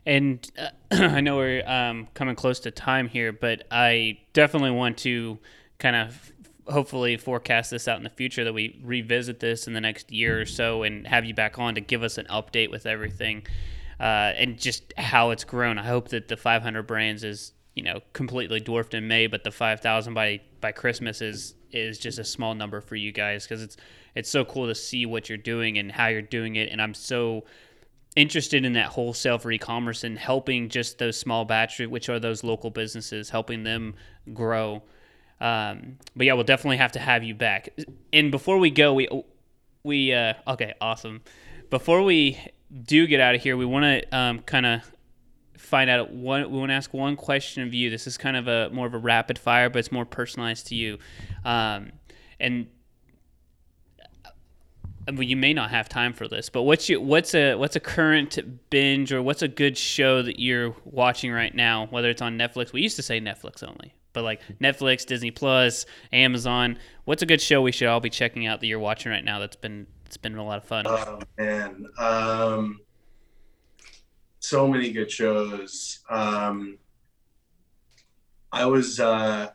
And 0.06 0.50
uh, 0.58 0.70
I 0.92 1.20
know 1.20 1.36
we're 1.36 1.68
um, 1.68 2.08
coming 2.14 2.36
close 2.36 2.62
to 2.62 2.72
time 2.72 3.10
here, 3.10 3.34
but 3.34 3.68
I 3.70 4.20
definitely 4.32 4.72
want 4.72 4.98
to 5.00 5.40
kind 5.78 5.96
of 5.96 6.32
hopefully 6.68 7.18
forecast 7.18 7.72
this 7.72 7.90
out 7.90 7.98
in 7.98 8.04
the 8.04 8.10
future 8.10 8.46
that 8.46 8.54
we 8.54 8.80
revisit 8.82 9.42
this 9.42 9.68
in 9.68 9.74
the 9.74 9.82
next 9.82 10.10
year 10.10 10.40
or 10.40 10.46
so 10.46 10.84
and 10.84 11.06
have 11.06 11.26
you 11.26 11.34
back 11.34 11.60
on 11.60 11.76
to 11.76 11.82
give 11.82 12.04
us 12.04 12.18
an 12.18 12.26
update 12.28 12.72
with 12.72 12.86
everything 12.86 13.46
uh, 14.04 14.34
and 14.36 14.60
just 14.60 14.93
how 14.97 15.30
it's 15.30 15.45
grown. 15.45 15.80
I 15.80 15.84
hope 15.84 16.10
that 16.10 16.28
the 16.28 16.36
500 16.36 16.84
brands 16.84 17.24
is 17.24 17.54
you 17.74 17.84
know 17.84 18.01
completely 18.12 18.60
dwarfed 18.60 18.93
in 18.93 19.08
May, 19.08 19.28
but 19.28 19.45
the 19.45 19.51
5,000 19.51 20.14
by 20.14 20.41
by 20.60 20.74
Christmas 20.74 21.22
is 21.22 21.56
is 21.72 21.97
just 21.97 22.20
a 22.20 22.26
small 22.26 22.54
number 22.54 22.82
for 22.82 22.97
you 22.97 23.14
guys 23.14 23.45
because 23.45 23.64
it's 23.64 23.78
it's 24.14 24.30
so 24.30 24.43
cool 24.43 24.68
to 24.68 24.76
see 24.76 25.06
what 25.06 25.30
you're 25.30 25.38
doing 25.38 25.78
and 25.78 25.89
how 25.89 26.08
you're 26.08 26.22
doing 26.22 26.58
it, 26.58 26.70
and 26.70 26.82
I'm 26.82 26.93
so 26.93 27.45
interested 28.18 28.66
in 28.66 28.74
that 28.74 28.88
wholesale 28.88 29.39
for 29.39 29.51
e-commerce 29.51 30.04
and 30.04 30.20
helping 30.20 30.68
just 30.68 30.99
those 30.99 31.18
small 31.18 31.45
batch, 31.45 31.80
which 31.80 32.10
are 32.10 32.20
those 32.20 32.43
local 32.43 32.70
businesses, 32.70 33.30
helping 33.30 33.64
them 33.64 33.95
grow. 34.34 34.84
Um, 35.41 35.97
but 36.16 36.28
yeah, 36.28 36.34
we'll 36.34 36.43
definitely 36.43 36.78
have 36.78 36.91
to 36.91 36.99
have 36.99 37.24
you 37.24 37.34
back. 37.34 37.70
And 38.12 38.32
before 38.32 38.58
we 38.60 38.70
go, 38.70 38.93
we 38.95 39.08
we 39.82 40.14
uh, 40.14 40.34
okay, 40.45 40.74
awesome. 40.82 41.22
Before 41.70 42.04
we 42.04 42.38
do 42.82 43.05
get 43.07 43.19
out 43.19 43.36
of 43.36 43.41
here, 43.41 43.55
we 43.55 43.65
want 43.65 43.84
to 43.84 44.17
um, 44.17 44.39
kind 44.39 44.65
of 44.65 44.82
find 45.57 45.89
out 45.89 46.11
one. 46.11 46.49
We 46.51 46.57
want 46.59 46.69
to 46.69 46.76
ask 46.76 46.93
one 46.93 47.15
question 47.15 47.63
of 47.63 47.74
you. 47.74 47.89
This 47.89 48.07
is 48.07 48.17
kind 48.17 48.36
of 48.36 48.47
a 48.47 48.69
more 48.71 48.88
of 48.88 48.93
a 48.93 48.97
rapid 48.97 49.38
fire, 49.38 49.69
but 49.69 49.80
it's 49.80 49.91
more 49.91 50.05
personalized 50.05 50.67
to 50.67 50.76
you. 50.76 50.97
Um, 51.45 51.91
and 52.39 52.67
well, 55.07 55.24
you 55.24 55.36
may 55.36 55.53
not 55.53 55.69
have 55.69 55.89
time 55.89 56.13
for 56.13 56.28
this, 56.28 56.49
but 56.49 56.63
what's 56.63 56.88
you, 56.89 57.01
what's 57.01 57.36
a 57.36 57.55
what's 57.55 57.76
a 57.76 57.80
current 57.80 58.38
binge 58.69 59.11
or 59.11 59.21
what's 59.21 59.41
a 59.41 59.47
good 59.47 59.78
show 59.78 60.21
that 60.21 60.39
you're 60.39 60.76
watching 60.86 61.32
right 61.32 61.53
now? 61.53 61.88
Whether 61.88 62.09
it's 62.09 62.21
on 62.21 62.38
Netflix, 62.38 62.74
we 62.74 62.82
used 62.82 62.95
to 62.95 63.03
say 63.03 63.19
Netflix 63.19 63.63
only, 63.63 63.93
but 64.13 64.24
like 64.24 64.41
Netflix, 64.61 65.05
Disney 65.05 65.32
Plus, 65.32 65.86
Amazon. 66.11 66.78
What's 67.05 67.21
a 67.21 67.26
good 67.26 67.41
show 67.41 67.61
we 67.61 67.71
should 67.71 67.88
all 67.88 67.99
be 67.99 68.09
checking 68.09 68.47
out 68.47 68.61
that 68.61 68.67
you're 68.67 68.80
watching 68.80 69.11
right 69.11 69.24
now? 69.24 69.39
That's 69.39 69.57
been 69.57 69.88
it's 70.14 70.22
been 70.22 70.38
a 70.38 70.45
lot 70.45 70.59
of 70.59 70.66
fun. 70.66 70.86
Oh 70.88 71.20
man, 71.39 71.88
um, 71.97 72.82
so 74.39 74.68
many 74.68 74.91
good 74.91 75.09
shows. 75.09 76.03
Um, 76.07 76.78
I 78.51 78.68
was 78.68 78.99
uh, 78.99 79.49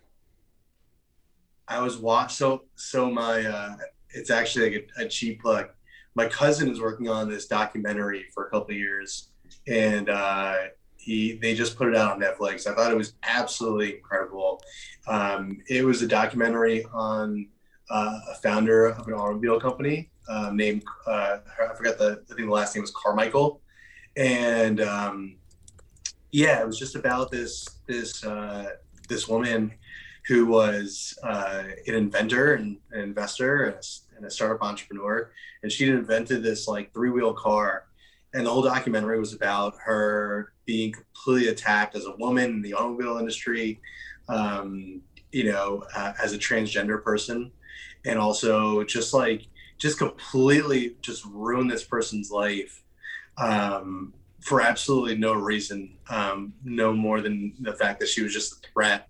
I 1.68 1.80
was 1.80 1.96
watch 1.96 2.34
so 2.34 2.64
so 2.74 3.08
my 3.08 3.46
uh, 3.46 3.76
it's 4.10 4.32
actually 4.32 4.70
like 4.70 4.90
a, 4.98 5.04
a 5.04 5.08
cheap 5.08 5.42
plug. 5.42 5.68
My 6.16 6.26
cousin 6.26 6.68
is 6.68 6.80
working 6.80 7.08
on 7.08 7.30
this 7.30 7.46
documentary 7.46 8.24
for 8.34 8.48
a 8.48 8.50
couple 8.50 8.74
years, 8.74 9.28
and 9.68 10.10
uh, 10.10 10.56
he 10.96 11.34
they 11.34 11.54
just 11.54 11.76
put 11.76 11.86
it 11.86 11.96
out 11.96 12.14
on 12.14 12.20
Netflix. 12.20 12.66
I 12.66 12.74
thought 12.74 12.90
it 12.90 12.98
was 12.98 13.12
absolutely 13.22 13.94
incredible. 13.94 14.60
Um, 15.06 15.58
it 15.68 15.84
was 15.84 16.02
a 16.02 16.08
documentary 16.08 16.84
on 16.92 17.46
uh, 17.90 18.18
a 18.30 18.34
founder 18.36 18.86
of 18.86 19.06
an 19.06 19.14
automobile 19.14 19.60
company 19.60 20.10
um, 20.28 20.56
named 20.56 20.84
uh, 21.06 21.38
I 21.60 21.74
forgot 21.74 21.98
the 21.98 22.22
I 22.30 22.34
think 22.34 22.48
the 22.48 22.54
last 22.54 22.74
name 22.74 22.82
was 22.82 22.90
Carmichael, 22.90 23.60
and 24.16 24.80
um, 24.80 25.36
yeah, 26.32 26.60
it 26.60 26.66
was 26.66 26.78
just 26.78 26.94
about 26.94 27.30
this 27.30 27.66
this 27.86 28.24
uh, 28.24 28.70
this 29.08 29.28
woman 29.28 29.72
who 30.28 30.46
was 30.46 31.18
uh, 31.22 31.62
an 31.86 31.94
inventor 31.94 32.54
and 32.54 32.76
an 32.92 33.00
investor 33.00 33.64
and 33.64 33.74
a, 33.74 34.16
and 34.16 34.26
a 34.26 34.30
startup 34.30 34.62
entrepreneur. 34.62 35.30
And 35.62 35.72
she 35.72 35.88
invented 35.88 36.42
this 36.42 36.68
like 36.68 36.92
three 36.92 37.10
wheel 37.10 37.32
car. 37.32 37.86
And 38.34 38.44
the 38.44 38.50
whole 38.50 38.62
documentary 38.62 39.18
was 39.18 39.32
about 39.32 39.74
her 39.82 40.52
being 40.66 40.92
completely 40.92 41.48
attacked 41.48 41.96
as 41.96 42.04
a 42.04 42.14
woman 42.16 42.50
in 42.50 42.62
the 42.62 42.74
automobile 42.74 43.16
industry, 43.16 43.80
um, 44.28 45.00
you 45.32 45.50
know, 45.50 45.82
uh, 45.96 46.12
as 46.22 46.34
a 46.34 46.38
transgender 46.38 47.02
person. 47.02 47.50
And 48.04 48.18
also 48.18 48.84
just 48.84 49.12
like, 49.12 49.46
just 49.78 49.98
completely 49.98 50.96
just 51.00 51.24
ruin 51.26 51.68
this 51.68 51.84
person's 51.84 52.30
life 52.30 52.82
um, 53.38 54.12
for 54.40 54.60
absolutely 54.60 55.16
no 55.16 55.34
reason, 55.34 55.96
um, 56.10 56.52
no 56.64 56.92
more 56.92 57.20
than 57.20 57.54
the 57.60 57.72
fact 57.74 58.00
that 58.00 58.08
she 58.08 58.22
was 58.22 58.32
just 58.32 58.52
a 58.52 58.68
threat 58.72 59.08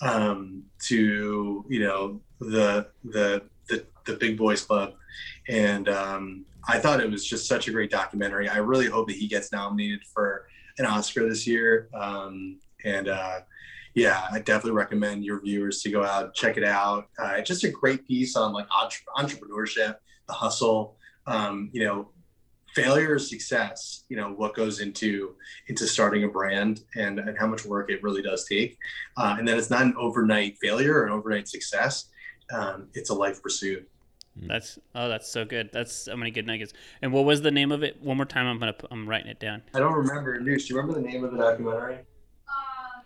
um, 0.00 0.64
to 0.80 1.64
you 1.68 1.80
know 1.80 2.20
the 2.40 2.88
the 3.04 3.42
the, 3.68 3.86
the 4.04 4.14
big 4.14 4.36
boys 4.36 4.62
club, 4.62 4.94
and 5.48 5.88
um, 5.88 6.44
I 6.68 6.78
thought 6.78 7.00
it 7.00 7.10
was 7.10 7.24
just 7.24 7.46
such 7.46 7.68
a 7.68 7.72
great 7.72 7.90
documentary. 7.90 8.48
I 8.48 8.58
really 8.58 8.86
hope 8.86 9.08
that 9.08 9.16
he 9.16 9.28
gets 9.28 9.52
nominated 9.52 10.04
for 10.04 10.46
an 10.78 10.86
Oscar 10.86 11.28
this 11.28 11.46
year, 11.46 11.88
um, 11.94 12.58
and 12.84 13.08
uh, 13.08 13.40
yeah, 13.94 14.26
I 14.30 14.38
definitely 14.38 14.72
recommend 14.72 15.24
your 15.24 15.40
viewers 15.40 15.82
to 15.82 15.90
go 15.90 16.04
out 16.04 16.34
check 16.34 16.56
it 16.56 16.64
out. 16.64 17.08
Uh, 17.18 17.34
it's 17.36 17.48
just 17.48 17.64
a 17.64 17.70
great 17.70 18.06
piece 18.06 18.36
on 18.36 18.52
like 18.52 18.66
entre- 18.74 19.04
entrepreneurship, 19.16 19.96
the 20.26 20.32
hustle. 20.32 20.96
Um, 21.26 21.70
you 21.72 21.84
know, 21.84 22.10
failure 22.74 23.14
or 23.14 23.18
success 23.18 24.04
you 24.08 24.16
know 24.16 24.30
what 24.30 24.54
goes 24.54 24.80
into 24.80 25.34
into 25.68 25.86
starting 25.86 26.24
a 26.24 26.28
brand 26.28 26.80
and, 26.96 27.18
and 27.18 27.36
how 27.38 27.46
much 27.46 27.66
work 27.66 27.90
it 27.90 28.02
really 28.02 28.22
does 28.22 28.46
take. 28.46 28.78
Uh, 29.16 29.36
and 29.38 29.46
then 29.46 29.58
it's 29.58 29.70
not 29.70 29.82
an 29.82 29.94
overnight 29.98 30.56
failure 30.60 30.94
or 30.94 31.06
an 31.06 31.12
overnight 31.12 31.48
success. 31.48 32.06
Um, 32.52 32.88
it's 32.94 33.10
a 33.10 33.14
life 33.14 33.42
pursuit. 33.42 33.88
Hmm. 34.38 34.48
that's 34.48 34.78
oh 34.94 35.08
that's 35.08 35.28
so 35.28 35.44
good. 35.44 35.70
That's 35.72 35.92
so 35.92 36.16
many 36.16 36.30
good 36.30 36.46
nuggets. 36.46 36.72
And 37.02 37.12
what 37.12 37.24
was 37.24 37.42
the 37.42 37.50
name 37.50 37.70
of 37.72 37.82
it? 37.82 38.00
One 38.02 38.16
more 38.16 38.26
time 38.26 38.46
i'm 38.46 38.58
gonna 38.58 38.74
i'm 38.90 39.06
writing 39.08 39.30
it 39.30 39.38
down. 39.38 39.62
I 39.74 39.78
don't 39.78 39.92
remember. 39.92 40.40
Noosh, 40.40 40.66
do 40.66 40.74
you 40.74 40.80
remember 40.80 41.00
the 41.00 41.06
name 41.06 41.24
of 41.24 41.32
the 41.32 41.38
documentary 41.38 41.98
uh, 42.48 43.02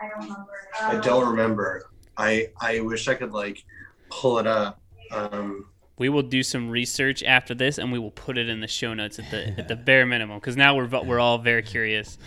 I 0.00 0.08
don't 0.08 0.22
remember. 0.22 0.52
I 0.80 0.96
don't 0.96 1.28
remember. 1.30 1.90
I 2.16 2.48
I 2.60 2.80
wish 2.80 3.08
I 3.08 3.14
could 3.14 3.32
like 3.32 3.64
pull 4.10 4.38
it 4.38 4.46
up. 4.46 4.80
Um, 5.12 5.66
we 5.98 6.08
will 6.08 6.22
do 6.22 6.42
some 6.42 6.70
research 6.70 7.22
after 7.22 7.54
this, 7.54 7.78
and 7.78 7.92
we 7.92 7.98
will 7.98 8.10
put 8.10 8.38
it 8.38 8.48
in 8.48 8.60
the 8.60 8.68
show 8.68 8.94
notes 8.94 9.18
at 9.18 9.30
the 9.30 9.48
at 9.58 9.68
the 9.68 9.76
bare 9.76 10.06
minimum 10.06 10.38
because 10.38 10.56
now 10.56 10.76
we're 10.76 10.88
we're 11.04 11.20
all 11.20 11.38
very 11.38 11.62
curious. 11.62 12.18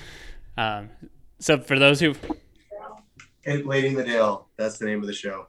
Um, 0.57 0.89
so 1.39 1.59
for 1.59 1.80
those 1.80 1.99
who, 1.99 2.15
Lady 3.45 3.88
and 3.88 3.97
the 3.97 4.03
Dale, 4.03 4.47
that's 4.57 4.78
the 4.78 4.86
name 4.86 5.01
of 5.01 5.07
the 5.07 5.13
show. 5.13 5.47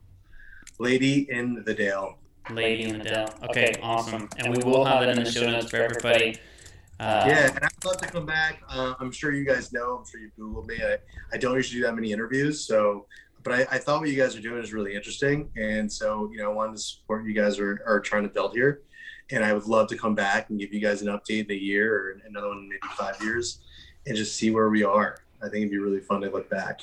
Lady 0.79 1.29
and 1.31 1.65
the 1.65 1.75
Dale. 1.75 2.19
Lady 2.51 2.85
and 2.85 3.01
the 3.01 3.05
Dale. 3.05 3.35
Okay, 3.45 3.69
okay 3.69 3.81
awesome. 3.83 4.29
And, 4.39 4.47
and 4.47 4.57
we, 4.57 4.65
we 4.65 4.71
will 4.71 4.85
have 4.85 5.01
that 5.01 5.11
in 5.11 5.23
the 5.23 5.31
show 5.31 5.49
notes 5.49 5.71
for 5.71 5.77
everybody. 5.77 6.37
Uh, 7.01 7.25
yeah, 7.27 7.51
and 7.55 7.65
I'd 7.65 7.85
love 7.85 7.97
to 7.99 8.07
come 8.07 8.25
back. 8.25 8.63
Uh, 8.69 8.95
I'm 9.01 9.11
sure 9.11 9.33
you 9.33 9.45
guys 9.45 9.73
know. 9.73 9.99
I'm 9.99 10.07
sure 10.07 10.21
you've 10.21 10.37
Googled 10.37 10.67
me. 10.67 10.77
I, 10.83 10.99
I 11.33 11.39
don't 11.39 11.57
usually 11.57 11.81
do 11.81 11.87
that 11.87 11.95
many 11.95 12.13
interviews, 12.13 12.67
so 12.67 13.07
but 13.45 13.53
I, 13.53 13.77
I, 13.77 13.79
thought 13.79 14.01
what 14.01 14.09
you 14.09 14.17
guys 14.17 14.35
are 14.35 14.41
doing 14.41 14.63
is 14.63 14.73
really 14.73 14.95
interesting. 14.95 15.51
And 15.57 15.93
so, 15.93 16.31
you 16.33 16.39
know, 16.39 16.51
I 16.51 16.55
wanted 16.55 16.77
to 16.77 16.83
support 16.83 17.27
you 17.27 17.35
guys 17.35 17.59
are, 17.59 17.83
are 17.87 18.01
trying 18.01 18.23
to 18.23 18.29
build 18.31 18.55
here. 18.55 18.81
And 19.31 19.45
I 19.45 19.53
would 19.53 19.67
love 19.67 19.87
to 19.89 19.97
come 19.97 20.15
back 20.15 20.49
and 20.49 20.59
give 20.59 20.73
you 20.73 20.81
guys 20.81 21.03
an 21.03 21.09
update 21.09 21.45
in 21.45 21.51
a 21.51 21.55
year 21.55 21.95
or 21.95 22.21
another 22.27 22.49
one, 22.49 22.69
maybe 22.69 22.81
five 22.97 23.23
years, 23.23 23.61
and 24.07 24.17
just 24.17 24.37
see 24.37 24.51
where 24.51 24.71
we 24.71 24.83
are. 24.83 25.19
I 25.41 25.45
think 25.45 25.57
it'd 25.57 25.71
be 25.71 25.79
really 25.79 26.01
fun 26.01 26.23
to 26.23 26.31
look 26.31 26.49
back. 26.49 26.81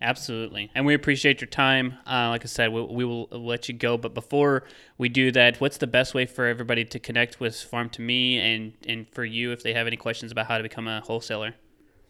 Absolutely. 0.00 0.70
And 0.74 0.84
we 0.84 0.94
appreciate 0.94 1.40
your 1.40 1.48
time. 1.48 1.96
Uh, 2.06 2.28
like 2.28 2.44
I 2.44 2.46
said, 2.46 2.72
we, 2.72 2.82
we, 2.82 3.04
will 3.04 3.28
let 3.30 3.68
you 3.68 3.74
go. 3.74 3.96
But 3.96 4.12
before 4.12 4.64
we 4.98 5.08
do 5.08 5.30
that, 5.32 5.60
what's 5.60 5.78
the 5.78 5.86
best 5.86 6.14
way 6.14 6.26
for 6.26 6.46
everybody 6.46 6.84
to 6.84 6.98
connect 6.98 7.40
with 7.40 7.54
Farm2Me 7.54 8.36
and, 8.36 8.72
and 8.86 9.08
for 9.08 9.24
you 9.24 9.52
if 9.52 9.62
they 9.62 9.72
have 9.72 9.86
any 9.86 9.96
questions 9.96 10.30
about 10.30 10.46
how 10.46 10.58
to 10.58 10.62
become 10.62 10.88
a 10.88 11.00
wholesaler? 11.00 11.54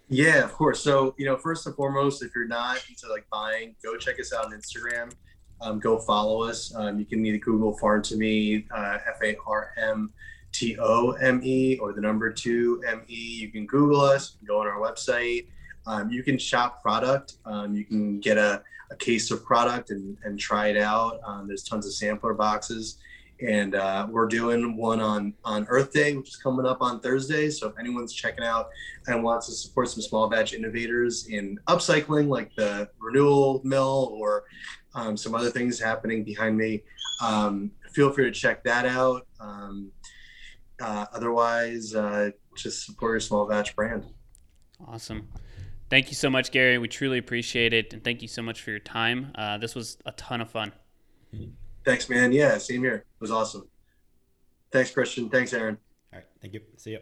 Yeah, 0.09 0.45
of 0.45 0.53
course. 0.53 0.80
So, 0.80 1.14
you 1.18 1.26
know, 1.26 1.37
first 1.37 1.66
and 1.66 1.74
foremost, 1.76 2.22
if 2.22 2.35
you're 2.35 2.49
not 2.49 2.82
into 2.89 3.09
like 3.09 3.26
buying, 3.30 3.76
go 3.82 3.97
check 3.97 4.18
us 4.18 4.32
out 4.32 4.47
on 4.47 4.53
Instagram. 4.53 5.12
Um, 5.61 5.78
go 5.78 5.99
follow 5.99 6.43
us. 6.43 6.74
Um, 6.74 6.99
you 6.99 7.07
can 7.07 7.24
either 7.24 7.39
Google 7.39 7.78
Farm2Me, 7.78 8.66
uh, 8.70 8.99
F 9.07 9.22
A 9.22 9.37
R 9.47 9.72
M 9.78 10.12
T 10.53 10.76
O 10.78 11.12
M 11.12 11.41
E, 11.43 11.78
or 11.78 11.93
the 11.93 12.01
number 12.01 12.30
two 12.32 12.82
M 12.87 13.03
E. 13.09 13.39
You 13.41 13.51
can 13.51 13.66
Google 13.66 14.01
us, 14.01 14.37
go 14.47 14.61
on 14.61 14.66
our 14.66 14.78
website. 14.78 15.47
Um, 15.87 16.11
you 16.11 16.22
can 16.22 16.39
shop 16.39 16.82
product. 16.82 17.35
Um, 17.45 17.74
you 17.74 17.85
can 17.85 18.20
get 18.20 18.39
a, 18.39 18.62
a, 18.91 18.97
case 18.97 19.30
of 19.30 19.45
product 19.45 19.91
and, 19.91 20.16
and 20.24 20.39
try 20.39 20.68
it 20.68 20.76
out. 20.76 21.20
Um, 21.26 21.47
there's 21.47 21.62
tons 21.62 21.87
of 21.87 21.95
sampler 21.95 22.35
boxes 22.35 22.99
and 23.41 23.74
uh, 23.74 24.07
we're 24.09 24.26
doing 24.26 24.76
one 24.76 25.01
on 25.01 25.35
on 25.45 25.66
Earth 25.68 25.93
Day, 25.93 26.16
which 26.16 26.28
is 26.28 26.37
coming 26.37 26.66
up 26.66 26.78
on 26.80 27.01
Thursday. 27.01 27.51
So 27.51 27.68
if 27.68 27.78
anyone's 27.78 28.12
checking 28.12 28.45
out 28.45 28.68
and 29.07 29.22
wants 29.22 29.47
to 29.47 29.53
support 29.53 29.89
some 29.89 30.03
small 30.03 30.28
batch 30.28 30.55
innovators 30.55 31.26
in 31.26 31.59
upcycling, 31.66 32.28
like 32.28 32.55
the 32.57 32.89
renewal 32.99 33.61
mill 33.64 34.14
or 34.14 34.45
um, 34.95 35.16
some 35.16 35.35
other 35.35 35.51
things 35.51 35.80
happening 35.80 36.24
behind 36.24 36.57
me, 36.57 36.82
um, 37.22 37.70
feel 37.93 38.12
free 38.12 38.24
to 38.24 38.30
check 38.30 38.62
that 38.64 38.87
out. 38.87 39.26
Um, 39.41 39.91
uh, 40.80 41.07
otherwise, 41.12 41.95
uh, 41.95 42.30
just 42.57 42.87
support 42.87 43.12
your 43.12 43.20
small 43.20 43.47
batch 43.47 43.74
brand. 43.74 44.05
Awesome. 44.87 45.28
Thank 45.95 46.09
you 46.09 46.17
so 46.17 46.29
much, 46.29 46.51
Garry. 46.51 46.77
We 46.77 46.89
truly 46.89 47.19
appreciate 47.19 47.73
it, 47.73 47.93
and 47.93 48.03
thank 48.03 48.21
you 48.21 48.27
so 48.27 48.43
much 48.43 48.63
for 48.63 48.71
your 48.71 48.81
time. 48.81 49.31
Uh, 49.37 49.59
this 49.59 49.77
was 49.77 49.97
a 50.05 50.11
ton 50.11 50.41
of 50.41 50.51
fun. 50.51 50.73
Thanks, 51.85 52.09
man. 52.09 52.33
Yeah, 52.33 52.59
same 52.59 52.81
here. 52.81 52.97
It 52.97 53.21
was 53.21 53.31
awesome. 53.31 53.69
Thanks, 54.73 54.91
Christian. 54.91 55.31
Thanks, 55.31 55.53
Aaron. 55.53 55.79
All 56.13 56.19
right. 56.19 56.27
Thank 56.43 56.55
you. 56.55 56.63
See 56.79 56.91
you. 56.91 56.99